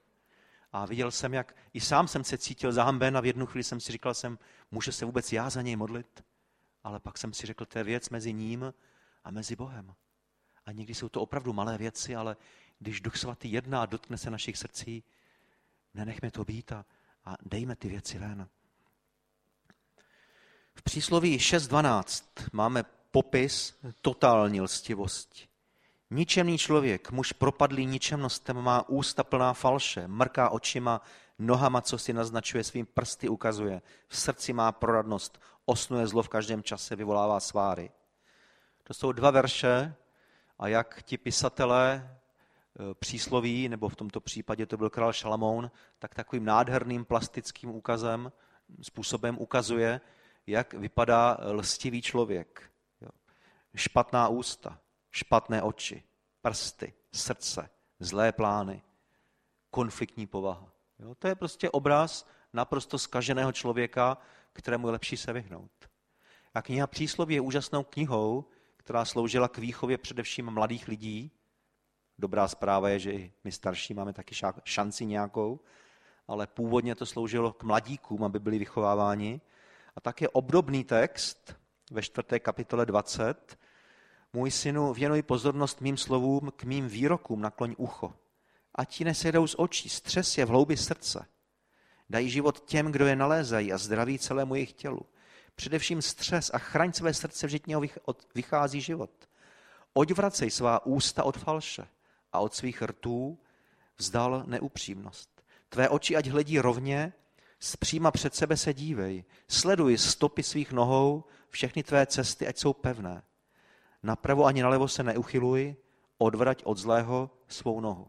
A 0.74 0.86
viděl 0.86 1.12
jsem, 1.12 1.34
jak 1.34 1.56
i 1.74 1.82
sám 1.82 2.08
jsem 2.08 2.24
se 2.24 2.38
cítil 2.38 2.72
zahamben 2.72 3.18
a 3.18 3.22
v 3.22 3.26
jednu 3.26 3.46
chvíli 3.46 3.64
jsem 3.64 3.80
si 3.80 3.92
říkal, 3.92 4.14
jsem, 4.14 4.40
může 4.72 4.92
se 4.92 5.06
vůbec 5.06 5.34
já 5.34 5.50
za 5.50 5.62
něj 5.62 5.76
modlit? 5.76 6.24
Ale 6.84 7.00
pak 7.00 7.18
jsem 7.18 7.34
si 7.34 7.48
řekl, 7.48 7.66
to 7.66 7.78
je 7.78 7.84
věc 7.84 8.10
mezi 8.10 8.34
ním 8.34 8.74
a 9.24 9.32
mezi 9.32 9.56
Bohem. 9.56 9.94
A 10.66 10.72
někdy 10.72 10.96
jsou 10.96 11.10
to 11.10 11.22
opravdu 11.22 11.54
malé 11.54 11.78
věci, 11.78 12.16
ale 12.16 12.38
když 12.80 13.02
Duch 13.02 13.18
Svatý 13.18 13.52
jedná 13.52 13.82
a 13.82 13.86
dotkne 13.86 14.18
se 14.18 14.30
našich 14.30 14.58
srdcí, 14.58 15.04
nenechme 15.94 16.32
to 16.32 16.46
být 16.46 16.72
a, 16.72 16.86
a 17.26 17.36
dejme 17.46 17.76
ty 17.76 17.90
věci 17.90 18.20
ven. 18.20 18.48
V 20.76 20.82
přísloví 20.84 21.38
6.12 21.38 22.24
máme 22.54 22.84
popis 23.12 23.80
totální 24.02 24.62
lstivosti. 24.62 25.48
Ničemný 26.10 26.58
člověk, 26.58 27.12
muž 27.12 27.32
propadlý 27.34 27.86
ničemnostem, 27.86 28.62
má 28.62 28.90
ústa 28.90 29.24
plná 29.24 29.54
falše, 29.54 30.08
mrká 30.08 30.50
očima, 30.50 31.02
nohama, 31.40 31.82
co 31.82 31.98
si 31.98 32.14
naznačuje, 32.14 32.64
svým 32.64 32.86
prsty 32.86 33.30
ukazuje, 33.30 33.82
v 34.08 34.18
srdci 34.18 34.54
má 34.54 34.72
proradnost, 34.72 35.42
osnuje 35.66 36.08
zlo 36.08 36.24
v 36.24 36.30
každém 36.30 36.64
čase, 36.64 36.96
vyvolává 36.96 37.40
sváry. 37.40 37.92
To 38.84 38.94
jsou 38.94 39.12
dva 39.12 39.32
verše 39.32 39.96
a 40.62 40.68
jak 40.68 41.04
ti 41.04 41.18
pisatelé 41.18 41.94
e, 41.94 42.94
přísloví, 42.94 43.70
nebo 43.70 43.90
v 43.90 43.96
tomto 43.96 44.22
případě 44.22 44.66
to 44.66 44.78
byl 44.78 44.90
král 44.90 45.14
Šalamoun, 45.14 45.72
tak 46.00 46.16
takovým 46.16 46.46
nádherným 46.46 47.06
plastickým 47.06 47.70
úkazem, 47.70 48.32
způsobem 48.82 49.38
ukazuje, 49.40 50.02
jak 50.48 50.74
vypadá 50.74 51.38
lstivý 51.42 52.02
člověk. 52.02 52.72
Špatná 53.76 54.28
ústa, 54.28 54.80
špatné 55.12 55.62
oči, 55.62 56.04
prsty, 56.42 56.94
srdce, 57.12 57.70
zlé 58.00 58.32
plány, 58.32 58.82
konfliktní 59.70 60.28
povaha. 60.28 60.72
Jo? 61.00 61.16
To 61.16 61.28
je 61.28 61.36
prostě 61.36 61.70
obraz 61.70 62.28
naprosto 62.54 63.00
skaženého 63.00 63.52
člověka, 63.52 64.18
kterému 64.54 64.88
je 64.88 64.92
lepší 64.92 65.18
se 65.18 65.34
vyhnout. 65.34 65.72
A 66.54 66.62
kniha 66.62 66.88
Přísloví 66.88 67.36
je 67.36 67.42
úžasnou 67.42 67.84
knihou, 67.84 68.46
která 68.82 69.06
sloužila 69.06 69.48
k 69.48 69.58
výchově 69.58 69.98
především 69.98 70.52
mladých 70.52 70.88
lidí. 70.88 71.32
Dobrá 72.18 72.48
zpráva 72.48 72.90
je, 72.90 73.00
že 73.00 73.12
i 73.12 73.34
my 73.44 73.52
starší 73.52 73.94
máme 73.94 74.14
taky 74.14 74.36
šanci 74.64 75.06
nějakou, 75.06 75.60
ale 76.28 76.48
původně 76.48 76.96
to 76.96 77.06
sloužilo 77.06 77.54
k 77.54 77.64
mladíkům, 77.64 78.24
aby 78.24 78.40
byli 78.40 78.60
vychováváni. 78.60 79.42
A 79.96 80.02
tak 80.02 80.22
je 80.22 80.30
obdobný 80.30 80.84
text 80.84 81.56
ve 81.92 82.02
čtvrté 82.02 82.40
kapitole 82.40 82.86
20, 82.86 83.60
můj 84.34 84.52
synu, 84.52 84.94
věnuj 84.94 85.22
pozornost 85.22 85.82
mým 85.82 85.98
slovům, 85.98 86.52
k 86.56 86.64
mým 86.64 86.88
výrokům 86.88 87.42
nakloň 87.42 87.76
ucho. 87.78 88.14
A 88.76 88.86
ti 88.86 89.04
nesedou 89.04 89.48
z 89.48 89.56
očí, 89.58 89.90
střes 89.90 90.38
je 90.38 90.46
v 90.46 90.50
hloubi 90.50 90.78
srdce. 90.78 91.28
Dají 92.10 92.30
život 92.30 92.66
těm, 92.66 92.92
kdo 92.92 93.06
je 93.06 93.16
nalézají 93.16 93.74
a 93.74 93.78
zdraví 93.78 94.20
celému 94.20 94.56
jejich 94.56 94.74
tělu. 94.74 95.02
Především 95.56 96.02
střes 96.02 96.52
a 96.54 96.58
chraň 96.58 96.94
své 96.94 97.14
srdce, 97.14 97.48
vždyť 97.48 97.68
něho 97.68 97.82
vychází 98.36 98.82
život. 98.82 99.12
Odvracej 99.94 100.52
svá 100.52 100.86
ústa 100.86 101.24
od 101.24 101.38
falše 101.38 101.88
a 102.34 102.40
od 102.40 102.54
svých 102.54 102.82
rtů 102.82 103.38
vzdal 103.98 104.44
neupřímnost. 104.46 105.44
Tvé 105.70 105.90
oči 105.90 106.16
ať 106.16 106.28
hledí 106.28 106.60
rovně, 106.60 107.14
zpříma 107.60 108.12
před 108.12 108.36
sebe 108.36 108.58
se 108.58 108.74
dívej. 108.74 109.24
Sleduj 109.48 109.98
stopy 109.98 110.44
svých 110.44 110.72
nohou, 110.72 111.24
všechny 111.50 111.84
tvé 111.84 112.06
cesty, 112.06 112.48
ať 112.48 112.58
jsou 112.58 112.74
pevné. 112.74 113.24
Napravo 114.04 114.46
ani 114.46 114.62
nalevo 114.62 114.88
se 114.88 115.04
neuchyluj, 115.04 115.76
odvrať 116.18 116.62
od 116.64 116.78
zlého 116.78 117.30
svou 117.48 117.82
nohu. 117.82 118.08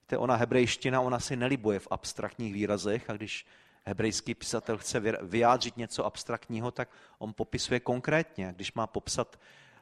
Víte, 0.00 0.18
ona 0.18 0.36
hebrejština, 0.36 1.00
ona 1.00 1.20
si 1.20 1.36
nelibuje 1.36 1.78
v 1.78 1.88
abstraktních 1.90 2.54
výrazech 2.54 3.10
a 3.10 3.12
když 3.12 3.46
hebrejský 3.86 4.34
pisatel 4.34 4.78
chce 4.78 5.00
vyjádřit 5.22 5.76
něco 5.76 6.06
abstraktního, 6.06 6.70
tak 6.70 6.88
on 7.18 7.32
popisuje 7.32 7.80
konkrétně. 7.80 8.52
Když 8.56 8.72
má 8.72 8.86
popsat 8.86 9.38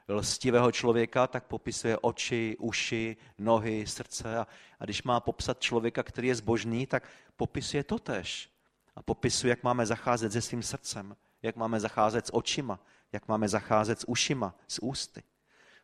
lstivého 0.08 0.72
člověka, 0.72 1.26
tak 1.26 1.44
popisuje 1.44 1.98
oči, 1.98 2.56
uši, 2.58 3.16
nohy, 3.38 3.86
srdce. 3.86 4.38
A, 4.38 4.46
když 4.84 5.02
má 5.02 5.20
popsat 5.20 5.60
člověka, 5.60 6.02
který 6.02 6.28
je 6.28 6.34
zbožný, 6.34 6.86
tak 6.86 7.08
popisuje 7.36 7.84
to 7.84 7.98
tež. 7.98 8.50
A 8.96 9.02
popisuje, 9.02 9.50
jak 9.50 9.62
máme 9.62 9.86
zacházet 9.86 10.32
se 10.32 10.40
svým 10.40 10.62
srdcem, 10.62 11.16
jak 11.42 11.56
máme 11.56 11.80
zacházet 11.80 12.26
s 12.26 12.34
očima, 12.34 12.80
jak 13.12 13.28
máme 13.28 13.48
zacházet 13.48 14.00
s 14.00 14.08
ušima, 14.08 14.54
s 14.68 14.82
ústy. 14.82 15.22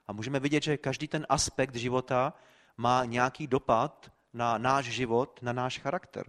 A 0.07 0.13
můžeme 0.13 0.41
vidět, 0.41 0.63
že 0.63 0.77
každý 0.77 1.09
ten 1.09 1.27
aspekt 1.29 1.75
života 1.75 2.33
má 2.77 3.05
nějaký 3.05 3.47
dopad 3.47 4.13
na 4.33 4.59
náš 4.59 4.85
život, 4.85 5.39
na 5.43 5.53
náš 5.53 5.79
charakter. 5.79 6.25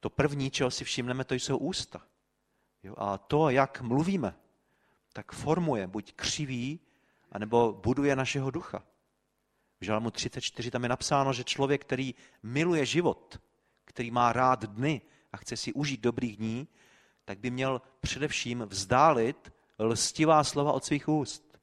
To 0.00 0.10
první, 0.10 0.50
čeho 0.50 0.70
si 0.70 0.84
všimneme, 0.84 1.24
to 1.24 1.34
jsou 1.34 1.56
ústa. 1.56 2.02
Jo? 2.82 2.94
A 2.98 3.18
to, 3.18 3.50
jak 3.50 3.80
mluvíme, 3.80 4.34
tak 5.12 5.32
formuje 5.32 5.86
buď 5.86 6.12
křivý, 6.12 6.80
anebo 7.32 7.80
buduje 7.82 8.16
našeho 8.16 8.50
ducha. 8.50 8.82
V 9.80 9.84
Žalmu 9.84 10.10
34 10.10 10.70
tam 10.70 10.82
je 10.82 10.88
napsáno, 10.88 11.32
že 11.32 11.44
člověk, 11.44 11.80
který 11.84 12.14
miluje 12.42 12.86
život, 12.86 13.40
který 13.84 14.10
má 14.10 14.32
rád 14.32 14.64
dny 14.64 15.00
a 15.32 15.36
chce 15.36 15.56
si 15.56 15.72
užít 15.72 16.00
dobrých 16.00 16.36
dní, 16.36 16.68
tak 17.24 17.38
by 17.38 17.50
měl 17.50 17.82
především 18.00 18.62
vzdálit 18.68 19.52
lstivá 19.78 20.44
slova 20.44 20.72
od 20.72 20.84
svých 20.84 21.08
úst. 21.08 21.58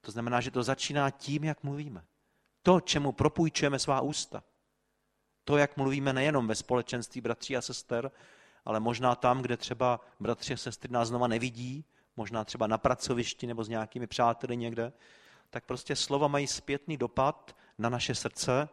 To 0.00 0.10
znamená, 0.10 0.40
že 0.40 0.50
to 0.50 0.62
začíná 0.62 1.10
tím, 1.10 1.44
jak 1.44 1.62
mluvíme. 1.62 2.04
To, 2.62 2.80
čemu 2.80 3.12
propůjčujeme 3.12 3.78
svá 3.78 4.00
ústa. 4.00 4.42
To, 5.48 5.56
jak 5.56 5.76
mluvíme 5.76 6.12
nejenom 6.12 6.46
ve 6.46 6.54
společenství 6.54 7.20
bratří 7.20 7.56
a 7.56 7.62
sester, 7.62 8.10
ale 8.64 8.80
možná 8.80 9.14
tam, 9.14 9.42
kde 9.42 9.56
třeba 9.56 10.00
bratři 10.20 10.54
a 10.54 10.56
sestry 10.56 10.92
nás 10.92 11.08
znova 11.08 11.26
nevidí, 11.26 11.84
možná 12.16 12.44
třeba 12.44 12.66
na 12.66 12.78
pracovišti 12.78 13.46
nebo 13.46 13.64
s 13.64 13.68
nějakými 13.68 14.06
přáteli 14.06 14.56
někde, 14.56 14.92
tak 15.50 15.64
prostě 15.64 15.96
slova 15.96 16.28
mají 16.28 16.46
zpětný 16.46 16.96
dopad 16.96 17.56
na 17.78 17.88
naše 17.88 18.14
srdce 18.14 18.68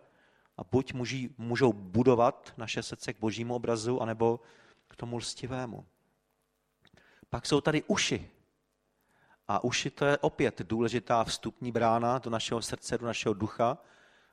a 0.58 0.64
buď 0.64 0.94
můží, 0.94 1.36
můžou 1.38 1.74
budovat 1.74 2.54
naše 2.58 2.84
srdce 2.84 3.14
k 3.14 3.20
božímu 3.20 3.56
obrazu, 3.56 4.02
anebo 4.02 4.40
k 4.88 4.96
tomu 4.96 5.18
lstivému. 5.18 5.86
Pak 7.30 7.46
jsou 7.46 7.62
tady 7.62 7.84
uši. 7.84 8.30
A 9.48 9.64
uši 9.64 9.90
to 9.90 10.06
je 10.06 10.18
opět 10.18 10.62
důležitá 10.62 11.24
vstupní 11.24 11.72
brána 11.72 12.18
do 12.20 12.30
našeho 12.30 12.62
srdce, 12.62 12.98
do 12.98 13.06
našeho 13.06 13.34
ducha. 13.34 13.78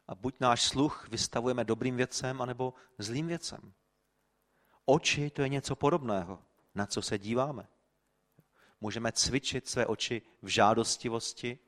A 0.08 0.14
buď 0.14 0.34
náš 0.40 0.62
sluch 0.62 1.08
vystavujeme 1.08 1.64
dobrým 1.64 1.96
věcem, 1.96 2.42
anebo 2.42 2.74
zlým 2.98 3.26
věcem. 3.26 3.72
Oči 4.84 5.30
to 5.30 5.42
je 5.42 5.48
něco 5.48 5.76
podobného, 5.76 6.42
na 6.74 6.86
co 6.86 7.02
se 7.02 7.18
díváme. 7.18 7.68
Můžeme 8.80 9.12
cvičit 9.12 9.68
své 9.68 9.86
oči 9.86 10.22
v 10.42 10.48
žádostivosti, 10.48 11.58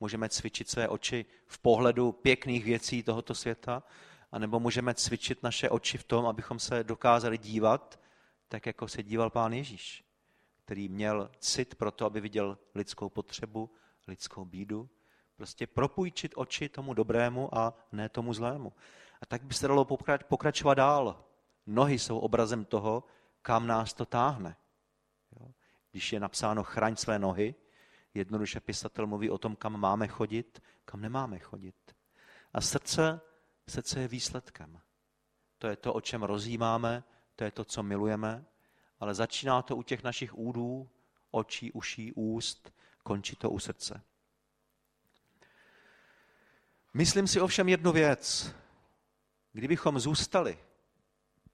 můžeme 0.00 0.28
cvičit 0.28 0.70
své 0.70 0.88
oči 0.88 1.26
v 1.46 1.58
pohledu 1.58 2.12
pěkných 2.12 2.64
věcí 2.64 3.02
tohoto 3.02 3.34
světa, 3.34 3.82
anebo 4.32 4.60
můžeme 4.60 4.94
cvičit 4.94 5.42
naše 5.42 5.70
oči 5.70 5.98
v 5.98 6.04
tom, 6.04 6.26
abychom 6.26 6.58
se 6.58 6.84
dokázali 6.84 7.38
dívat 7.38 8.00
tak, 8.48 8.66
jako 8.66 8.88
se 8.88 9.02
díval 9.02 9.30
pán 9.30 9.52
Ježíš 9.52 10.04
který 10.64 10.88
měl 10.88 11.30
cit 11.38 11.74
pro 11.74 11.90
to, 11.90 12.06
aby 12.06 12.20
viděl 12.20 12.58
lidskou 12.74 13.08
potřebu, 13.08 13.70
lidskou 14.06 14.44
bídu. 14.44 14.90
Prostě 15.36 15.66
propůjčit 15.66 16.32
oči 16.36 16.68
tomu 16.68 16.94
dobrému 16.94 17.58
a 17.58 17.74
ne 17.92 18.08
tomu 18.08 18.34
zlému. 18.34 18.72
A 19.22 19.26
tak 19.26 19.42
by 19.42 19.54
se 19.54 19.68
dalo 19.68 19.86
pokračovat 20.28 20.74
dál. 20.74 21.24
Nohy 21.66 21.98
jsou 21.98 22.18
obrazem 22.18 22.64
toho, 22.64 23.04
kam 23.42 23.66
nás 23.66 23.94
to 23.94 24.06
táhne. 24.06 24.56
Když 25.90 26.12
je 26.12 26.20
napsáno 26.20 26.62
chraň 26.62 26.96
své 26.96 27.18
nohy, 27.18 27.54
jednoduše 28.14 28.60
pisatel 28.60 29.06
mluví 29.06 29.30
o 29.30 29.38
tom, 29.38 29.56
kam 29.56 29.80
máme 29.80 30.08
chodit, 30.08 30.62
kam 30.84 31.00
nemáme 31.00 31.38
chodit. 31.38 31.96
A 32.52 32.60
srdce, 32.60 33.20
srdce 33.68 34.00
je 34.00 34.08
výsledkem. 34.08 34.80
To 35.58 35.66
je 35.66 35.76
to, 35.76 35.94
o 35.94 36.00
čem 36.00 36.22
rozjímáme, 36.22 37.04
to 37.36 37.44
je 37.44 37.50
to, 37.50 37.64
co 37.64 37.82
milujeme, 37.82 38.44
ale 39.00 39.14
začíná 39.14 39.62
to 39.62 39.76
u 39.76 39.82
těch 39.82 40.02
našich 40.02 40.38
údů, 40.38 40.90
očí, 41.30 41.72
uší, 41.72 42.12
úst, 42.12 42.74
končí 43.02 43.36
to 43.36 43.50
u 43.50 43.58
srdce. 43.58 44.02
Myslím 46.96 47.28
si 47.28 47.40
ovšem 47.40 47.68
jednu 47.68 47.92
věc. 47.92 48.54
Kdybychom 49.52 49.98
zůstali 49.98 50.58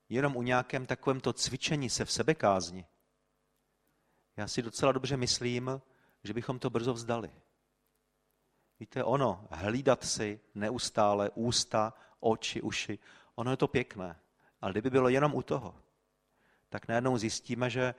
jenom 0.09 0.35
u 0.35 0.41
nějakém 0.41 0.85
takovémto 0.85 1.33
cvičení 1.33 1.89
se 1.89 2.05
v 2.05 2.11
sebekázni, 2.11 2.85
já 4.37 4.47
si 4.47 4.61
docela 4.61 4.91
dobře 4.91 5.17
myslím, 5.17 5.81
že 6.23 6.33
bychom 6.33 6.59
to 6.59 6.69
brzo 6.69 6.93
vzdali. 6.93 7.31
Víte, 8.79 9.03
ono, 9.03 9.47
hlídat 9.51 10.03
si 10.03 10.39
neustále 10.55 11.29
ústa, 11.29 11.93
oči, 12.19 12.61
uši, 12.61 12.99
ono 13.35 13.51
je 13.51 13.57
to 13.57 13.67
pěkné. 13.67 14.19
Ale 14.61 14.71
kdyby 14.71 14.89
bylo 14.89 15.09
jenom 15.09 15.35
u 15.35 15.41
toho, 15.41 15.75
tak 16.69 16.87
najednou 16.87 17.17
zjistíme, 17.17 17.69
že 17.69 17.95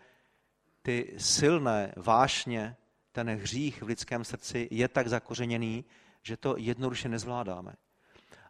ty 0.83 1.15
silné 1.19 1.95
vášně, 1.97 2.77
ten 3.13 3.31
hřích 3.31 3.83
v 3.83 3.87
lidském 3.87 4.25
srdci 4.25 4.69
je 4.71 4.89
tak 4.89 5.09
zakořeněný, 5.09 5.85
že 6.23 6.37
to 6.37 6.57
jednoduše 6.57 7.09
nezvládáme. 7.09 7.75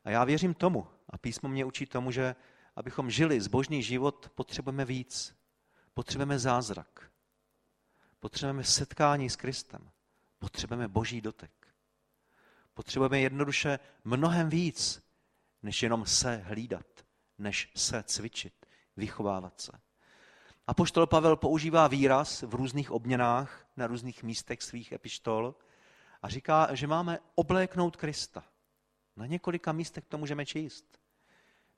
A 0.05 0.11
já 0.11 0.25
věřím 0.25 0.55
tomu, 0.55 0.87
a 1.09 1.18
písmo 1.18 1.49
mě 1.49 1.64
učí 1.64 1.87
tomu, 1.87 2.11
že 2.11 2.35
abychom 2.77 3.11
žili 3.11 3.41
zbožný 3.41 3.83
život, 3.83 4.29
potřebujeme 4.35 4.85
víc. 4.85 5.37
Potřebujeme 5.95 6.39
zázrak. 6.39 7.11
Potřebujeme 8.20 8.64
setkání 8.64 9.31
s 9.31 9.37
Kristem. 9.37 9.91
Potřebujeme 10.39 10.89
boží 10.89 11.20
dotek. 11.20 11.51
Potřebujeme 12.75 13.20
jednoduše 13.20 13.79
mnohem 14.05 14.49
víc, 14.49 15.03
než 15.62 15.83
jenom 15.83 16.07
se 16.07 16.37
hlídat, 16.37 16.87
než 17.39 17.73
se 17.77 18.03
cvičit, 18.03 18.66
vychovávat 18.97 19.61
se. 19.61 19.73
A 20.66 20.75
poštol 20.75 21.07
Pavel 21.07 21.37
používá 21.37 21.89
výraz 21.89 22.43
v 22.43 22.55
různých 22.55 22.91
obměnách 22.91 23.66
na 23.77 23.87
různých 23.87 24.23
místech 24.23 24.62
svých 24.62 24.93
epištol 24.93 25.55
a 26.23 26.29
říká, 26.29 26.75
že 26.75 26.87
máme 26.87 27.18
obléknout 27.35 27.97
Krista. 27.97 28.45
Na 29.16 29.27
několika 29.27 29.73
místech 29.73 30.05
to 30.05 30.18
můžeme 30.18 30.47
číst. 30.47 30.99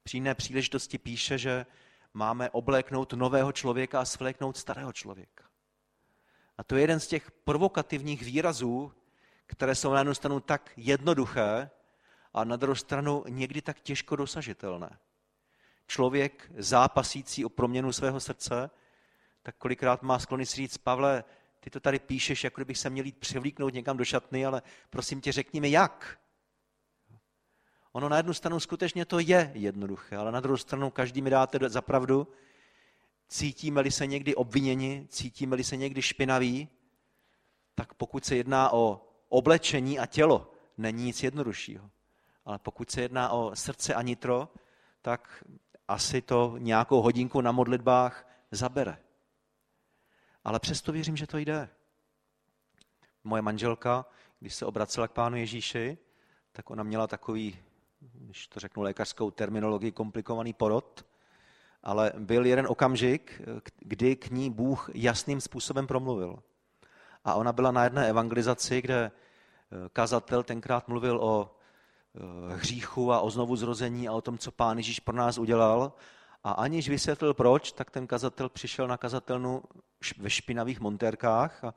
Při 0.03 0.16
jiné 0.16 0.34
příležitosti 0.34 0.99
píše, 0.99 1.38
že 1.38 1.66
máme 2.14 2.51
obléknout 2.51 3.12
nového 3.12 3.53
člověka 3.53 4.01
a 4.01 4.05
svléknout 4.05 4.57
starého 4.57 4.92
člověka. 4.92 5.45
A 6.59 6.64
to 6.64 6.76
je 6.76 6.80
jeden 6.80 7.01
z 7.01 7.07
těch 7.07 7.30
provokativních 7.30 8.22
výrazů, 8.22 8.92
které 9.47 9.74
jsou 9.74 9.92
na 9.92 9.99
jednu 9.99 10.14
stranu 10.14 10.40
tak 10.40 10.72
jednoduché 10.76 11.70
a 12.34 12.45
na 12.45 12.57
druhou 12.57 12.74
stranu 12.74 13.24
někdy 13.28 13.62
tak 13.62 13.80
těžko 13.80 14.16
dosažitelné. 14.16 14.99
Člověk 15.86 16.53
zápasící 16.57 17.45
o 17.45 17.49
proměnu 17.49 17.92
svého 17.92 18.20
srdce, 18.20 18.70
tak 19.42 19.57
kolikrát 19.57 20.03
má 20.03 20.18
sklony 20.18 20.47
si 20.47 20.57
říct, 20.57 20.78
Pavle, 20.78 21.24
ty 21.64 21.70
to 21.70 21.80
tady 21.80 21.98
píšeš, 21.98 22.44
jako 22.44 22.60
kdybych 22.60 22.78
se 22.78 22.90
měl 22.90 23.04
jít 23.04 23.18
převlíknout 23.18 23.74
někam 23.74 23.96
do 23.96 24.04
šatny, 24.04 24.46
ale 24.46 24.62
prosím 24.90 25.20
tě, 25.20 25.32
řekni 25.32 25.60
mi 25.60 25.70
jak. 25.70 26.18
Ono 27.92 28.08
na 28.08 28.16
jednu 28.16 28.34
stranu 28.34 28.60
skutečně 28.60 29.04
to 29.04 29.18
je 29.18 29.50
jednoduché, 29.54 30.16
ale 30.16 30.32
na 30.32 30.40
druhou 30.40 30.56
stranu 30.56 30.90
každý 30.90 31.22
mi 31.22 31.30
dáte 31.30 31.68
za 31.68 31.82
pravdu, 31.82 32.28
cítíme-li 33.28 33.90
se 33.90 34.06
někdy 34.06 34.34
obviněni, 34.34 35.06
cítíme-li 35.08 35.64
se 35.64 35.76
někdy 35.76 36.02
špinaví, 36.02 36.68
tak 37.74 37.94
pokud 37.94 38.24
se 38.24 38.36
jedná 38.36 38.72
o 38.72 39.08
oblečení 39.28 39.98
a 39.98 40.06
tělo, 40.06 40.52
není 40.78 41.04
nic 41.04 41.22
jednoduššího. 41.22 41.90
Ale 42.44 42.58
pokud 42.58 42.90
se 42.90 43.02
jedná 43.02 43.30
o 43.30 43.56
srdce 43.56 43.94
a 43.94 44.02
nitro, 44.02 44.48
tak 45.02 45.44
asi 45.88 46.22
to 46.22 46.54
nějakou 46.58 47.02
hodinku 47.02 47.40
na 47.40 47.52
modlitbách 47.52 48.28
zabere. 48.50 49.03
Ale 50.45 50.61
přesto 50.61 50.92
věřím, 50.92 51.16
že 51.16 51.26
to 51.26 51.38
jde. 51.38 51.68
Moje 53.24 53.42
manželka, 53.42 54.07
když 54.40 54.55
se 54.55 54.66
obracela 54.66 55.09
k 55.09 55.12
pánu 55.12 55.36
Ježíši, 55.36 55.99
tak 56.53 56.70
ona 56.70 56.82
měla 56.82 57.07
takový, 57.07 57.59
když 58.01 58.49
to 58.49 58.61
řeknu 58.61 58.82
lékařskou 58.82 59.30
terminologii, 59.30 59.92
komplikovaný 59.92 60.53
porod, 60.53 61.07
ale 61.82 62.12
byl 62.18 62.47
jeden 62.47 62.66
okamžik, 62.66 63.42
kdy 63.78 64.16
k 64.16 64.30
ní 64.30 64.51
Bůh 64.51 64.90
jasným 64.95 65.40
způsobem 65.40 65.86
promluvil. 65.86 66.42
A 67.24 67.34
ona 67.34 67.53
byla 67.53 67.70
na 67.70 67.84
jedné 67.84 68.09
evangelizaci, 68.09 68.82
kde 68.82 69.05
eh, 69.05 69.88
kazatel 69.92 70.42
tenkrát 70.42 70.88
mluvil 70.88 71.18
o 71.22 71.57
eh, 72.14 72.55
hříchu 72.57 73.12
a 73.12 73.20
o 73.20 73.30
znovu 73.30 73.57
zrození 73.57 74.09
a 74.09 74.12
o 74.12 74.20
tom, 74.20 74.38
co 74.38 74.53
pán 74.53 74.76
Ježíš 74.76 75.01
pro 75.01 75.16
nás 75.16 75.38
udělal. 75.38 75.92
A 76.45 76.53
aniž 76.53 76.88
vysvětlil 76.88 77.34
proč, 77.34 77.72
tak 77.72 77.90
ten 77.90 78.07
kazatel 78.07 78.49
přišel 78.49 78.88
na 78.88 78.97
kazatelnu 78.97 79.62
ve 80.18 80.30
špinavých 80.30 80.80
montérkách 80.80 81.64
a 81.64 81.74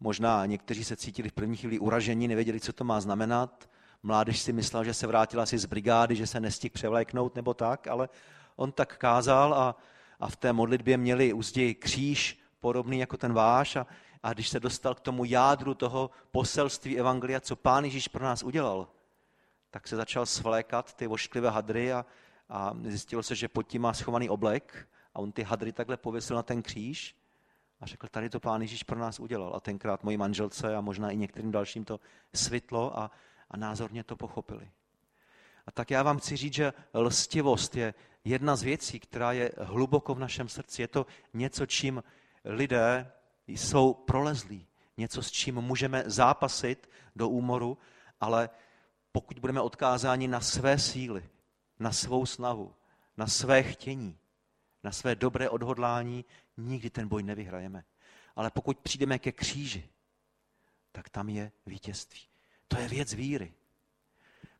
možná 0.00 0.46
někteří 0.46 0.84
se 0.84 0.96
cítili 0.96 1.28
v 1.28 1.32
první 1.32 1.56
chvíli 1.56 1.78
uražení, 1.78 2.28
nevěděli, 2.28 2.60
co 2.60 2.72
to 2.72 2.84
má 2.84 3.00
znamenat. 3.00 3.70
Mládež 4.02 4.38
si 4.38 4.52
myslel, 4.52 4.84
že 4.84 4.94
se 4.94 5.06
vrátila 5.06 5.42
asi 5.42 5.58
z 5.58 5.66
brigády, 5.66 6.16
že 6.16 6.26
se 6.26 6.40
nestihl 6.40 6.72
převléknout 6.74 7.36
nebo 7.36 7.54
tak, 7.54 7.86
ale 7.86 8.08
on 8.56 8.72
tak 8.72 8.96
kázal 8.96 9.54
a, 9.54 9.76
a 10.20 10.28
v 10.28 10.36
té 10.36 10.52
modlitbě 10.52 10.96
měli 10.96 11.32
uzdi 11.32 11.74
kříž 11.74 12.40
podobný 12.60 12.98
jako 12.98 13.16
ten 13.16 13.32
váš 13.32 13.76
a, 13.76 13.86
a 14.22 14.32
když 14.32 14.48
se 14.48 14.60
dostal 14.60 14.94
k 14.94 15.00
tomu 15.00 15.24
jádru 15.24 15.74
toho 15.74 16.10
poselství 16.30 16.98
Evangelia, 16.98 17.40
co 17.40 17.56
Pán 17.56 17.84
Ježíš 17.84 18.08
pro 18.08 18.24
nás 18.24 18.42
udělal, 18.42 18.88
tak 19.70 19.88
se 19.88 19.96
začal 19.96 20.26
svlékat 20.26 20.94
ty 20.94 21.06
ošklivé 21.06 21.50
hadry 21.50 21.92
a, 21.92 22.06
a 22.48 22.74
zjistilo 22.82 23.22
se, 23.22 23.34
že 23.34 23.48
pod 23.48 23.62
tím 23.62 23.82
má 23.82 23.92
schovaný 23.92 24.28
oblek 24.28 24.88
a 25.14 25.18
on 25.18 25.32
ty 25.32 25.42
hadry 25.42 25.72
takhle 25.72 25.96
pověsil 25.96 26.36
na 26.36 26.42
ten 26.42 26.62
kříž 26.62 27.16
a 27.80 27.86
řekl, 27.86 28.08
tady 28.08 28.30
to 28.30 28.40
Pán 28.40 28.62
Ježíš 28.62 28.82
pro 28.82 28.98
nás 28.98 29.20
udělal. 29.20 29.54
A 29.54 29.60
tenkrát 29.60 30.04
mojí 30.04 30.16
manželce 30.16 30.76
a 30.76 30.80
možná 30.80 31.10
i 31.10 31.16
některým 31.16 31.50
dalším 31.50 31.84
to 31.84 32.00
svitlo 32.34 32.98
a, 32.98 33.10
a 33.50 33.56
názorně 33.56 34.04
to 34.04 34.16
pochopili. 34.16 34.70
A 35.66 35.70
tak 35.70 35.90
já 35.90 36.02
vám 36.02 36.18
chci 36.18 36.36
říct, 36.36 36.54
že 36.54 36.72
lstivost 36.94 37.76
je 37.76 37.94
jedna 38.24 38.56
z 38.56 38.62
věcí, 38.62 39.00
která 39.00 39.32
je 39.32 39.52
hluboko 39.58 40.14
v 40.14 40.18
našem 40.18 40.48
srdci. 40.48 40.82
Je 40.82 40.88
to 40.88 41.06
něco, 41.34 41.66
čím 41.66 42.02
lidé 42.44 43.12
jsou 43.46 43.94
prolezlí. 43.94 44.66
Něco, 44.96 45.22
s 45.22 45.30
čím 45.30 45.54
můžeme 45.54 46.02
zápasit 46.06 46.90
do 47.16 47.28
úmoru, 47.28 47.78
ale 48.20 48.50
pokud 49.12 49.38
budeme 49.38 49.60
odkázáni 49.60 50.28
na 50.28 50.40
své 50.40 50.78
síly, 50.78 51.28
na 51.78 51.92
svou 51.92 52.26
snahu, 52.26 52.74
na 53.16 53.26
své 53.26 53.62
chtění, 53.62 54.18
na 54.84 54.92
své 54.92 55.14
dobré 55.14 55.48
odhodlání, 55.48 56.24
nikdy 56.56 56.90
ten 56.90 57.08
boj 57.08 57.22
nevyhrajeme. 57.22 57.84
Ale 58.36 58.50
pokud 58.50 58.78
přijdeme 58.78 59.18
ke 59.18 59.32
kříži, 59.32 59.88
tak 60.92 61.08
tam 61.08 61.28
je 61.28 61.52
vítězství. 61.66 62.20
To 62.68 62.80
je 62.80 62.88
věc 62.88 63.14
víry. 63.14 63.52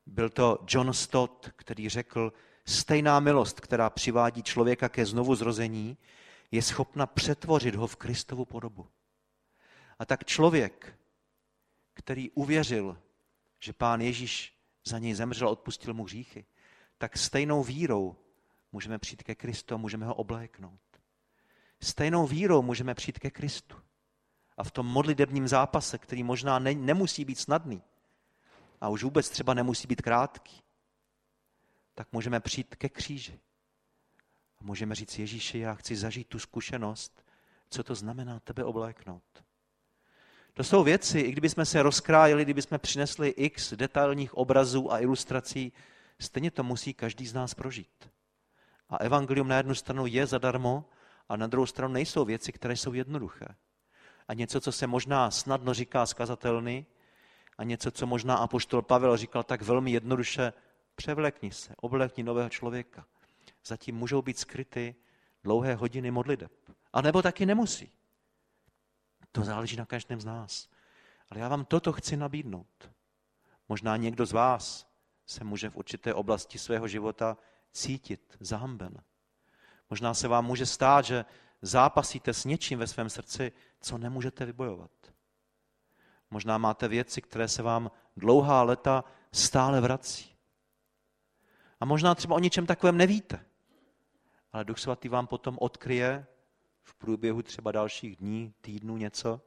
Byl 0.06 0.30
to 0.30 0.64
John 0.68 0.92
Stott, 0.92 1.50
který 1.56 1.88
řekl, 1.88 2.32
stejná 2.64 3.20
milost, 3.20 3.60
která 3.60 3.90
přivádí 3.90 4.42
člověka 4.42 4.88
ke 4.88 5.06
znovu 5.06 5.34
zrození, 5.34 5.96
je 6.50 6.62
schopna 6.62 7.06
přetvořit 7.06 7.74
ho 7.74 7.86
v 7.86 7.96
Kristovu 7.96 8.44
podobu. 8.44 8.88
A 9.98 10.04
tak 10.04 10.24
člověk, 10.24 10.98
který 11.94 12.30
uvěřil, 12.30 12.98
že 13.58 13.72
pán 13.72 14.00
Ježíš 14.00 14.54
za 14.84 14.98
něj 14.98 15.14
zemřel 15.14 15.48
a 15.48 15.50
odpustil 15.50 15.94
mu 15.94 16.04
hříchy, 16.04 16.46
tak 16.98 17.16
stejnou 17.16 17.64
vírou 17.64 18.16
můžeme 18.72 18.98
přijít 18.98 19.22
ke 19.22 19.34
Kristu 19.34 19.74
a 19.74 19.78
můžeme 19.78 20.06
ho 20.06 20.14
obléknout. 20.14 20.80
Stejnou 21.80 22.26
vírou 22.26 22.62
můžeme 22.62 22.94
přijít 22.94 23.18
ke 23.18 23.30
Kristu. 23.30 23.76
A 24.56 24.64
v 24.64 24.70
tom 24.70 24.86
modlitebním 24.86 25.48
zápase, 25.48 25.98
který 25.98 26.22
možná 26.22 26.58
ne, 26.58 26.74
nemusí 26.74 27.24
být 27.24 27.38
snadný, 27.38 27.82
a 28.80 28.88
už 28.88 29.02
vůbec 29.02 29.28
třeba 29.28 29.54
nemusí 29.54 29.88
být 29.88 30.02
krátký, 30.02 30.62
tak 31.94 32.12
můžeme 32.12 32.40
přijít 32.40 32.76
ke 32.76 32.88
kříži. 32.88 33.40
A 34.60 34.64
můžeme 34.64 34.94
říct, 34.94 35.18
Ježíši, 35.18 35.58
já 35.58 35.74
chci 35.74 35.96
zažít 35.96 36.28
tu 36.28 36.38
zkušenost, 36.38 37.24
co 37.70 37.82
to 37.82 37.94
znamená 37.94 38.40
tebe 38.40 38.64
obléknout. 38.64 39.44
To 40.54 40.64
jsou 40.64 40.84
věci, 40.84 41.20
i 41.20 41.32
kdybychom 41.32 41.64
se 41.64 41.82
rozkrájeli, 41.82 42.44
kdybychom 42.44 42.78
přinesli 42.78 43.28
x 43.28 43.72
detailních 43.72 44.34
obrazů 44.34 44.92
a 44.92 45.00
ilustrací, 45.00 45.72
stejně 46.20 46.50
to 46.50 46.62
musí 46.62 46.94
každý 46.94 47.26
z 47.26 47.34
nás 47.34 47.54
prožít. 47.54 48.10
A 48.88 48.96
evangelium 48.96 49.48
na 49.48 49.56
jednu 49.56 49.74
stranu 49.74 50.06
je 50.06 50.26
zadarmo, 50.26 50.84
a 51.28 51.36
na 51.36 51.46
druhou 51.46 51.66
stranu 51.66 51.94
nejsou 51.94 52.24
věci, 52.24 52.52
které 52.52 52.76
jsou 52.76 52.92
jednoduché. 52.92 53.46
A 54.28 54.34
něco, 54.34 54.60
co 54.60 54.72
se 54.72 54.86
možná 54.86 55.30
snadno 55.30 55.74
říká 55.74 56.06
skazatelný, 56.06 56.86
a 57.58 57.64
něco, 57.64 57.90
co 57.90 58.06
možná 58.06 58.36
apoštol 58.36 58.82
Pavel 58.82 59.16
říkal 59.16 59.42
tak 59.42 59.62
velmi 59.62 59.90
jednoduše, 59.90 60.52
převlekni 60.94 61.50
se, 61.50 61.74
oblekni 61.76 62.22
nového 62.22 62.48
člověka. 62.48 63.06
Zatím 63.66 63.96
můžou 63.96 64.22
být 64.22 64.38
skryty 64.38 64.94
dlouhé 65.44 65.74
hodiny 65.74 66.10
modliteb. 66.10 66.52
A 66.92 67.00
nebo 67.02 67.22
taky 67.22 67.46
nemusí. 67.46 67.92
To 69.32 69.44
záleží 69.44 69.76
na 69.76 69.86
každém 69.86 70.20
z 70.20 70.24
nás. 70.24 70.68
Ale 71.30 71.40
já 71.40 71.48
vám 71.48 71.64
toto 71.64 71.92
chci 71.92 72.16
nabídnout. 72.16 72.90
Možná 73.68 73.96
někdo 73.96 74.26
z 74.26 74.32
vás 74.32 74.87
se 75.28 75.44
může 75.44 75.70
v 75.70 75.76
určité 75.76 76.14
oblasti 76.14 76.58
svého 76.58 76.88
života 76.88 77.36
cítit 77.72 78.36
zahamben. 78.40 79.02
Možná 79.90 80.14
se 80.14 80.28
vám 80.28 80.46
může 80.46 80.66
stát, 80.66 81.04
že 81.04 81.24
zápasíte 81.62 82.34
s 82.34 82.44
něčím 82.44 82.78
ve 82.78 82.86
svém 82.86 83.10
srdci, 83.10 83.52
co 83.80 83.98
nemůžete 83.98 84.44
vybojovat. 84.44 84.90
Možná 86.30 86.58
máte 86.58 86.88
věci, 86.88 87.22
které 87.22 87.48
se 87.48 87.62
vám 87.62 87.90
dlouhá 88.16 88.62
leta 88.62 89.04
stále 89.32 89.80
vrací. 89.80 90.34
A 91.80 91.84
možná 91.84 92.14
třeba 92.14 92.36
o 92.36 92.38
něčem 92.38 92.66
takovém 92.66 92.96
nevíte. 92.96 93.44
Ale 94.52 94.64
Duch 94.64 94.78
Svatý 94.78 95.08
vám 95.08 95.26
potom 95.26 95.58
odkryje 95.60 96.26
v 96.82 96.94
průběhu 96.94 97.42
třeba 97.42 97.72
dalších 97.72 98.16
dní, 98.16 98.54
týdnů 98.60 98.96
něco. 98.96 99.40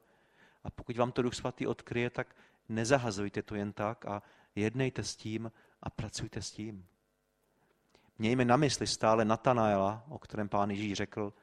A 0.64 0.70
pokud 0.70 0.98
vám 0.98 1.12
to 1.12 1.22
Duch 1.22 1.36
Svatý 1.36 1.68
odkryje, 1.68 2.10
tak 2.10 2.36
nezahazujte 2.70 3.42
to 3.42 3.56
jen 3.56 3.74
tak 3.74 4.06
a 4.06 4.24
jednejte 4.56 5.04
s 5.04 5.16
tím 5.16 5.52
a 5.84 5.90
pracujte 5.90 6.42
s 6.42 6.52
tím. 6.52 6.86
Mějme 8.18 8.46
na 8.46 8.58
mysli 8.58 8.88
stále 8.88 9.26
Natanaela, 9.26 10.04
o 10.10 10.20
kterém 10.20 10.50
pán 10.50 10.70
Ježíš 10.70 10.94
řekl, 10.94 11.34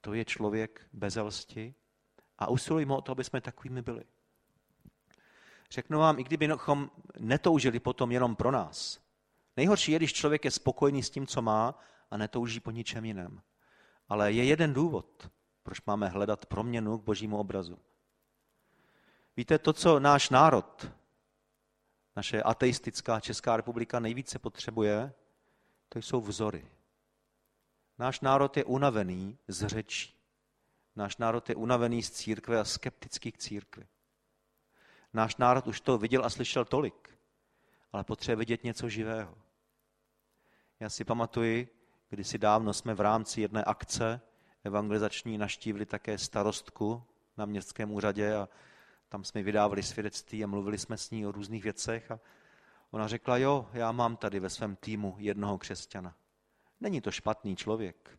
to 0.00 0.14
je 0.14 0.24
člověk 0.24 0.88
bez 0.92 1.16
lsti 1.16 1.74
a 2.38 2.48
usilujme 2.48 2.94
o 2.94 3.00
to, 3.00 3.12
aby 3.12 3.24
jsme 3.24 3.40
takovými 3.40 3.82
byli. 3.82 4.04
Řeknu 5.70 5.98
vám, 5.98 6.18
i 6.18 6.24
kdybychom 6.24 6.90
netoužili 7.18 7.80
potom 7.80 8.12
jenom 8.12 8.36
pro 8.36 8.50
nás. 8.50 9.00
Nejhorší 9.56 9.92
je, 9.92 9.98
když 9.98 10.12
člověk 10.12 10.44
je 10.44 10.50
spokojený 10.50 11.02
s 11.02 11.10
tím, 11.10 11.26
co 11.26 11.42
má 11.42 11.78
a 12.10 12.16
netouží 12.16 12.60
po 12.60 12.70
ničem 12.70 13.04
jiném. 13.04 13.42
Ale 14.08 14.32
je 14.32 14.44
jeden 14.44 14.74
důvod, 14.74 15.30
proč 15.62 15.82
máme 15.86 16.08
hledat 16.08 16.46
proměnu 16.46 16.98
k 16.98 17.02
božímu 17.02 17.38
obrazu. 17.38 17.78
Víte, 19.36 19.58
to, 19.58 19.72
co 19.72 20.00
náš 20.00 20.30
národ, 20.30 20.92
naše 22.18 22.42
ateistická 22.42 23.20
Česká 23.20 23.56
republika 23.56 24.00
nejvíce 24.00 24.38
potřebuje, 24.38 25.12
to 25.88 25.98
jsou 25.98 26.20
vzory. 26.20 26.66
Náš 27.98 28.20
národ 28.20 28.56
je 28.56 28.64
unavený 28.64 29.38
z 29.48 29.66
řečí. 29.66 30.14
Náš 30.96 31.16
národ 31.16 31.48
je 31.48 31.54
unavený 31.54 32.02
z 32.02 32.10
církve 32.10 32.60
a 32.60 32.64
skeptický 32.64 33.32
k 33.32 33.38
církvi. 33.38 33.86
Náš 35.12 35.36
národ 35.36 35.66
už 35.66 35.80
to 35.80 35.98
viděl 35.98 36.24
a 36.24 36.30
slyšel 36.30 36.64
tolik, 36.64 37.18
ale 37.92 38.04
potřebuje 38.04 38.36
vidět 38.36 38.64
něco 38.64 38.88
živého. 38.88 39.34
Já 40.80 40.88
si 40.90 41.04
pamatuji, 41.04 41.68
si 42.22 42.38
dávno 42.38 42.72
jsme 42.72 42.94
v 42.94 43.00
rámci 43.00 43.40
jedné 43.40 43.64
akce 43.64 44.20
evangelizační 44.64 45.38
naštívili 45.38 45.86
také 45.86 46.18
starostku 46.18 47.02
na 47.36 47.46
městském 47.46 47.92
úřadě 47.92 48.34
a 48.34 48.48
tam 49.08 49.24
jsme 49.24 49.42
vydávali 49.42 49.82
svědectví 49.82 50.44
a 50.44 50.46
mluvili 50.46 50.78
jsme 50.78 50.96
s 50.96 51.10
ní 51.10 51.26
o 51.26 51.32
různých 51.32 51.62
věcech 51.62 52.10
a 52.10 52.20
ona 52.90 53.08
řekla, 53.08 53.38
jo, 53.38 53.68
já 53.72 53.92
mám 53.92 54.16
tady 54.16 54.40
ve 54.40 54.50
svém 54.50 54.76
týmu 54.76 55.16
jednoho 55.18 55.58
křesťana. 55.58 56.16
Není 56.80 57.00
to 57.00 57.10
špatný 57.10 57.56
člověk, 57.56 58.18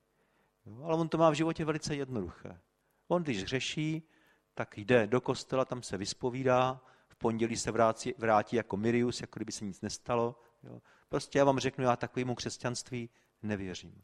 ale 0.83 0.95
on 0.95 1.09
to 1.09 1.17
má 1.17 1.29
v 1.29 1.33
životě 1.33 1.65
velice 1.65 1.95
jednoduché. 1.95 2.59
On, 3.07 3.23
když 3.23 3.43
řeší, 3.43 4.09
tak 4.53 4.77
jde 4.77 5.07
do 5.07 5.21
kostela, 5.21 5.65
tam 5.65 5.83
se 5.83 5.97
vyspovídá, 5.97 6.81
v 7.07 7.15
pondělí 7.15 7.57
se 7.57 7.71
vrátí, 7.71 8.13
vrátí 8.17 8.55
jako 8.55 8.77
Mirius, 8.77 9.21
jako 9.21 9.39
kdyby 9.39 9.51
se 9.51 9.65
nic 9.65 9.81
nestalo. 9.81 10.41
Jo. 10.63 10.81
Prostě 11.09 11.39
já 11.39 11.45
vám 11.45 11.59
řeknu, 11.59 11.83
já 11.83 11.95
takovému 11.95 12.35
křesťanství 12.35 13.09
nevěřím. 13.43 14.03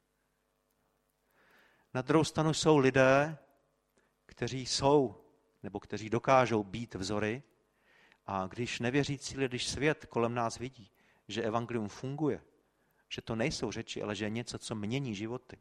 Na 1.93 2.01
druhou 2.01 2.23
stranu 2.23 2.53
jsou 2.53 2.77
lidé, 2.77 3.37
kteří 4.25 4.65
jsou, 4.65 5.24
nebo 5.65 5.79
kteří 5.79 6.09
dokážou 6.09 6.63
být 6.63 6.95
vzory, 6.95 7.43
a 8.25 8.47
když 8.47 8.79
nevěřící 8.79 9.37
lidé, 9.37 9.47
když 9.47 9.67
svět 9.67 10.05
kolem 10.05 10.33
nás 10.33 10.59
vidí, 10.59 10.91
že 11.27 11.43
evangelium 11.43 11.87
funguje, 11.87 12.41
že 13.09 13.21
to 13.21 13.35
nejsou 13.35 13.71
řeči, 13.71 14.01
ale 14.01 14.15
že 14.15 14.25
je 14.25 14.29
něco, 14.29 14.59
co 14.59 14.75
mění 14.75 15.15
životy. 15.15 15.57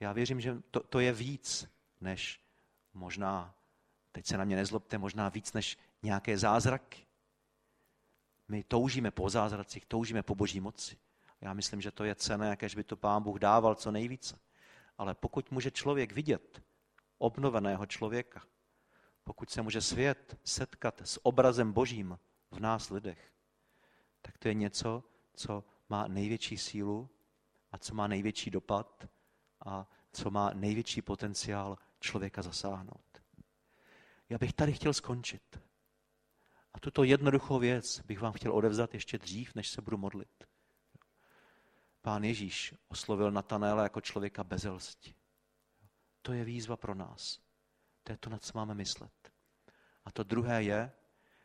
Já 0.00 0.12
věřím, 0.12 0.40
že 0.40 0.62
to, 0.70 0.80
to 0.80 1.00
je 1.00 1.12
víc 1.12 1.66
než 2.00 2.40
možná, 2.94 3.54
teď 4.12 4.26
se 4.26 4.38
na 4.38 4.44
mě 4.44 4.56
nezlobte, 4.56 4.98
možná 4.98 5.28
víc 5.28 5.52
než 5.52 5.78
nějaké 6.02 6.38
zázraky. 6.38 7.06
My 8.48 8.64
toužíme 8.64 9.10
po 9.10 9.30
zázracích, 9.30 9.86
toužíme 9.86 10.22
po 10.22 10.34
boží 10.34 10.60
moci. 10.60 10.96
Já 11.40 11.54
myslím, 11.54 11.80
že 11.80 11.90
to 11.90 12.04
je 12.04 12.14
cené, 12.14 12.48
jakéž 12.48 12.74
by 12.74 12.84
to 12.84 12.96
pán 12.96 13.22
Bůh 13.22 13.38
dával 13.38 13.74
co 13.74 13.90
nejvíce. 13.90 14.38
Ale 14.98 15.14
pokud 15.14 15.50
může 15.50 15.70
člověk 15.70 16.12
vidět 16.12 16.62
obnoveného 17.18 17.86
člověka, 17.86 18.42
pokud 19.24 19.50
se 19.50 19.62
může 19.62 19.80
svět 19.80 20.38
setkat 20.44 21.02
s 21.04 21.26
obrazem 21.26 21.72
božím 21.72 22.18
v 22.50 22.60
nás 22.60 22.90
lidech, 22.90 23.32
tak 24.22 24.38
to 24.38 24.48
je 24.48 24.54
něco, 24.54 25.04
co 25.34 25.64
má 25.88 26.08
největší 26.08 26.58
sílu 26.58 27.10
a 27.72 27.78
co 27.78 27.94
má 27.94 28.06
největší 28.06 28.50
dopad 28.50 29.08
a 29.66 29.90
co 30.12 30.30
má 30.30 30.50
největší 30.54 31.02
potenciál 31.02 31.78
člověka 32.00 32.42
zasáhnout. 32.42 33.22
Já 34.28 34.38
bych 34.38 34.52
tady 34.52 34.72
chtěl 34.72 34.92
skončit. 34.92 35.60
A 36.74 36.80
tuto 36.80 37.04
jednoduchou 37.04 37.58
věc 37.58 38.00
bych 38.04 38.20
vám 38.20 38.32
chtěl 38.32 38.52
odevzat 38.52 38.94
ještě 38.94 39.18
dřív, 39.18 39.54
než 39.54 39.68
se 39.68 39.82
budu 39.82 39.96
modlit. 39.96 40.44
Pán 42.02 42.24
Ježíš 42.24 42.74
oslovil 42.88 43.30
Natanéla 43.30 43.82
jako 43.82 44.00
člověka 44.00 44.44
bezelsti. 44.44 45.14
To 46.24 46.32
je 46.32 46.44
výzva 46.44 46.76
pro 46.76 46.94
nás. 46.94 47.40
To 48.02 48.12
je 48.12 48.16
to, 48.16 48.30
na 48.30 48.38
co 48.38 48.52
máme 48.54 48.74
myslet. 48.74 49.32
A 50.04 50.10
to 50.10 50.22
druhé 50.22 50.62
je, 50.62 50.92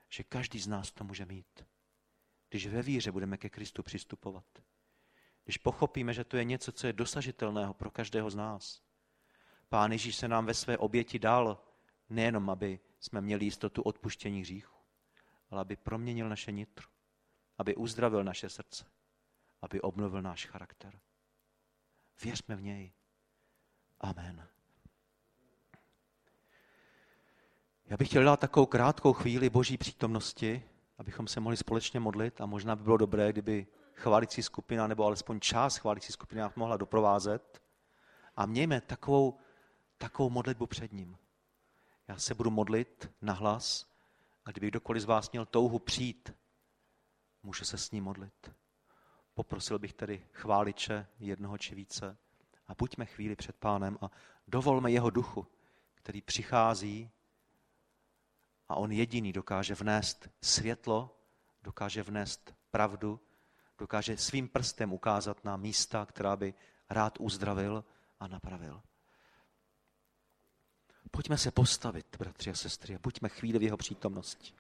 že 0.10 0.24
každý 0.24 0.60
z 0.60 0.68
nás 0.68 0.92
to 0.92 1.04
může 1.04 1.26
mít. 1.26 1.66
Když 2.50 2.68
ve 2.68 2.82
víře 2.82 3.12
budeme 3.12 3.38
ke 3.38 3.50
Kristu 3.50 3.84
přistupovat. 3.84 4.46
Když 5.44 5.58
pochopíme, 5.58 6.14
že 6.14 6.24
to 6.24 6.38
je 6.38 6.44
něco, 6.44 6.72
co 6.72 6.88
je 6.88 6.94
dosažitelného 6.94 7.74
pro 7.74 7.92
každého 7.92 8.30
z 8.30 8.36
nás. 8.36 8.82
Pán 9.70 9.92
Ježíš 9.92 10.16
se 10.16 10.28
nám 10.28 10.46
ve 10.46 10.54
své 10.54 10.78
oběti 10.78 11.20
dal 11.20 11.64
nejenom, 12.10 12.50
aby 12.50 12.80
jsme 13.00 13.22
měli 13.22 13.46
jistotu 13.46 13.82
odpuštění 13.82 14.42
hříchu, 14.42 14.76
ale 15.50 15.62
aby 15.62 15.76
proměnil 15.76 16.30
naše 16.30 16.52
nitro, 16.52 16.88
aby 17.58 17.76
uzdravil 17.76 18.24
naše 18.24 18.50
srdce, 18.50 18.86
aby 19.62 19.82
obnovil 19.82 20.22
náš 20.22 20.46
charakter. 20.46 21.00
Věřme 22.24 22.56
v 22.56 22.62
něj. 22.62 22.94
Amen. 24.00 24.59
Já 27.90 27.98
bych 27.98 28.08
chtěl 28.08 28.24
dát 28.24 28.40
takovou 28.40 28.66
krátkou 28.66 29.14
chvíli 29.14 29.50
boží 29.50 29.78
přítomnosti, 29.78 30.64
abychom 30.98 31.28
se 31.28 31.40
mohli 31.40 31.58
společně 31.58 32.00
modlit 32.00 32.42
a 32.42 32.46
možná 32.46 32.76
by 32.76 32.84
bylo 32.84 32.98
dobré, 32.98 33.32
kdyby 33.32 33.68
chválící 33.94 34.44
skupina 34.44 34.88
nebo 34.88 35.06
alespoň 35.06 35.40
část 35.40 35.78
chválící 35.78 36.14
skupiny 36.14 36.42
nás 36.42 36.56
mohla 36.56 36.78
doprovázet. 36.78 37.62
A 38.36 38.46
mějme 38.46 38.82
takovou, 38.82 39.38
takovou 39.98 40.30
modlitbu 40.30 40.68
před 40.68 40.94
ním. 40.94 41.18
Já 42.08 42.18
se 42.18 42.34
budu 42.34 42.50
modlit 42.52 43.12
na 43.22 43.34
hlas 43.34 43.92
a 44.46 44.52
kdyby 44.52 44.68
kdokoliv 44.68 45.02
z 45.02 45.06
vás 45.06 45.32
měl 45.32 45.46
touhu 45.46 45.80
přijít, 45.80 46.34
může 47.44 47.66
se 47.66 47.78
s 47.78 47.92
ním 47.92 48.04
modlit. 48.04 48.52
Poprosil 49.34 49.80
bych 49.80 49.94
tedy 49.94 50.26
chváliče 50.34 51.08
jednoho 51.20 51.58
či 51.58 51.76
více 51.76 52.18
a 52.68 52.76
buďme 52.76 53.06
chvíli 53.06 53.36
před 53.36 53.56
pánem 53.56 53.98
a 54.02 54.12
dovolme 54.48 54.92
jeho 54.92 55.10
duchu, 55.10 55.48
který 55.96 56.22
přichází 56.22 57.12
a 58.70 58.76
on 58.76 58.92
jediný 58.92 59.34
dokáže 59.34 59.76
vnést 59.76 60.30
světlo, 60.42 61.20
dokáže 61.64 62.04
vnést 62.04 62.56
pravdu, 62.72 63.20
dokáže 63.78 64.18
svým 64.18 64.48
prstem 64.48 64.94
ukázat 64.94 65.44
na 65.46 65.58
místa, 65.58 66.06
která 66.06 66.36
by 66.36 66.54
rád 66.90 67.18
uzdravil 67.20 67.86
a 68.20 68.28
napravil. 68.28 68.82
Pojďme 71.12 71.38
se 71.38 71.52
postavit, 71.52 72.16
bratři 72.20 72.52
a 72.52 72.54
sestry, 72.54 72.96
a 72.96 73.00
buďme 73.04 73.30
chvíli 73.30 73.60
v 73.60 73.64
jeho 73.64 73.78
přítomnosti. 73.78 74.54